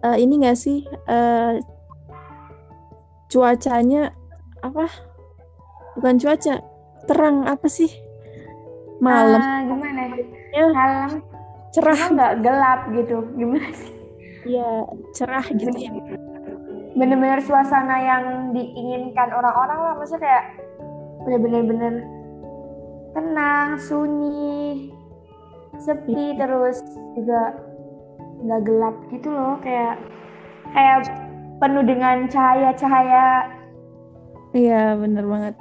eh, 0.00 0.16
ini 0.16 0.40
nggak 0.40 0.56
sih 0.56 0.88
eh, 0.88 1.60
cuacanya 3.28 4.16
apa? 4.64 4.88
Bukan 6.00 6.16
cuaca, 6.24 6.64
terang 7.04 7.44
apa 7.44 7.68
sih? 7.68 7.92
Malam 9.04 9.44
Ah, 9.44 9.60
gimana 9.68 10.00
Ya. 10.50 10.66
malam 10.72 11.10
cerah, 11.70 12.00
nggak 12.10 12.32
gelap 12.42 12.80
gitu 12.90 13.22
gimana 13.38 13.68
sih 13.70 14.00
ya 14.48 14.88
cerah 15.12 15.44
gitu 15.52 15.76
ya. 15.76 15.90
Bener-bener 16.98 17.40
suasana 17.42 17.96
yang 18.02 18.24
diinginkan 18.50 19.30
orang-orang 19.30 19.78
lah 19.78 19.94
maksudnya 19.98 20.26
kayak 20.26 20.44
bener-bener 21.22 21.62
bener 21.66 21.94
tenang 23.14 23.78
sunyi 23.78 24.90
sepi 25.78 26.34
terus 26.34 26.82
juga 27.14 27.54
nggak 28.42 28.60
gelap 28.66 28.96
gitu 29.14 29.28
loh 29.30 29.54
kayak 29.62 30.00
kayak 30.74 31.06
penuh 31.60 31.84
dengan 31.84 32.26
cahaya-cahaya 32.26 33.60
Iya, 34.50 34.98
bener 34.98 35.24
banget. 35.30 35.54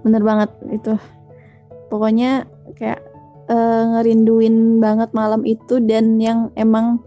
Bener 0.00 0.22
banget 0.24 0.50
itu. 0.72 0.96
Pokoknya 1.92 2.48
kayak 2.80 3.04
eh, 3.52 3.82
ngerinduin 3.92 4.80
banget 4.80 5.12
malam 5.12 5.44
itu 5.44 5.76
dan 5.84 6.16
yang 6.16 6.48
emang 6.56 7.04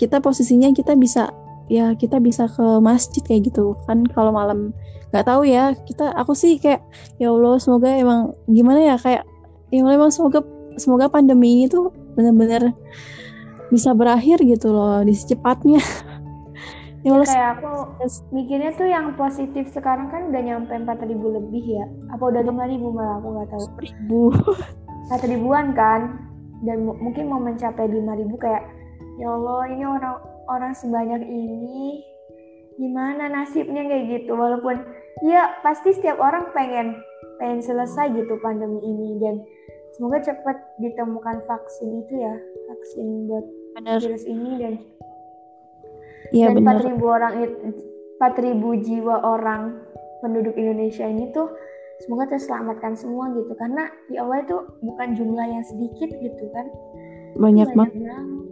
kita 0.00 0.24
posisinya 0.24 0.72
kita 0.72 0.96
bisa 0.96 1.28
ya 1.68 1.92
kita 1.94 2.18
bisa 2.18 2.48
ke 2.48 2.64
masjid 2.80 3.22
kayak 3.24 3.52
gitu. 3.52 3.76
Kan 3.84 4.08
kalau 4.10 4.32
malam 4.32 4.72
nggak 5.08 5.24
tahu 5.24 5.48
ya 5.48 5.72
kita 5.88 6.12
aku 6.20 6.36
sih 6.36 6.60
kayak 6.60 6.84
ya 7.16 7.32
Allah 7.32 7.56
semoga 7.56 7.88
emang 7.88 8.36
gimana 8.44 8.92
ya 8.92 8.96
kayak 9.00 9.24
ya 9.72 9.80
Allah 9.84 9.96
emang 9.96 10.12
semoga 10.12 10.44
semoga 10.76 11.08
pandemi 11.08 11.64
ini 11.64 11.66
tuh 11.72 11.88
bener-bener 12.12 12.76
bisa 13.72 13.92
berakhir 13.92 14.40
gitu 14.44 14.72
loh 14.72 15.04
di 15.04 15.12
secepatnya. 15.12 15.80
Ya 17.06 17.14
Allah 17.14 17.30
kayak 17.30 17.50
aku 17.62 17.72
mikirnya 18.34 18.74
tuh 18.74 18.90
yang 18.90 19.14
positif 19.14 19.70
sekarang 19.70 20.10
kan 20.10 20.34
udah 20.34 20.42
nyampe 20.42 20.74
4000 20.74 21.14
lebih 21.14 21.78
ya. 21.78 21.86
Apa 22.10 22.26
udah 22.26 22.42
5000 22.42 22.90
malah 22.90 23.22
aku 23.22 23.28
nggak 23.38 23.48
tahu. 23.54 23.64
Ribu 23.78 24.22
satu 25.06 25.24
ribuan 25.32 25.78
kan? 25.78 26.26
Dan 26.66 26.90
mu- 26.90 26.98
mungkin 26.98 27.30
mau 27.30 27.38
mencapai 27.38 27.86
5000 27.86 28.34
kayak 28.42 28.66
ya 29.22 29.30
Allah 29.30 29.70
ini 29.70 29.86
orang 29.86 30.18
orang 30.48 30.72
sebanyak 30.74 31.22
ini 31.28 32.02
gimana 32.80 33.28
nasibnya 33.28 33.84
kayak 33.84 34.04
gitu? 34.08 34.32
Walaupun 34.34 34.80
ya 35.22 35.60
pasti 35.60 35.92
setiap 35.92 36.18
orang 36.18 36.50
pengen 36.56 36.96
pengen 37.38 37.60
selesai 37.62 38.10
gitu 38.16 38.40
pandemi 38.40 38.80
ini. 38.82 39.20
Dan 39.20 39.44
semoga 39.94 40.24
cepat 40.24 40.56
ditemukan 40.82 41.44
vaksin 41.46 42.02
itu 42.04 42.14
ya 42.18 42.34
vaksin 42.72 43.06
buat 43.28 43.46
bener. 43.78 43.98
virus 44.02 44.24
ini 44.26 44.50
dan 44.58 44.74
Iya 46.28 46.52
dan 46.52 46.60
bener. 46.60 46.76
4000 46.84 47.08
orang 47.08 47.32
it- 47.40 47.60
4000 48.20 48.84
jiwa 48.84 49.16
orang 49.24 49.80
penduduk 50.20 50.52
Indonesia 50.60 51.06
ini 51.08 51.30
tuh 51.32 51.48
semoga 52.04 52.28
terselamatkan 52.36 52.92
semua 52.98 53.32
gitu. 53.32 53.54
Karena 53.56 53.88
di 54.10 54.20
awal 54.20 54.44
itu 54.44 54.58
bukan 54.84 55.16
jumlah 55.16 55.46
yang 55.46 55.64
sedikit 55.64 56.10
gitu 56.20 56.44
kan. 56.52 56.66
Banyak 57.38 57.72
banget 57.72 57.94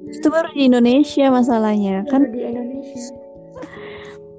itu 0.06 0.28
baru 0.30 0.48
di 0.54 0.70
Indonesia 0.70 1.26
masalahnya 1.34 2.06
kan? 2.06 2.30
Baru 2.30 2.34
di 2.34 2.42
Indonesia. 2.46 3.14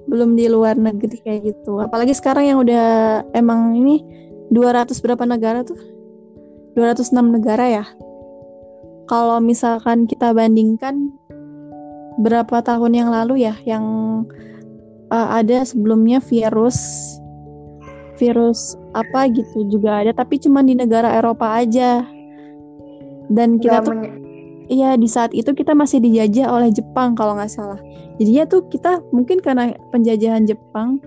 Belum 0.08 0.40
di 0.40 0.46
luar 0.48 0.80
negeri 0.80 1.20
kayak 1.20 1.42
gitu. 1.52 1.84
Apalagi 1.84 2.16
sekarang 2.16 2.48
yang 2.48 2.60
udah 2.64 2.88
emang 3.36 3.76
ini 3.76 4.00
200 4.56 4.96
berapa 5.04 5.28
negara 5.28 5.68
tuh? 5.68 5.76
206 6.80 7.12
negara 7.12 7.84
ya? 7.84 7.86
Kalau 9.12 9.44
misalkan 9.44 10.08
kita 10.08 10.32
bandingkan 10.32 11.12
berapa 12.24 12.64
tahun 12.64 12.96
yang 12.96 13.10
lalu 13.12 13.46
ya 13.46 13.56
yang 13.68 13.86
uh, 15.12 15.30
ada 15.38 15.62
sebelumnya 15.64 16.18
virus 16.18 16.80
virus 18.18 18.74
apa 18.98 19.30
gitu 19.30 19.70
juga 19.70 20.02
ada 20.02 20.10
tapi 20.10 20.42
cuma 20.42 20.64
di 20.64 20.74
negara 20.80 21.20
Eropa 21.20 21.60
aja. 21.60 22.08
Dan 23.28 23.60
kita 23.60 23.84
tuh 23.84 24.27
Iya, 24.68 25.00
di 25.00 25.08
saat 25.08 25.32
itu 25.32 25.56
kita 25.56 25.72
masih 25.72 26.04
dijajah 26.04 26.52
oleh 26.52 26.70
Jepang 26.76 27.16
kalau 27.16 27.40
nggak 27.40 27.52
salah. 27.52 27.80
Jadinya 28.20 28.44
tuh 28.44 28.68
kita 28.68 29.00
mungkin 29.16 29.40
karena 29.40 29.72
penjajahan 29.96 30.44
Jepang, 30.44 31.00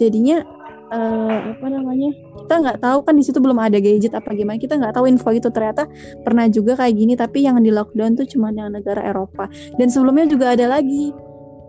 jadinya 0.00 0.40
eh, 0.88 1.38
apa 1.52 1.66
namanya? 1.68 2.08
Kita 2.44 2.54
nggak 2.56 2.78
tahu 2.80 2.98
kan 3.04 3.14
di 3.20 3.24
situ 3.24 3.36
belum 3.36 3.60
ada 3.60 3.76
gadget 3.84 4.16
apa 4.16 4.32
gimana. 4.32 4.56
Kita 4.56 4.80
nggak 4.80 4.96
tahu 4.96 5.04
info 5.12 5.28
itu 5.28 5.52
ternyata 5.52 5.84
pernah 6.24 6.48
juga 6.48 6.72
kayak 6.80 6.94
gini. 6.96 7.12
Tapi 7.12 7.44
yang 7.44 7.60
di 7.60 7.68
lockdown 7.68 8.16
tuh 8.16 8.24
cuma 8.24 8.48
yang 8.48 8.72
negara 8.72 9.04
Eropa. 9.04 9.44
Dan 9.76 9.92
sebelumnya 9.92 10.24
juga 10.24 10.56
ada 10.56 10.68
lagi. 10.68 11.12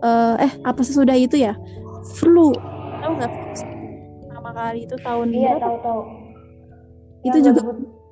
eh, 0.04 0.36
eh 0.48 0.52
apa 0.68 0.80
sesudah 0.84 1.16
itu 1.16 1.40
ya? 1.40 1.56
Flu. 2.16 2.52
Tahu 3.00 3.12
nggak? 3.20 3.32
Pertama 4.28 4.50
kali 4.52 4.84
itu 4.84 4.96
tahun 5.00 5.28
iya 5.32 5.56
tahu 5.56 5.76
tahu 5.80 6.00
Itu 7.24 7.38
juga 7.40 7.60
2000 7.64 8.04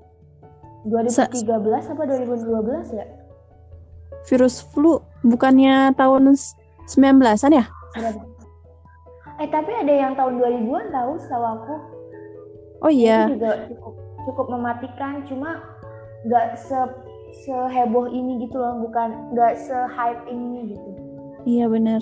2013 0.82 1.92
apa 1.92 2.02
2012 2.08 2.98
ya 2.98 3.06
virus 4.28 4.62
flu 4.74 5.02
bukannya 5.26 5.94
tahun 5.98 6.34
19-an 6.86 7.52
ya? 7.54 7.64
Eh 9.40 9.48
tapi 9.50 9.70
ada 9.74 9.90
yang 9.92 10.12
tahun 10.14 10.38
2000-an 10.38 10.86
tahu 10.94 11.12
setahu 11.18 11.44
aku 11.44 11.74
Oh 12.82 12.90
iya. 12.90 13.30
itu 13.30 13.38
juga 13.38 13.70
cukup 13.70 13.94
cukup 14.26 14.46
mematikan 14.54 15.22
cuma 15.26 15.62
nggak 16.26 16.58
se 16.58 16.78
seheboh 17.46 18.06
ini 18.10 18.46
gitu 18.46 18.58
loh 18.58 18.82
bukan 18.86 19.34
nggak 19.34 19.54
se 19.58 19.74
hype 19.94 20.22
ini 20.30 20.74
gitu 20.76 20.90
Iya 21.42 21.66
benar. 21.66 21.98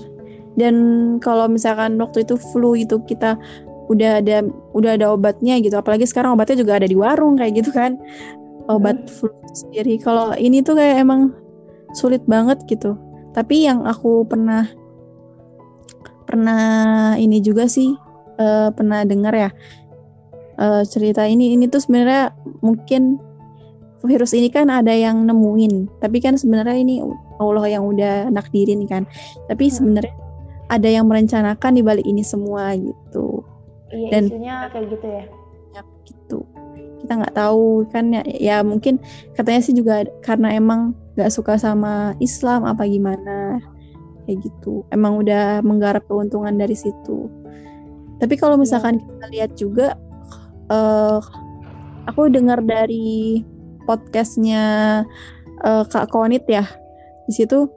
Dan 0.56 0.74
kalau 1.24 1.48
misalkan 1.48 1.96
waktu 1.96 2.28
itu 2.28 2.36
flu 2.36 2.76
itu 2.76 3.00
kita 3.08 3.40
udah 3.88 4.20
ada 4.20 4.44
udah 4.76 5.00
ada 5.00 5.06
obatnya 5.16 5.56
gitu. 5.64 5.80
Apalagi 5.80 6.04
sekarang 6.04 6.36
obatnya 6.36 6.60
juga 6.60 6.76
ada 6.76 6.84
di 6.84 6.96
warung 6.96 7.40
kayak 7.40 7.64
gitu 7.64 7.70
kan. 7.72 7.96
Obat 8.68 9.08
flu 9.08 9.32
itu 9.32 9.54
sendiri. 9.66 9.94
Kalau 9.96 10.36
ini 10.36 10.60
tuh 10.60 10.76
kayak 10.76 11.00
emang 11.02 11.32
sulit 11.96 12.22
banget 12.26 12.62
gitu. 12.66 12.96
Tapi 13.30 13.66
yang 13.66 13.86
aku 13.86 14.26
pernah 14.26 14.66
pernah 16.30 16.62
ini 17.18 17.42
juga 17.42 17.66
sih 17.66 17.98
uh, 18.38 18.70
pernah 18.70 19.02
dengar 19.02 19.34
ya 19.34 19.50
uh, 20.62 20.86
cerita 20.86 21.26
ini 21.26 21.58
ini 21.58 21.66
tuh 21.66 21.82
sebenarnya 21.82 22.30
mungkin 22.62 23.18
virus 24.06 24.32
ini 24.32 24.48
kan 24.48 24.70
ada 24.70 24.94
yang 24.94 25.26
nemuin 25.26 26.00
tapi 26.00 26.22
kan 26.22 26.38
sebenarnya 26.38 26.78
ini 26.78 27.02
Allah 27.42 27.66
yang 27.66 27.84
udah 27.84 28.30
nakdirin 28.30 28.86
kan 28.86 29.04
tapi 29.50 29.68
hmm. 29.68 29.74
sebenarnya 29.74 30.14
ada 30.70 30.86
yang 30.88 31.10
merencanakan 31.10 31.72
di 31.74 31.82
balik 31.82 32.06
ini 32.06 32.22
semua 32.22 32.78
gitu 32.78 33.42
iya 33.90 34.14
dan 34.14 34.30
isunya 34.30 34.56
kayak 34.70 34.86
gitu 34.94 35.06
ya 35.10 35.24
ya 35.74 35.82
gitu 36.06 36.38
kita 37.02 37.12
nggak 37.16 37.34
tahu 37.34 37.84
kan 37.90 38.04
ya, 38.14 38.22
ya 38.28 38.56
mungkin 38.62 39.02
katanya 39.34 39.60
sih 39.66 39.74
juga 39.74 40.06
karena 40.22 40.54
emang 40.54 40.94
nggak 41.20 41.32
suka 41.32 41.60
sama 41.60 42.16
Islam 42.16 42.64
apa 42.64 42.88
gimana? 42.88 43.60
Kayak 44.24 44.48
gitu. 44.48 44.88
Emang 44.88 45.20
udah 45.20 45.60
menggarap 45.60 46.08
keuntungan 46.08 46.56
dari 46.56 46.72
situ. 46.72 47.28
Tapi 48.20 48.34
kalau 48.40 48.56
iya. 48.56 48.62
misalkan 48.64 48.96
kita 49.00 49.26
lihat 49.28 49.50
juga 49.60 49.96
uh, 50.72 51.20
aku 52.08 52.32
dengar 52.32 52.64
dari 52.64 53.44
podcastnya 53.84 54.64
uh, 55.64 55.84
Kak 55.84 56.08
Konit 56.12 56.44
ya 56.48 56.64
di 57.28 57.32
situ 57.32 57.68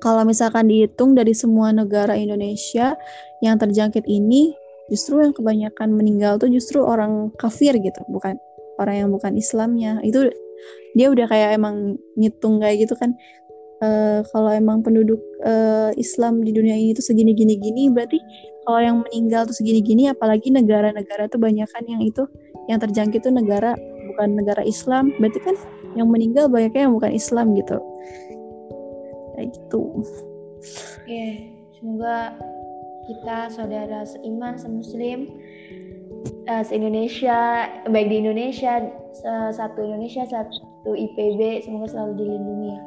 kalau 0.00 0.24
misalkan 0.24 0.68
dihitung 0.68 1.12
dari 1.12 1.36
semua 1.36 1.72
negara 1.76 2.16
Indonesia 2.16 2.96
yang 3.44 3.60
terjangkit 3.60 4.08
ini 4.08 4.56
justru 4.88 5.20
yang 5.20 5.36
kebanyakan 5.36 5.92
meninggal 5.92 6.40
tuh 6.40 6.48
justru 6.48 6.80
orang 6.80 7.32
kafir 7.36 7.76
gitu 7.76 8.00
bukan 8.08 8.40
orang 8.80 9.06
yang 9.06 9.10
bukan 9.12 9.36
Islamnya. 9.36 10.00
Itu 10.00 10.32
dia 10.94 11.06
udah 11.10 11.26
kayak 11.30 11.56
emang 11.58 11.98
ngitung 12.18 12.58
kayak 12.58 12.86
gitu 12.86 12.94
kan 12.98 13.14
uh, 13.84 14.26
kalau 14.30 14.50
emang 14.50 14.82
penduduk 14.82 15.20
uh, 15.46 15.94
Islam 15.94 16.42
di 16.42 16.50
dunia 16.50 16.74
ini 16.74 16.94
tuh 16.96 17.04
segini 17.04 17.34
gini 17.34 17.58
gini 17.58 17.90
berarti 17.90 18.18
kalau 18.66 18.80
yang 18.80 18.96
meninggal 19.06 19.48
tuh 19.48 19.56
segini 19.56 19.80
gini 19.80 20.10
apalagi 20.10 20.52
negara-negara 20.52 21.26
tuh 21.30 21.40
banyak 21.40 21.66
kan 21.70 21.84
yang 21.88 22.02
itu 22.04 22.28
yang 22.70 22.78
terjangkit 22.78 23.26
tuh 23.26 23.34
negara 23.34 23.74
bukan 24.10 24.38
negara 24.38 24.62
Islam. 24.66 25.14
Berarti 25.18 25.40
kan 25.42 25.56
yang 25.98 26.10
meninggal 26.10 26.46
banyaknya 26.46 26.90
yang 26.90 26.94
bukan 26.94 27.12
Islam 27.14 27.54
gitu. 27.58 27.78
Kayak 29.34 29.48
gitu. 29.56 29.82
Yeah, 31.08 31.50
semoga 31.74 32.36
kita 33.08 33.38
saudara 33.50 34.04
seiman 34.04 34.54
semuslim 34.60 35.34
uh, 36.46 36.62
se 36.62 36.76
Indonesia 36.76 37.66
baik 37.88 38.12
di 38.12 38.16
Indonesia 38.22 38.86
satu 39.50 39.82
Indonesia 39.82 40.28
satu 40.28 40.69
IPB 40.88 41.64
semoga 41.64 41.86
selalu 41.90 42.12
dilindungi 42.20 42.68
ya 42.68 42.80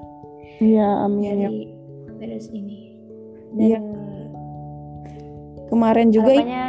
iya 0.63 0.87
amin 1.05 1.21
ya. 1.23 1.31
dari 1.33 1.61
ya. 1.67 2.11
virus 2.17 2.47
ini 2.49 2.77
dan 3.53 3.69
ya. 3.69 3.79
kemarin 5.69 6.07
juga 6.09 6.33
harapannya 6.33 6.65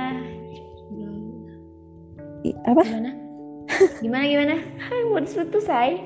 apa 2.69 2.85
gimana 2.85 3.11
gimana 4.01 4.25
gimana 4.29 4.55
mau 5.09 5.21
disebut 5.21 5.49
say 5.65 5.97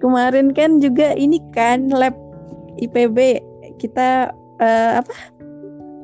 kemarin 0.00 0.52
kan 0.52 0.80
juga 0.80 1.16
ini 1.16 1.40
kan 1.56 1.88
lab 1.88 2.12
IPB 2.80 3.40
kita 3.80 4.32
uh, 4.60 4.92
apa 5.00 5.12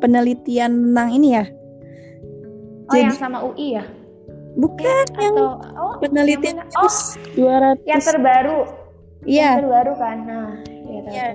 penelitian 0.00 0.92
tentang 0.92 1.10
ini 1.12 1.28
ya? 1.36 1.44
Oh 2.86 2.94
Jadi, 2.94 3.02
yang 3.10 3.16
sama 3.16 3.38
UI 3.42 3.80
ya? 3.80 3.84
Bukan 4.56 5.04
ya, 5.12 5.20
yang 5.20 5.36
atau, 5.36 5.48
oh, 5.76 5.94
penelitian 6.00 6.64
yang 6.64 6.70
oh, 6.80 6.88
200 7.36 7.84
yang 7.84 8.02
terbaru. 8.02 8.60
Iya. 9.28 9.48
Yang 9.52 9.60
terbaru 9.68 9.92
kan. 10.00 10.16
Nah, 10.24 10.48
ya 11.12 11.26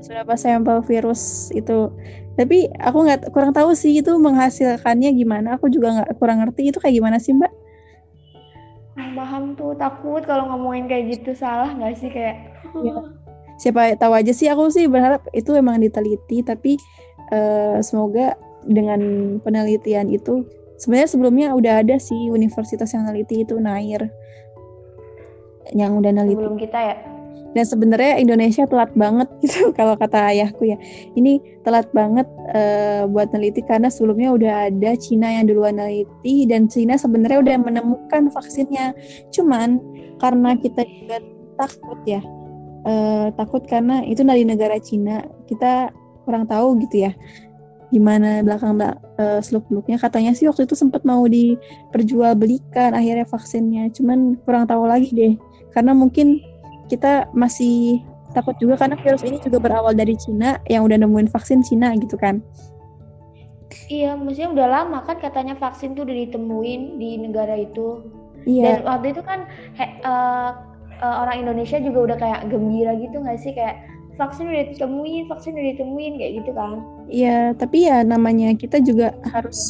sudah 0.00 0.24
pas 0.24 0.40
sampel 0.40 0.80
virus 0.88 1.52
itu. 1.52 1.92
Tapi 2.40 2.72
aku 2.80 2.98
nggak 3.04 3.20
kurang 3.36 3.52
tahu 3.52 3.76
sih 3.76 4.00
itu 4.00 4.16
menghasilkannya 4.16 5.12
gimana. 5.12 5.60
Aku 5.60 5.68
juga 5.68 6.00
nggak 6.00 6.16
kurang 6.16 6.40
ngerti 6.40 6.72
itu 6.72 6.80
kayak 6.80 6.96
gimana 6.96 7.20
sih 7.20 7.36
Mbak? 7.36 7.52
Paham 9.10 9.52
tuh 9.58 9.76
takut 9.76 10.24
kalau 10.24 10.48
ngomongin 10.48 10.88
kayak 10.88 11.20
gitu 11.20 11.36
salah 11.36 11.68
nggak 11.76 12.00
sih 12.00 12.08
kayak. 12.08 12.48
Ya 12.80 13.20
siapa 13.60 13.92
tahu 14.00 14.16
aja 14.16 14.32
sih 14.32 14.48
aku 14.48 14.72
sih 14.72 14.88
berharap 14.88 15.20
itu 15.36 15.52
emang 15.52 15.84
diteliti 15.84 16.40
tapi 16.40 16.80
uh, 17.28 17.76
semoga 17.84 18.32
dengan 18.64 19.36
penelitian 19.44 20.08
itu 20.08 20.48
sebenarnya 20.80 21.08
sebelumnya 21.12 21.46
udah 21.52 21.84
ada 21.84 21.96
sih 22.00 22.32
universitas 22.32 22.90
yang 22.96 23.04
neliti 23.04 23.44
itu 23.44 23.60
Nair. 23.60 24.08
Yang 25.76 25.92
udah 26.00 26.10
neliti. 26.16 26.40
Sebelum 26.40 26.56
kita 26.56 26.80
ya? 26.80 26.96
Dan 27.50 27.66
sebenarnya 27.66 28.14
Indonesia 28.22 28.62
telat 28.64 28.94
banget 28.94 29.26
gitu 29.44 29.76
kalau 29.76 29.94
kata 30.00 30.32
ayahku 30.32 30.72
ya. 30.72 30.80
Ini 31.14 31.62
telat 31.62 31.92
banget 31.92 32.24
uh, 32.56 33.04
buat 33.12 33.28
neliti 33.36 33.60
karena 33.60 33.92
sebelumnya 33.92 34.32
udah 34.32 34.54
ada 34.72 34.96
Cina 34.96 35.28
yang 35.28 35.52
duluan 35.52 35.76
neliti 35.76 36.48
dan 36.48 36.66
Cina 36.66 36.96
sebenarnya 36.96 37.44
udah 37.44 37.56
menemukan 37.60 38.32
vaksinnya. 38.32 38.96
Cuman 39.30 39.78
karena 40.16 40.56
kita 40.56 40.82
juga 40.88 41.20
takut 41.60 42.00
ya 42.08 42.24
uh, 42.88 43.28
takut 43.36 43.60
karena 43.68 44.00
itu 44.08 44.24
dari 44.24 44.48
negara 44.48 44.80
Cina. 44.80 45.28
Kita 45.44 45.92
kurang 46.24 46.46
tahu 46.46 46.78
gitu 46.86 47.10
ya 47.10 47.12
gimana 47.90 48.40
belakang 48.46 48.78
uh, 48.78 48.94
eh, 49.18 49.40
seluk 49.42 49.66
beluknya 49.66 49.98
katanya 49.98 50.32
sih 50.32 50.46
waktu 50.46 50.64
itu 50.64 50.78
sempat 50.78 51.02
mau 51.02 51.26
diperjualbelikan 51.26 52.94
akhirnya 52.94 53.26
vaksinnya. 53.26 53.90
Cuman 53.92 54.38
kurang 54.46 54.70
tahu 54.70 54.86
lagi 54.86 55.10
deh. 55.10 55.34
Karena 55.74 55.94
mungkin 55.94 56.42
kita 56.90 57.30
masih 57.34 58.02
takut 58.30 58.54
juga 58.62 58.78
karena 58.78 58.94
virus 58.98 59.26
ini 59.26 59.42
juga 59.42 59.58
berawal 59.58 59.94
dari 59.94 60.14
Cina 60.14 60.62
yang 60.70 60.86
udah 60.86 60.98
nemuin 61.02 61.30
vaksin 61.30 61.66
Cina 61.66 61.94
gitu 61.98 62.14
kan. 62.14 62.42
Iya 63.90 64.18
maksudnya 64.18 64.50
udah 64.54 64.66
lama 64.70 64.98
kan 65.02 65.18
katanya 65.18 65.54
vaksin 65.58 65.94
tuh 65.94 66.06
udah 66.06 66.16
ditemuin 66.26 66.98
di 66.98 67.10
negara 67.18 67.58
itu. 67.58 68.06
Iya. 68.48 68.80
dan 68.80 68.88
waktu 68.88 69.12
itu 69.12 69.20
kan 69.20 69.44
he, 69.76 69.84
uh, 70.00 70.56
uh, 71.04 71.16
orang 71.28 71.44
Indonesia 71.44 71.76
juga 71.76 72.08
udah 72.08 72.16
kayak 72.16 72.40
gembira 72.48 72.96
gitu 72.96 73.20
nggak 73.20 73.36
sih? 73.36 73.52
Kayak 73.52 73.84
vaksin 74.20 74.52
udah 74.52 74.64
ditemuin, 74.76 75.24
vaksin 75.32 75.56
udah 75.56 75.66
ditemuin 75.72 76.12
kayak 76.20 76.32
gitu 76.44 76.50
kan? 76.52 76.84
Iya, 77.08 77.56
tapi 77.56 77.88
ya 77.88 78.04
namanya 78.04 78.52
kita 78.52 78.84
juga 78.84 79.16
harus 79.32 79.60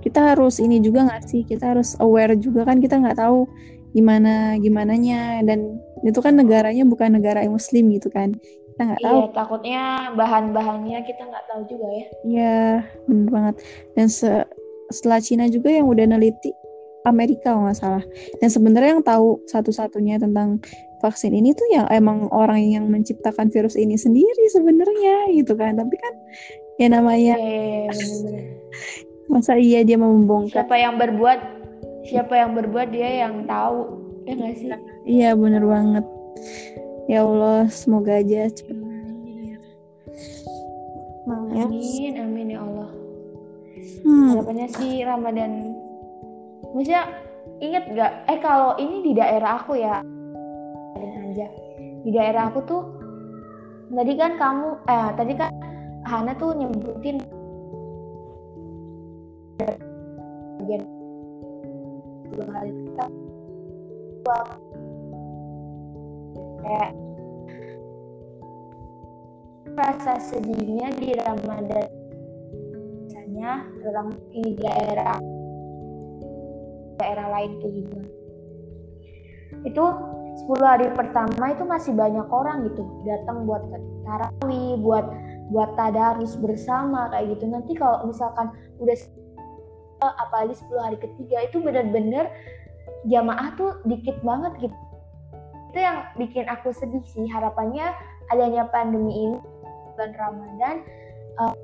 kita 0.00 0.32
harus 0.32 0.56
ini 0.58 0.80
juga 0.80 1.04
nggak 1.04 1.22
sih? 1.28 1.44
Kita 1.44 1.76
harus 1.76 1.94
aware 2.00 2.34
juga 2.40 2.64
kan 2.64 2.80
kita 2.80 2.96
nggak 2.96 3.20
tahu 3.20 3.44
gimana 3.92 4.56
gimananya 4.56 5.44
dan 5.44 5.76
itu 6.00 6.18
kan 6.24 6.32
negaranya 6.34 6.88
bukan 6.88 7.20
negara 7.20 7.44
yang 7.44 7.54
Muslim 7.54 7.92
gitu 7.92 8.08
kan? 8.08 8.32
Kita 8.72 8.80
nggak 8.88 9.00
tahu. 9.04 9.18
Iya, 9.20 9.28
takutnya 9.36 9.82
bahan-bahannya 10.16 10.98
kita 11.04 11.22
nggak 11.28 11.44
tahu 11.52 11.62
juga 11.68 11.86
ya. 11.92 12.06
Iya, 12.24 12.60
benar 13.04 13.28
banget. 13.28 13.54
Dan 13.92 14.06
se 14.08 14.30
setelah 14.88 15.20
Cina 15.20 15.44
juga 15.48 15.72
yang 15.72 15.88
udah 15.88 16.04
neliti 16.04 16.52
Amerika 17.02 17.54
kalau 17.54 17.66
nggak 17.66 17.78
salah. 17.78 18.04
Dan 18.38 18.48
sebenarnya 18.48 18.98
yang 18.98 19.04
tahu 19.04 19.42
satu-satunya 19.50 20.22
tentang 20.22 20.62
vaksin 21.02 21.34
ini 21.34 21.50
tuh 21.52 21.66
yang 21.74 21.86
emang 21.90 22.30
orang 22.30 22.62
yang 22.62 22.86
menciptakan 22.86 23.50
virus 23.50 23.74
ini 23.74 23.98
sendiri 23.98 24.44
sebenarnya 24.54 25.34
gitu 25.34 25.58
kan. 25.58 25.78
Tapi 25.78 25.94
kan 25.98 26.14
ya 26.78 26.88
namanya 26.88 27.36
yeah, 27.36 27.90
iya, 27.90 28.08
iya, 28.30 28.42
masa 29.26 29.58
iya 29.58 29.80
dia 29.82 29.98
membongkar. 29.98 30.62
Siapa 30.62 30.76
yang 30.78 30.94
berbuat 30.96 31.40
siapa 32.06 32.34
yang 32.38 32.54
berbuat 32.54 32.88
dia 32.94 33.26
yang 33.26 33.46
tahu 33.46 33.98
ya 34.26 34.32
nggak 34.38 34.54
sih? 34.58 34.68
Iya 35.06 35.30
bener 35.34 35.66
banget. 35.66 36.06
Ya 37.10 37.26
Allah 37.26 37.66
semoga 37.66 38.22
aja 38.22 38.46
cepat. 38.46 38.78
Amin, 41.52 42.18
amin 42.18 42.46
ya 42.50 42.60
Allah. 42.62 42.90
Hmm. 44.02 44.34
Harapannya 44.34 44.68
sih 44.74 45.06
Ramadan 45.06 45.81
maksudnya 46.72 47.04
inget 47.62 47.84
gak 47.94 48.12
eh 48.26 48.38
kalau 48.42 48.74
ini 48.80 49.04
di 49.04 49.12
daerah 49.14 49.62
aku 49.62 49.78
ya. 49.78 50.02
Aja. 51.32 51.48
Di 52.02 52.10
daerah 52.12 52.52
aku 52.52 52.60
tuh 52.68 52.82
tadi 53.92 54.12
kan 54.16 54.36
kamu 54.40 54.68
eh 54.88 55.08
tadi 55.16 55.32
kan 55.36 55.50
Hana 56.02 56.34
tuh 56.34 56.50
nyebutin 56.58 57.22
bagian 60.58 60.82
dua 62.32 62.46
hari 62.50 62.72
kita 62.74 63.06
kayak 66.62 66.90
rasa 69.72 70.12
sedihnya 70.20 70.88
di 71.00 71.16
Ramadan 71.16 71.86
misalnya 73.04 73.66
dalam 73.80 74.08
ini 74.32 74.50
daerah 74.58 75.18
daerah 77.02 77.26
lain 77.34 77.58
tuh 77.58 77.70
juga 77.74 78.00
itu 79.66 79.84
10 80.48 80.58
hari 80.64 80.86
pertama 80.96 81.52
itu 81.52 81.62
masih 81.66 81.92
banyak 81.92 82.24
orang 82.32 82.64
gitu 82.70 82.82
datang 83.04 83.44
buat 83.44 83.62
tarawih 84.06 84.80
buat 84.80 85.06
buat 85.52 85.76
tadarus 85.76 86.40
bersama 86.40 87.12
kayak 87.12 87.36
gitu. 87.36 87.44
Nanti 87.52 87.76
kalau 87.76 88.08
misalkan 88.08 88.48
udah 88.80 88.96
apalagi 90.02 90.56
10 90.56 90.80
hari 90.80 90.98
ketiga 90.98 91.36
itu 91.44 91.60
benar-benar 91.60 92.32
jamaah 93.06 93.52
tuh 93.60 93.76
dikit 93.84 94.16
banget 94.24 94.52
gitu. 94.66 94.76
Itu 95.72 95.78
yang 95.78 96.08
bikin 96.16 96.48
aku 96.48 96.72
sedih 96.72 97.04
sih 97.12 97.28
harapannya 97.28 97.92
adanya 98.32 98.66
pandemi 98.72 99.28
ini 99.28 99.38
bulan 99.92 100.12
Ramadan 100.16 100.76
uh, 101.36 101.54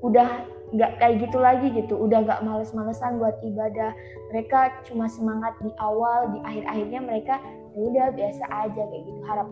udah 0.00 0.28
nggak 0.74 0.90
kayak 0.98 1.16
gitu 1.22 1.38
lagi 1.38 1.70
gitu. 1.70 1.94
Udah 1.94 2.26
nggak 2.26 2.42
males-malesan 2.42 3.22
buat 3.22 3.38
ibadah. 3.46 3.94
Mereka 4.34 4.84
cuma 4.90 5.06
semangat 5.06 5.54
di 5.62 5.70
awal 5.78 6.34
di 6.34 6.38
akhir-akhirnya 6.42 7.00
mereka 7.00 7.34
ya 7.74 7.80
udah 7.86 8.06
biasa 8.12 8.44
aja 8.50 8.82
kayak 8.90 9.02
gitu. 9.06 9.20
Harap 9.30 9.48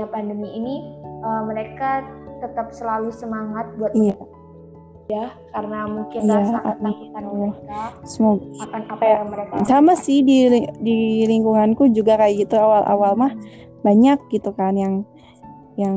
ya 0.00 0.06
pandemi 0.08 0.48
ini 0.56 0.74
uh, 1.20 1.42
mereka 1.44 2.06
tetap 2.40 2.72
selalu 2.74 3.12
semangat 3.14 3.70
buat 3.78 3.92
iya. 3.94 4.16
ya 5.06 5.26
karena 5.52 5.86
mungkin 5.86 6.20
Iya, 6.24 6.34
rasa 6.42 6.58
ketakutan 6.64 7.24
mereka 7.28 7.80
semoga 8.02 8.44
akan 8.64 8.82
apa 8.88 8.98
Kayak 8.98 9.14
yang 9.14 9.28
mereka 9.30 9.52
sama 9.68 9.92
sih 9.94 10.18
di 10.24 10.38
di 10.80 10.98
lingkunganku 11.28 11.92
juga 11.92 12.18
kayak 12.18 12.46
gitu. 12.46 12.54
Awal-awal 12.56 13.12
mah 13.18 13.32
banyak 13.82 14.18
gitu 14.32 14.50
kan 14.54 14.74
yang 14.78 14.94
yang 15.76 15.96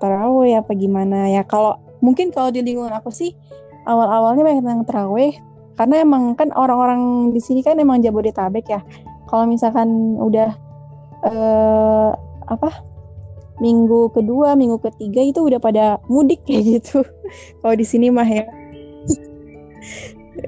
terawih 0.00 0.58
apa 0.58 0.72
gimana 0.74 1.28
ya. 1.30 1.44
Kalau 1.44 1.76
mungkin 2.04 2.30
kalau 2.30 2.52
di 2.54 2.62
lingkungan 2.62 2.94
aku 2.94 3.10
sih 3.10 3.34
awal-awalnya 3.88 4.44
banyak 4.44 4.64
yang 4.64 4.84
terawih. 4.84 5.34
Karena 5.78 6.02
emang 6.02 6.34
kan 6.34 6.50
orang-orang 6.58 7.30
di 7.30 7.38
sini 7.38 7.62
kan 7.62 7.78
emang 7.78 8.02
Jabodetabek 8.02 8.66
ya. 8.66 8.80
Kalau 9.30 9.46
misalkan 9.46 10.18
udah 10.18 10.50
eh, 11.22 12.10
apa 12.48 12.70
minggu 13.58 14.14
kedua 14.14 14.54
minggu 14.54 14.78
ketiga 14.78 15.22
itu 15.22 15.46
udah 15.46 15.58
pada 15.62 16.02
mudik 16.10 16.42
kayak 16.44 16.82
gitu. 16.82 17.06
Kalau 17.62 17.74
di 17.74 17.86
sini 17.86 18.10
mah 18.10 18.26
ya. 18.26 18.44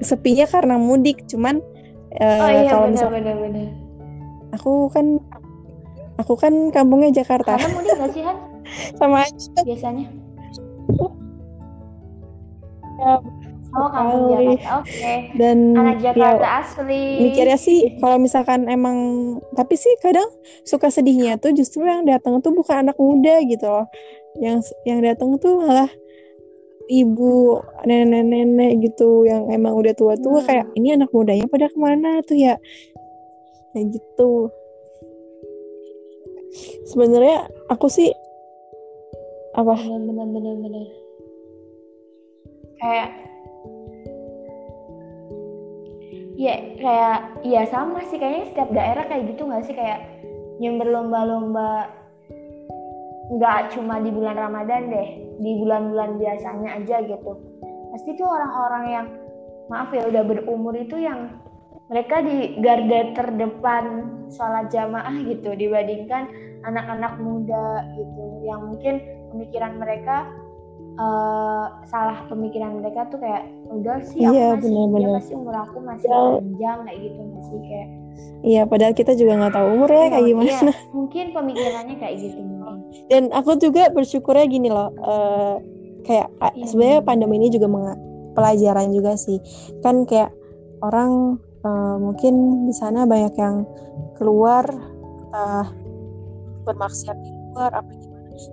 Sepinya 0.03 0.47
karena 0.47 0.75
mudik 0.79 1.27
cuman 1.27 1.59
eh, 2.15 2.39
oh 2.39 2.49
iya 2.51 2.71
kalau 2.71 2.87
benar 2.91 3.11
aku 4.51 4.91
kan 4.91 5.19
aku 6.19 6.33
kan 6.35 6.53
kampungnya 6.75 7.23
Jakarta. 7.23 7.55
Karena 7.55 7.71
mudik 7.75 7.91
nggak 7.97 8.11
sih 8.15 8.23
Han? 8.23 8.37
Sama 8.99 9.25
aja 9.25 9.61
biasanya. 9.63 10.05
Ya, 10.07 10.20
oh 13.71 13.87
sekali. 13.87 14.55
Jakarta 14.57 14.69
oke. 14.83 15.13
Dan 15.39 15.57
anak 15.75 15.97
ya 16.03 16.11
Jakarta 16.11 16.47
asli. 16.63 17.03
mikirnya 17.23 17.57
sih 17.59 17.79
kalau 18.03 18.17
misalkan 18.19 18.67
emang 18.67 18.97
tapi 19.55 19.79
sih 19.79 19.91
kadang 20.03 20.27
suka 20.67 20.91
sedihnya 20.91 21.39
tuh 21.39 21.55
justru 21.55 21.87
yang 21.87 22.03
datang 22.03 22.39
tuh 22.43 22.51
bukan 22.51 22.87
anak 22.87 22.97
muda 22.99 23.39
gitu 23.47 23.65
loh. 23.67 23.87
Yang 24.39 24.71
yang 24.87 24.99
datang 25.03 25.35
tuh 25.39 25.63
malah 25.63 25.91
ibu 26.91 27.63
nenek-nenek 27.87 28.83
gitu 28.83 29.23
yang 29.23 29.47
emang 29.47 29.79
udah 29.79 29.95
tua-tua 29.95 30.43
Hmm. 30.43 30.47
kayak 30.47 30.67
ini 30.75 30.99
anak 30.99 31.09
mudanya 31.15 31.47
pada 31.47 31.71
ke 31.71 31.77
mana 31.79 32.19
tuh 32.27 32.35
ya? 32.35 32.59
Kayak 33.71 33.95
gitu. 33.95 34.51
Sebenarnya 36.91 37.47
aku 37.71 37.87
sih 37.87 38.11
apa? 39.55 39.79
Benar 39.79 40.03
benar 40.03 40.27
benar 40.27 40.55
benar 40.59 40.85
kayak 42.81 43.09
ya 46.41 46.55
kayak 46.81 47.19
iya 47.45 47.61
sama 47.69 48.01
sih 48.09 48.17
kayaknya 48.17 48.45
setiap 48.49 48.69
daerah 48.73 49.05
kayak 49.05 49.29
gitu 49.29 49.45
nggak 49.45 49.63
sih? 49.69 49.77
Kayak 49.77 50.09
yang 50.57 50.81
berlomba-lomba 50.81 51.93
nggak 53.31 53.77
cuma 53.77 54.01
di 54.01 54.09
bulan 54.11 54.35
Ramadan 54.35 54.91
deh 54.91 55.09
di 55.39 55.51
bulan-bulan 55.61 56.17
biasanya 56.17 56.81
aja 56.81 57.05
gitu. 57.05 57.31
Pasti 57.93 58.17
tuh 58.17 58.27
orang-orang 58.27 58.85
yang 58.89 59.07
maaf 59.69 59.93
ya 59.93 60.03
udah 60.09 60.23
berumur 60.25 60.75
itu 60.75 60.99
yang 60.99 61.39
mereka 61.87 62.23
di 62.23 62.59
garda 62.63 63.13
terdepan 63.15 63.85
sholat 64.31 64.71
jamaah 64.71 65.15
gitu 65.27 65.51
dibandingkan 65.55 66.27
anak-anak 66.63 67.19
muda 67.19 67.83
gitu 67.99 68.23
yang 68.47 68.71
mungkin 68.71 69.03
pemikiran 69.31 69.75
mereka 69.75 70.27
eh, 70.91 71.65
salah 71.85 72.19
pemikiran 72.27 72.77
mereka 72.77 73.07
tuh 73.07 73.19
kayak 73.19 73.47
udah 73.67 73.97
sih 74.03 74.21
aku 74.21 74.33
Iya, 74.33 74.47
masih 74.51 74.61
benar-benar. 74.61 74.99
dia 75.01 75.17
pasti 75.17 75.33
umur 75.33 75.55
aku 75.57 75.77
masih 75.79 76.07
Ya. 76.07 76.19
panjang 76.19 76.77
kayak 76.83 76.99
gitu 76.99 77.19
masih 77.31 77.59
kayak 77.63 77.87
iya 78.41 78.61
padahal 78.65 78.93
kita 78.93 79.11
juga 79.13 79.31
nggak 79.37 79.53
tahu 79.53 79.67
umur 79.71 79.89
ya 79.89 80.05
kayak 80.07 80.17
Iya, 80.17 80.29
gimana 80.33 80.49
iya, 80.49 80.59
mungkin 80.97 81.25
pemikirannya 81.31 81.95
kayak 81.97 82.15
gitu 82.19 82.39
dan 83.07 83.23
aku 83.31 83.51
juga 83.57 83.83
bersyukurnya 83.89 84.45
gini 84.47 84.69
loh 84.69 84.89
eh, 84.97 85.55
kayak 86.03 86.27
Iya. 86.51 86.65
sebenarnya 86.67 86.99
pandemi 87.05 87.35
ini 87.37 87.47
juga 87.49 87.67
pelajaran 88.33 88.89
juga 88.91 89.13
sih 89.15 89.37
kan 89.85 90.03
kayak 90.03 90.31
orang 90.81 91.37
eh, 91.61 91.95
mungkin 91.97 92.33
di 92.65 92.73
sana 92.73 93.05
banyak 93.05 93.33
yang 93.37 93.63
keluar 94.17 94.65
entah 95.31 95.71
bermaksiat 96.61 97.17
di 97.17 97.31
luar 97.53 97.71
apa 97.73 97.91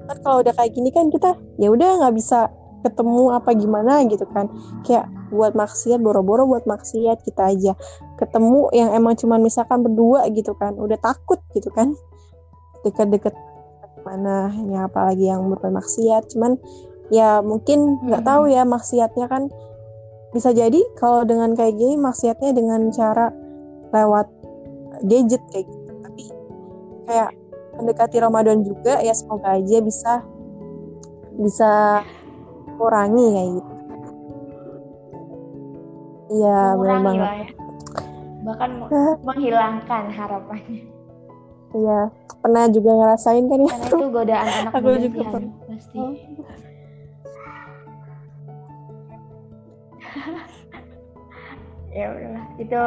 kan 0.06 0.16
kalau 0.20 0.44
udah 0.44 0.54
kayak 0.56 0.72
gini 0.76 0.90
kan 0.92 1.08
kita 1.08 1.36
ya 1.56 1.68
udah 1.72 2.04
nggak 2.04 2.14
bisa 2.16 2.52
ketemu 2.82 3.34
apa 3.34 3.50
gimana 3.58 4.06
gitu 4.06 4.24
kan. 4.30 4.46
Kayak 4.86 5.10
buat 5.28 5.52
maksiat 5.52 6.00
boro-boro 6.00 6.46
buat 6.46 6.64
maksiat 6.64 7.26
kita 7.26 7.52
aja. 7.52 7.72
Ketemu 8.16 8.70
yang 8.72 8.94
emang 8.94 9.18
cuman 9.18 9.42
misalkan 9.42 9.82
berdua 9.82 10.24
gitu 10.30 10.54
kan 10.56 10.78
udah 10.78 10.96
takut 11.02 11.42
gitu 11.52 11.68
kan. 11.74 11.92
Deket-deket 12.86 13.34
mana 14.06 14.54
ya 14.70 14.86
apalagi 14.86 15.28
yang 15.28 15.44
berbuat 15.50 15.74
maksiat. 15.74 16.32
Cuman 16.32 16.56
ya 17.10 17.42
mungkin 17.42 17.98
nggak 18.06 18.22
Mhm. 18.24 18.28
tahu 18.28 18.42
ya 18.48 18.62
maksiatnya 18.64 19.26
kan. 19.26 19.50
Bisa 20.32 20.52
jadi 20.52 20.78
kalau 21.00 21.24
dengan 21.24 21.56
kayak 21.56 21.76
gini 21.76 21.96
maksiatnya 21.96 22.52
dengan 22.52 22.92
cara 22.94 23.32
lewat 23.90 24.28
gadget 25.02 25.42
kayak 25.50 25.66
gitu. 25.66 25.92
Tapi 26.04 26.24
kayak 27.08 27.30
mendekati 27.78 28.18
Ramadan 28.18 28.60
juga 28.60 28.98
ya 28.98 29.14
semoga 29.14 29.54
aja 29.54 29.78
bisa 29.80 30.12
bisa 31.38 32.02
kurangi 32.76 33.26
kayak 33.30 33.50
gitu. 33.56 33.72
Iya 36.28 36.58
benar 36.76 36.98
banget 37.00 37.24
ya. 37.24 37.46
Bahkan 38.38 38.70
me- 38.76 38.90
Ah. 38.98 39.14
menghilangkan 39.24 40.04
harapannya. 40.10 40.82
Iya 41.68 42.00
pernah 42.38 42.64
juga 42.68 42.90
ngerasain 42.94 43.44
kan 43.46 43.58
ya. 43.60 43.70
Karena 43.70 43.86
itu 43.86 44.06
godaan 44.10 44.48
anak 44.48 44.72
Aku 44.74 44.84
muda 44.84 44.98
juga 45.00 45.20
pernah. 45.30 45.52
pasti. 45.68 45.98
Oh. 45.98 46.12
ya 51.98 52.04
udahlah 52.12 52.44
itu 52.60 52.78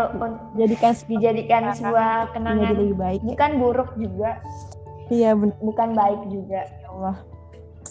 jadikan 0.56 0.94
dijadikan 1.10 1.62
sebuah 1.74 2.32
kenangan. 2.32 2.72
Lebih 2.74 2.94
baik. 2.96 3.22
Bukan 3.26 3.52
buruk 3.60 3.90
juga 3.98 4.40
iya 5.12 5.36
benar 5.36 5.58
bukan 5.60 5.90
baik 5.92 6.22
juga. 6.32 6.64
Ya 6.64 6.88
Allah. 6.90 7.18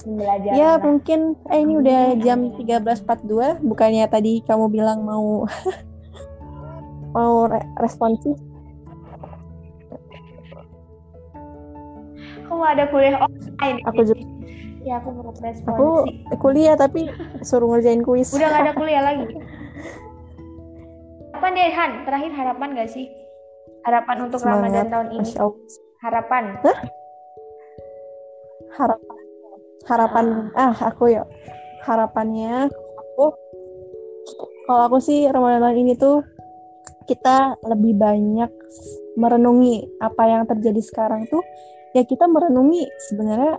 Pembelajaran 0.01 0.57
Ya 0.57 0.71
mungkin 0.81 1.21
eh 1.53 1.61
ini 1.61 1.73
udah 1.77 2.01
jam 2.25 2.49
amin. 2.49 2.57
13.42 2.57 3.61
bukannya 3.61 4.09
tadi 4.09 4.41
kamu 4.49 4.73
bilang 4.73 5.05
mau 5.05 5.45
mau 7.16 7.45
re- 7.45 7.68
responsif 7.77 8.33
aku 12.51 12.64
ada 12.66 12.85
kuliah 12.91 13.16
online. 13.21 13.79
Aku 13.87 14.03
juga. 14.05 14.25
ya 14.81 14.97
aku 14.97 15.12
mau 15.12 15.29
aku 15.29 15.45
responsi 15.45 16.11
kuliah 16.41 16.75
tapi 16.77 17.09
suruh 17.45 17.68
ngerjain 17.73 18.01
kuis. 18.01 18.33
Udah 18.33 18.49
gak 18.49 18.62
ada 18.68 18.73
kuliah 18.81 19.03
lagi. 19.05 19.25
Harapan 21.37 21.51
deh 21.57 21.73
Han. 21.73 21.91
Terakhir 22.05 22.33
harapan 22.37 22.68
gak 22.77 22.91
sih? 22.93 23.07
Harapan 23.85 24.16
untuk 24.29 24.45
Semangat. 24.45 24.61
Ramadan 24.61 24.87
tahun 24.93 25.09
ini. 25.16 25.29
Masya 25.29 25.41
Allah 25.41 27.00
harapan 28.75 29.18
harapan 29.89 30.27
harapan 30.27 30.27
ah 30.55 30.75
aku 30.77 31.05
ya 31.11 31.25
harapannya 31.85 32.68
aku 32.99 33.27
kalau 34.68 34.83
aku 34.87 34.99
sih 35.03 35.27
Ramadan 35.27 35.64
tahun 35.64 35.79
ini 35.83 35.95
tuh 35.99 36.23
kita 37.09 37.59
lebih 37.66 37.99
banyak 37.99 38.51
merenungi 39.18 39.99
apa 39.99 40.23
yang 40.31 40.43
terjadi 40.47 40.79
sekarang 40.85 41.27
tuh 41.27 41.43
ya 41.97 42.07
kita 42.07 42.31
merenungi 42.31 42.87
sebenarnya 43.11 43.59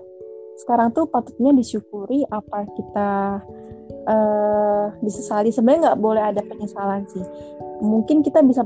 sekarang 0.61 0.93
tuh 0.93 1.09
patutnya 1.09 1.51
disyukuri 1.57 2.23
apa 2.29 2.69
kita 2.77 3.09
eh 4.01 4.85
disesali. 5.01 5.49
Sebenarnya 5.53 5.91
nggak 5.91 6.01
boleh 6.01 6.23
ada 6.33 6.41
penyesalan 6.45 7.05
sih. 7.09 7.25
Mungkin 7.81 8.21
kita 8.25 8.41
bisa 8.45 8.65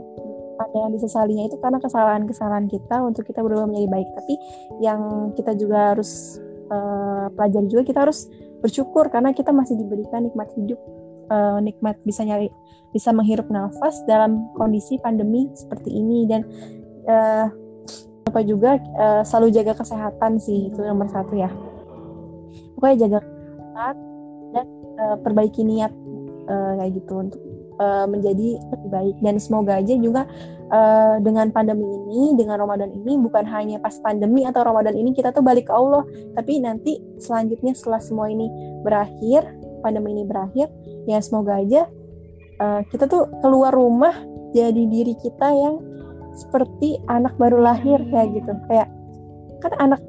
ada 0.55 0.75
yang 0.87 0.91
disesalinya 0.95 1.43
itu 1.47 1.57
karena 1.59 1.79
kesalahan-kesalahan 1.83 2.67
kita 2.71 3.03
untuk 3.03 3.27
kita 3.27 3.43
berubah 3.43 3.67
menjadi 3.67 3.89
baik. 3.91 4.09
Tapi 4.15 4.33
yang 4.83 5.31
kita 5.35 5.51
juga 5.59 5.95
harus 5.95 6.39
eh, 6.71 7.25
pelajari 7.35 7.67
juga 7.67 7.83
kita 7.83 7.99
harus 8.07 8.27
bersyukur 8.63 9.11
karena 9.11 9.35
kita 9.35 9.51
masih 9.51 9.77
diberikan 9.77 10.25
nikmat 10.25 10.49
hidup 10.55 10.79
eh, 11.29 11.59
nikmat 11.61 11.99
bisa 12.07 12.23
nyari 12.23 12.49
bisa 12.95 13.11
menghirup 13.11 13.51
nafas 13.51 13.99
dalam 14.07 14.47
kondisi 14.55 14.95
pandemi 15.03 15.51
seperti 15.53 15.91
ini. 15.91 16.25
Dan 16.25 16.41
eh, 17.05 17.45
apa 18.25 18.39
juga 18.43 18.79
eh, 18.79 19.21
selalu 19.23 19.47
jaga 19.53 19.73
kesehatan 19.79 20.41
sih 20.41 20.71
itu 20.71 20.79
nomor 20.81 21.11
satu 21.11 21.35
ya. 21.35 21.51
Pokoknya 22.75 23.07
jaga 23.07 23.19
kesehatan 23.23 23.95
dan 24.55 24.67
eh, 24.99 25.17
perbaiki 25.19 25.61
niat 25.67 25.91
eh, 26.47 26.71
kayak 26.79 26.91
gitu 27.03 27.13
untuk 27.19 27.44
eh, 27.79 28.05
menjadi 28.09 28.59
lebih 28.59 28.89
baik. 28.89 29.15
Dan 29.21 29.35
semoga 29.37 29.79
aja 29.79 29.93
juga 29.95 30.27
eh, 30.71 31.15
dengan 31.21 31.51
pandemi 31.51 31.85
ini 31.85 32.35
dengan 32.39 32.61
Ramadan 32.61 32.91
ini 32.91 33.19
bukan 33.19 33.45
hanya 33.47 33.77
pas 33.79 33.95
pandemi 34.01 34.43
atau 34.47 34.63
Ramadan 34.63 34.95
ini 34.95 35.11
kita 35.15 35.31
tuh 35.31 35.45
balik 35.45 35.69
ke 35.69 35.73
Allah 35.73 36.03
tapi 36.33 36.57
nanti 36.63 36.97
selanjutnya 37.21 37.77
setelah 37.77 38.01
semua 38.01 38.31
ini 38.31 38.49
berakhir 38.81 39.45
pandemi 39.85 40.17
ini 40.17 40.23
berakhir 40.25 40.71
ya 41.05 41.21
semoga 41.21 41.61
aja 41.61 41.85
uh, 42.57 42.81
kita 42.89 43.05
tuh 43.05 43.29
keluar 43.45 43.73
rumah 43.75 44.15
jadi 44.55 44.87
diri 44.87 45.13
kita 45.19 45.51
yang 45.51 45.83
seperti 46.35 46.99
anak 47.11 47.35
baru 47.35 47.59
lahir 47.59 47.99
kayak 48.11 48.39
gitu. 48.39 48.51
Kayak 48.71 48.87
kan 49.63 49.71
anak 49.79 50.01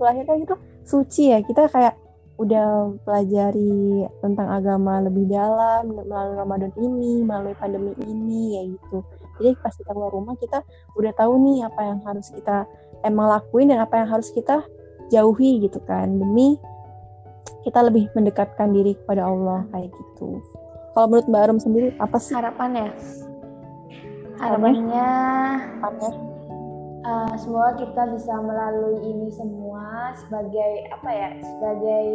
lahir 0.00 0.24
kan 0.24 0.40
itu 0.40 0.56
suci 0.88 1.36
ya. 1.36 1.44
Kita 1.44 1.68
kayak 1.68 1.96
udah 2.40 2.96
pelajari 3.04 4.08
tentang 4.24 4.48
agama 4.48 5.04
lebih 5.04 5.28
dalam 5.28 5.92
melalui 5.92 6.36
Ramadan 6.40 6.72
ini 6.80 7.20
melalui 7.20 7.52
pandemi 7.60 7.92
ini 8.00 8.56
ya 8.56 8.62
gitu. 8.72 9.04
Jadi 9.36 9.50
pas 9.60 9.76
kita 9.76 9.92
keluar 9.92 10.12
rumah 10.12 10.34
kita 10.40 10.64
udah 10.96 11.12
tahu 11.12 11.36
nih 11.36 11.68
apa 11.68 11.80
yang 11.84 12.00
harus 12.00 12.32
kita 12.32 12.64
emang 13.04 13.28
lakuin 13.28 13.68
dan 13.68 13.84
apa 13.84 14.00
yang 14.00 14.08
harus 14.08 14.32
kita 14.32 14.64
jauhi 15.12 15.60
gitu 15.60 15.84
kan. 15.84 16.16
Demi 16.16 16.56
kita 17.60 17.84
lebih 17.84 18.08
mendekatkan 18.16 18.72
diri 18.72 18.96
kepada 18.96 19.28
Allah 19.28 19.68
kayak 19.76 19.92
gitu. 19.92 20.40
Kalau 20.96 21.06
menurut 21.12 21.28
Mbak 21.28 21.42
Arum 21.44 21.60
sendiri 21.60 21.92
apa 22.00 22.16
sih? 22.16 22.32
Harapannya? 22.32 22.88
Harapannya? 24.40 25.08
Harapannya 25.84 26.30
uh, 27.04 27.34
semoga 27.40 27.76
kita 27.80 28.02
bisa 28.16 28.34
melalui 28.40 28.98
ini 29.04 29.28
semua 29.32 29.69
sebagai 30.16 30.70
apa 30.92 31.10
ya 31.10 31.28
sebagai 31.40 32.06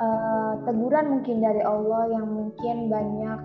uh, 0.00 0.52
teguran 0.66 1.06
mungkin 1.18 1.36
dari 1.42 1.62
Allah 1.62 2.02
yang 2.10 2.26
mungkin 2.26 2.76
banyak 2.90 3.40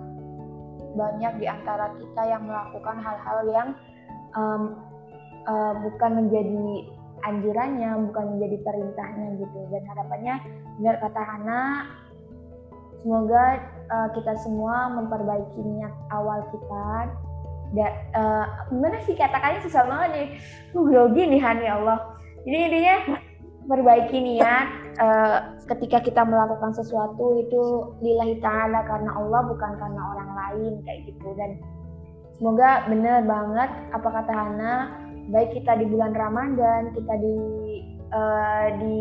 banyak 0.94 1.32
di 1.38 1.46
antara 1.46 1.94
kita 1.94 2.22
yang 2.26 2.42
melakukan 2.50 2.98
hal-hal 2.98 3.38
yang 3.46 3.68
um, 4.34 4.62
uh, 5.46 5.74
bukan 5.86 6.26
menjadi 6.26 6.90
anjurannya, 7.20 7.90
bukan 8.10 8.24
menjadi 8.36 8.56
perintahnya 8.64 9.28
gitu. 9.38 9.58
Dan 9.70 9.82
harapannya 9.86 10.34
benar 10.80 10.96
kata 10.98 11.20
Hana, 11.22 11.62
semoga 13.02 13.44
uh, 13.92 14.08
kita 14.16 14.34
semua 14.42 14.90
memperbaiki 14.98 15.60
niat 15.62 15.94
awal 16.10 16.42
kita. 16.50 17.14
Da, 17.70 17.86
uh, 18.18 18.46
gimana 18.74 18.98
sih 19.06 19.14
katakannya 19.14 19.62
susah 19.62 19.86
banget 19.86 20.10
nih. 20.10 20.28
Lu 20.74 20.90
grogi 20.90 21.22
nih 21.22 21.38
ya 21.38 21.78
Allah 21.78 22.19
jadi 22.44 22.56
intinya 22.68 22.96
perbaiki 23.68 24.18
niat 24.18 24.66
uh, 24.98 25.38
ketika 25.68 26.00
kita 26.02 26.22
melakukan 26.24 26.72
sesuatu 26.74 27.38
itu 27.38 27.62
lillahi 28.00 28.40
ta'ala 28.40 28.82
karena 28.88 29.10
Allah 29.14 29.40
bukan 29.46 29.72
karena 29.76 30.02
orang 30.16 30.30
lain 30.34 30.72
kayak 30.82 31.00
gitu. 31.06 31.28
Dan 31.36 31.60
semoga 32.40 32.88
bener 32.88 33.22
banget 33.28 33.70
apa 33.92 34.08
kata 34.08 34.32
Hana 34.32 34.74
baik 35.30 35.54
kita 35.54 35.78
di 35.78 35.86
bulan 35.86 36.16
Ramadan 36.16 36.90
kita 36.96 37.14
di 37.20 37.36
uh, 38.10 38.66
di 38.82 38.98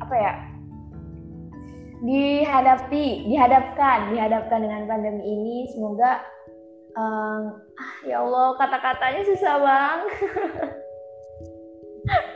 apa 0.00 0.14
ya 0.16 0.34
dihadapi 1.96 3.26
dihadapkan 3.28 4.14
dihadapkan 4.14 4.58
dengan 4.62 4.86
pandemi 4.86 5.24
ini 5.24 5.56
semoga 5.74 6.22
um, 6.96 7.60
ya 8.06 8.22
Allah 8.22 8.56
kata-katanya 8.60 9.22
susah 9.26 9.54
bang 9.60 10.00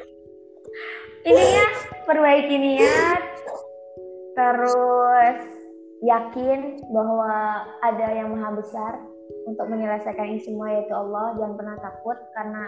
ini 1.27 1.45
ya 1.57 1.69
perbaiki 2.09 2.57
niat 2.57 3.23
terus 4.35 5.39
yakin 6.01 6.81
bahwa 6.89 7.65
ada 7.85 8.07
yang 8.17 8.33
maha 8.33 8.57
besar 8.57 8.93
untuk 9.47 9.67
menyelesaikan 9.69 10.27
ini 10.33 10.41
semua 10.43 10.69
yaitu 10.73 10.95
Allah. 10.95 11.37
Jangan 11.39 11.55
pernah 11.57 11.77
takut 11.81 12.19
karena 12.35 12.65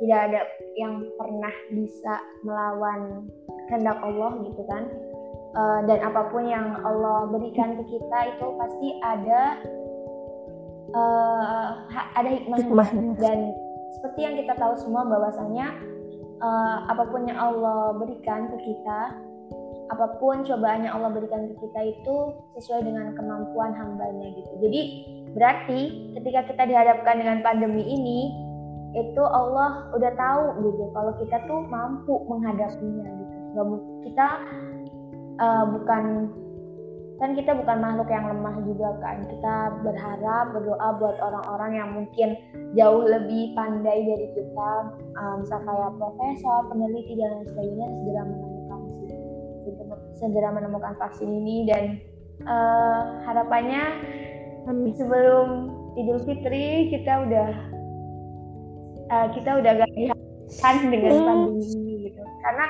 tidak 0.00 0.20
ada 0.30 0.40
yang 0.78 0.94
pernah 1.18 1.54
bisa 1.74 2.14
melawan 2.46 3.26
kehendak 3.68 3.98
Allah 4.00 4.30
gitu 4.46 4.62
kan. 4.66 4.84
Uh, 5.58 5.80
dan 5.88 6.04
apa 6.04 6.28
pun 6.28 6.44
yang 6.44 6.76
Allah 6.84 7.24
berikan 7.32 7.80
ke 7.80 7.84
kita 7.88 8.18
itu 8.36 8.46
pasti 8.60 8.88
ada 9.00 9.42
uh, 10.92 11.70
ada 12.14 12.28
hikmahnya. 12.28 12.62
hikmahnya. 12.68 13.12
Dan 13.16 13.38
seperti 13.98 14.20
yang 14.22 14.34
kita 14.36 14.54
tahu 14.60 14.76
semua 14.76 15.08
bahwasanya 15.08 15.72
uh, 16.42 16.88
apa 16.90 17.04
pun 17.10 17.26
yang 17.26 17.38
Allah 17.38 17.94
berikan 17.98 18.50
ke 18.52 18.56
kita 18.62 19.00
apa 19.88 20.20
pun 20.20 20.44
cobaan 20.44 20.84
yang 20.84 21.00
Allah 21.00 21.16
berikan 21.16 21.48
ke 21.48 21.54
kita 21.64 21.80
itu 21.96 22.16
sesuai 22.60 22.84
dengan 22.84 23.16
kemampuan 23.16 23.72
hambanya 23.72 24.36
gitu. 24.36 24.52
Jadi 24.60 24.80
berarti 25.32 25.80
ketika 26.20 26.40
kita 26.52 26.62
dihadapkan 26.68 27.16
dengan 27.16 27.40
pandemi 27.40 27.84
ini 27.88 28.20
itu 28.96 29.20
Allah 29.20 29.88
udah 29.96 30.12
tahu 30.16 30.44
gitu 30.64 30.84
kalau 30.92 31.12
kita 31.20 31.36
tuh 31.48 31.60
mampu 31.68 32.20
menghadapinya 32.28 33.08
gitu. 33.08 33.36
Kita 34.12 34.26
uh, 35.40 35.64
bukan 35.72 36.04
kan 37.18 37.34
kita 37.34 37.50
bukan 37.50 37.82
makhluk 37.82 38.08
yang 38.14 38.30
lemah 38.30 38.56
juga 38.62 38.94
kan. 39.02 39.26
Kita 39.26 39.54
berharap 39.82 40.54
berdoa 40.54 40.88
buat 41.02 41.16
orang-orang 41.18 41.70
yang 41.74 41.88
mungkin 41.94 42.28
jauh 42.78 43.02
lebih 43.02 43.58
pandai 43.58 44.06
dari 44.06 44.26
kita. 44.38 44.70
Um, 45.18 45.42
kayak 45.42 45.92
profesor 45.98 46.58
peneliti 46.70 47.18
dan 47.18 47.42
lain 47.42 47.46
sebagainya 47.50 47.86
segera 47.90 48.22
menemukan 48.22 48.80
segera 50.14 50.48
menemukan 50.54 50.94
vaksin 51.02 51.26
ini. 51.26 51.56
Dan 51.66 51.82
uh, 52.46 53.18
harapannya 53.26 53.82
sebelum 54.94 55.74
Idul 55.98 56.22
Fitri 56.22 56.94
kita 56.94 57.26
udah 57.26 57.50
uh, 59.10 59.26
kita 59.34 59.58
udah 59.58 59.72
gak 59.74 59.90
dihadapkan 59.98 60.74
dengan 60.86 61.12
hmm. 61.18 61.26
pandemi 61.26 61.66
ini 61.74 61.94
gitu. 62.06 62.22
Karena 62.46 62.64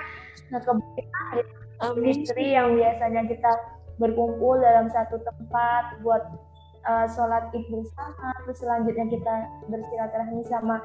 kebanyakan 0.57 1.37
Idul 1.85 2.01
Fitri 2.01 2.47
yang 2.57 2.81
biasanya 2.81 3.29
kita 3.29 3.53
berkumpul 3.99 4.59
dalam 4.63 4.87
satu 4.91 5.19
tempat 5.23 5.99
buat 6.03 6.23
uh, 6.87 7.07
sholat 7.13 7.51
id 7.55 7.67
bersama 7.71 8.31
terus 8.47 8.59
selanjutnya 8.63 9.07
kita 9.11 9.35
bersilaturahmi 9.67 10.43
sama 10.47 10.83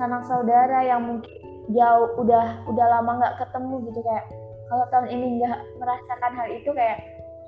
sanak 0.00 0.24
saudara 0.24 0.80
yang 0.80 1.04
mungkin 1.04 1.36
jauh 1.76 2.08
udah 2.18 2.64
udah 2.66 2.86
lama 2.88 3.20
nggak 3.20 3.36
ketemu 3.44 3.74
gitu. 3.90 4.00
Kayak 4.02 4.24
kalau 4.70 4.84
tahun 4.88 5.08
ini 5.12 5.26
nggak 5.42 5.58
merasakan 5.76 6.32
hal 6.34 6.48
itu 6.50 6.70
kayak 6.72 6.98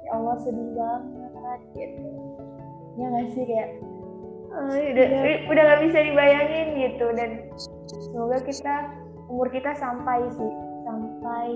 ya 0.05 0.11
Allah 0.18 0.37
sedih 0.43 0.68
banget 0.76 1.61
gitu. 1.74 2.07
Ya 3.01 3.05
nggak 3.09 3.26
sih 3.33 3.45
kayak 3.49 3.68
udah 4.53 5.07
ya. 5.09 5.35
udah 5.49 5.62
nggak 5.64 5.83
bisa 5.89 5.99
dibayangin 6.05 6.66
gitu. 6.76 7.07
Dan 7.16 7.30
semoga 8.12 8.39
kita 8.45 8.74
umur 9.33 9.49
kita 9.49 9.72
sampai 9.80 10.28
sih 10.37 10.53
sampai 10.85 11.49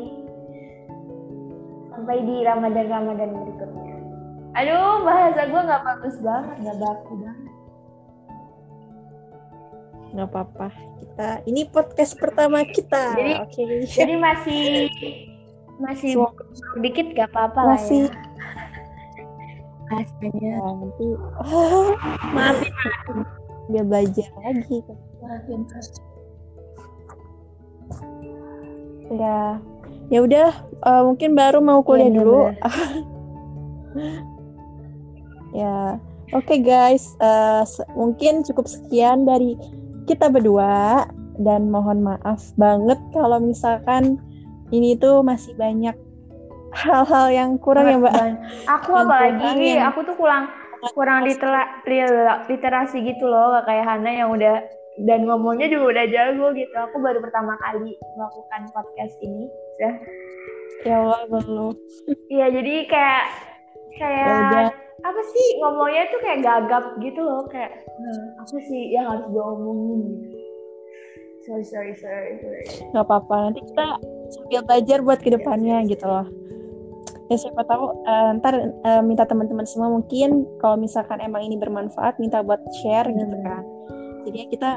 sampai 1.96 2.20
di 2.28 2.36
Ramadan-Ramadan 2.44 3.30
berikutnya. 3.32 3.96
Aduh, 4.56 5.04
bahasa 5.04 5.48
gue 5.48 5.60
nggak 5.64 5.82
bagus 5.84 6.16
banget, 6.20 6.54
nggak 6.60 6.78
baku 6.80 7.12
banget. 7.24 7.52
Nggak 10.12 10.28
apa-apa, 10.32 10.68
kita 11.00 11.28
ini 11.48 11.62
podcast 11.68 12.12
pertama 12.20 12.64
kita. 12.68 13.16
Jadi, 13.16 13.32
okay. 13.40 13.64
jadi 13.88 14.14
masih 14.16 14.64
masih 15.76 16.16
so, 16.16 16.32
dikit 16.80 17.12
gak 17.12 17.28
apa-apa 17.32 17.76
lah 17.76 17.80
ya. 17.84 18.08
Rasanya 19.92 20.52
nanti 20.60 21.06
oh, 21.46 21.92
maafin 22.32 22.72
biar 23.68 23.84
belajar 23.84 24.28
lagi. 24.40 24.78
Maafin. 25.20 25.60
Ya, 29.06 29.62
ya 30.12 30.22
udah 30.22 30.48
uh, 30.86 31.02
mungkin 31.06 31.34
baru 31.34 31.58
mau 31.62 31.82
kuliah 31.82 32.10
ya, 32.10 32.16
dulu. 32.16 32.40
ya 35.60 35.78
oke 36.34 36.44
okay, 36.44 36.60
guys 36.60 37.16
uh, 37.24 37.64
mungkin 37.96 38.44
cukup 38.44 38.66
sekian 38.68 39.26
dari 39.26 39.58
kita 40.06 40.30
berdua. 40.30 41.06
Dan 41.36 41.68
mohon 41.68 42.00
maaf 42.00 42.40
banget 42.56 42.96
kalau 43.12 43.36
misalkan 43.36 44.16
ini 44.72 44.96
tuh 44.96 45.20
masih 45.20 45.52
banyak 45.60 45.92
hal-hal 46.72 47.28
yang 47.28 47.50
kurang 47.60 47.88
ya 47.88 48.00
mbak. 48.00 48.16
aku 48.64 48.96
apalagi 48.96 49.76
yang... 49.76 49.92
aku 49.92 50.00
tuh 50.08 50.16
kurang 50.16 50.48
kurang 50.92 51.28
litera, 51.28 51.80
literasi 52.48 53.04
gitu 53.04 53.28
loh 53.28 53.60
kayak 53.64 53.84
Hana 53.84 54.10
yang 54.12 54.28
udah 54.32 54.64
dan 55.04 55.28
ngomongnya 55.28 55.68
juga 55.68 55.92
udah 55.92 56.04
jago 56.08 56.46
gitu. 56.56 56.72
Aku 56.72 56.96
baru 57.04 57.20
pertama 57.20 57.52
kali 57.60 58.00
melakukan 58.16 58.60
podcast 58.72 59.16
ini. 59.20 59.44
Ya, 59.76 59.92
ya 60.84 60.96
Allah 61.04 61.22
belum. 61.28 61.74
Iya, 62.32 62.46
jadi 62.52 62.74
kayak 62.88 63.24
kayak 63.96 64.28
ya 64.52 64.64
apa 65.06 65.20
sih 65.22 65.46
ngomongnya 65.62 66.04
tuh 66.10 66.20
kayak 66.24 66.40
gagap 66.42 66.84
gitu 66.98 67.20
loh 67.22 67.46
kayak 67.46 67.84
hmm, 67.86 68.26
apa 68.42 68.56
sih 68.66 68.90
yang 68.90 69.06
harus 69.06 69.26
diomongin 69.30 70.00
gitu. 70.24 70.38
Sorry, 71.46 71.62
sorry, 71.62 71.94
sorry, 71.94 72.32
sorry. 72.42 72.64
Gak 72.90 73.06
apa-apa, 73.06 73.36
nanti 73.50 73.62
kita 73.70 73.86
sambil 74.34 74.60
belajar 74.66 74.98
buat 74.98 75.22
ke 75.22 75.30
depannya 75.30 75.86
yes, 75.86 75.94
gitu 75.94 76.06
loh. 76.10 76.26
Ya 77.30 77.36
siapa 77.38 77.62
tahu 77.66 78.02
uh, 78.02 78.30
ntar 78.42 78.54
uh, 78.82 79.02
minta 79.02 79.26
teman-teman 79.26 79.66
semua 79.66 79.90
mungkin 79.90 80.46
kalau 80.58 80.74
misalkan 80.78 81.22
emang 81.22 81.46
ini 81.46 81.58
bermanfaat 81.58 82.18
minta 82.22 82.42
buat 82.42 82.62
share 82.82 83.06
gitu 83.10 83.18
hmm. 83.18 83.22
gitu 83.22 83.38
kan 83.42 83.64
jadi 84.26 84.38
kita 84.50 84.70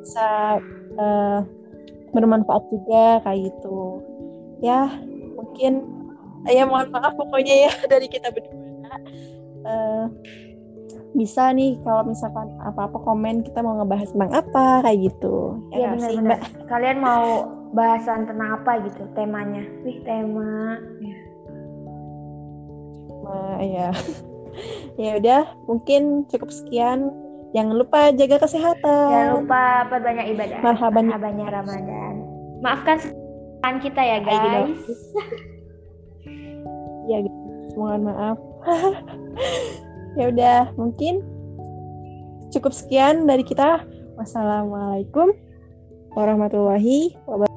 bisa 0.00 0.28
uh, 0.96 1.40
bermanfaat 2.16 2.64
juga 2.72 3.20
kayak 3.22 3.52
gitu 3.52 4.00
ya 4.60 4.88
mungkin. 5.36 5.84
Ya 6.48 6.64
mohon 6.64 6.88
maaf 6.88 7.12
pokoknya 7.20 7.68
ya 7.68 7.72
dari 7.92 8.08
kita 8.08 8.32
berdua. 8.32 8.96
Uh, 9.60 10.08
bisa 11.12 11.50
nih 11.50 11.76
kalau 11.82 12.06
misalkan 12.06 12.54
apa-apa 12.62 13.02
komen 13.02 13.42
kita 13.42 13.60
mau 13.60 13.76
ngebahas 13.82 14.14
tentang 14.14 14.32
apa 14.32 14.86
kayak 14.86 14.98
gitu. 15.10 15.58
Ya, 15.74 15.90
ya 15.92 15.98
benar-benar. 15.98 16.38
Kalian 16.70 16.98
mau 17.02 17.50
bahasan 17.74 18.30
tentang 18.30 18.62
apa 18.62 18.78
gitu 18.86 19.02
temanya? 19.18 19.66
Wih 19.82 19.98
tema. 20.06 20.78
Ya 21.02 21.18
nah, 23.26 23.58
ya 23.62 23.88
ya 24.98 25.10
udah 25.18 25.42
mungkin 25.66 26.26
cukup 26.30 26.50
sekian. 26.50 27.10
Jangan 27.50 27.74
lupa 27.74 28.14
jaga 28.14 28.46
kesehatan. 28.46 29.10
Jangan 29.10 29.30
lupa 29.42 29.62
perbanyak 29.90 30.26
ibadah. 30.38 30.58
Marhaban 30.62 31.10
marhabannya 31.10 31.46
ramadan. 31.50 32.14
Maafkan 32.62 32.98
kesalahan 33.60 33.76
kita 33.84 34.00
ya 34.00 34.18
guys. 34.24 34.80
Ya 37.10 37.26
mohon 37.76 38.06
maaf. 38.08 38.38
Ya 40.18 40.26
udah 40.26 40.74
mungkin 40.74 41.22
cukup 42.50 42.74
sekian 42.74 43.30
dari 43.30 43.46
kita. 43.46 43.86
Wassalamualaikum 44.18 45.30
warahmatullahi 46.18 47.14
wabarakatuh 47.30 47.49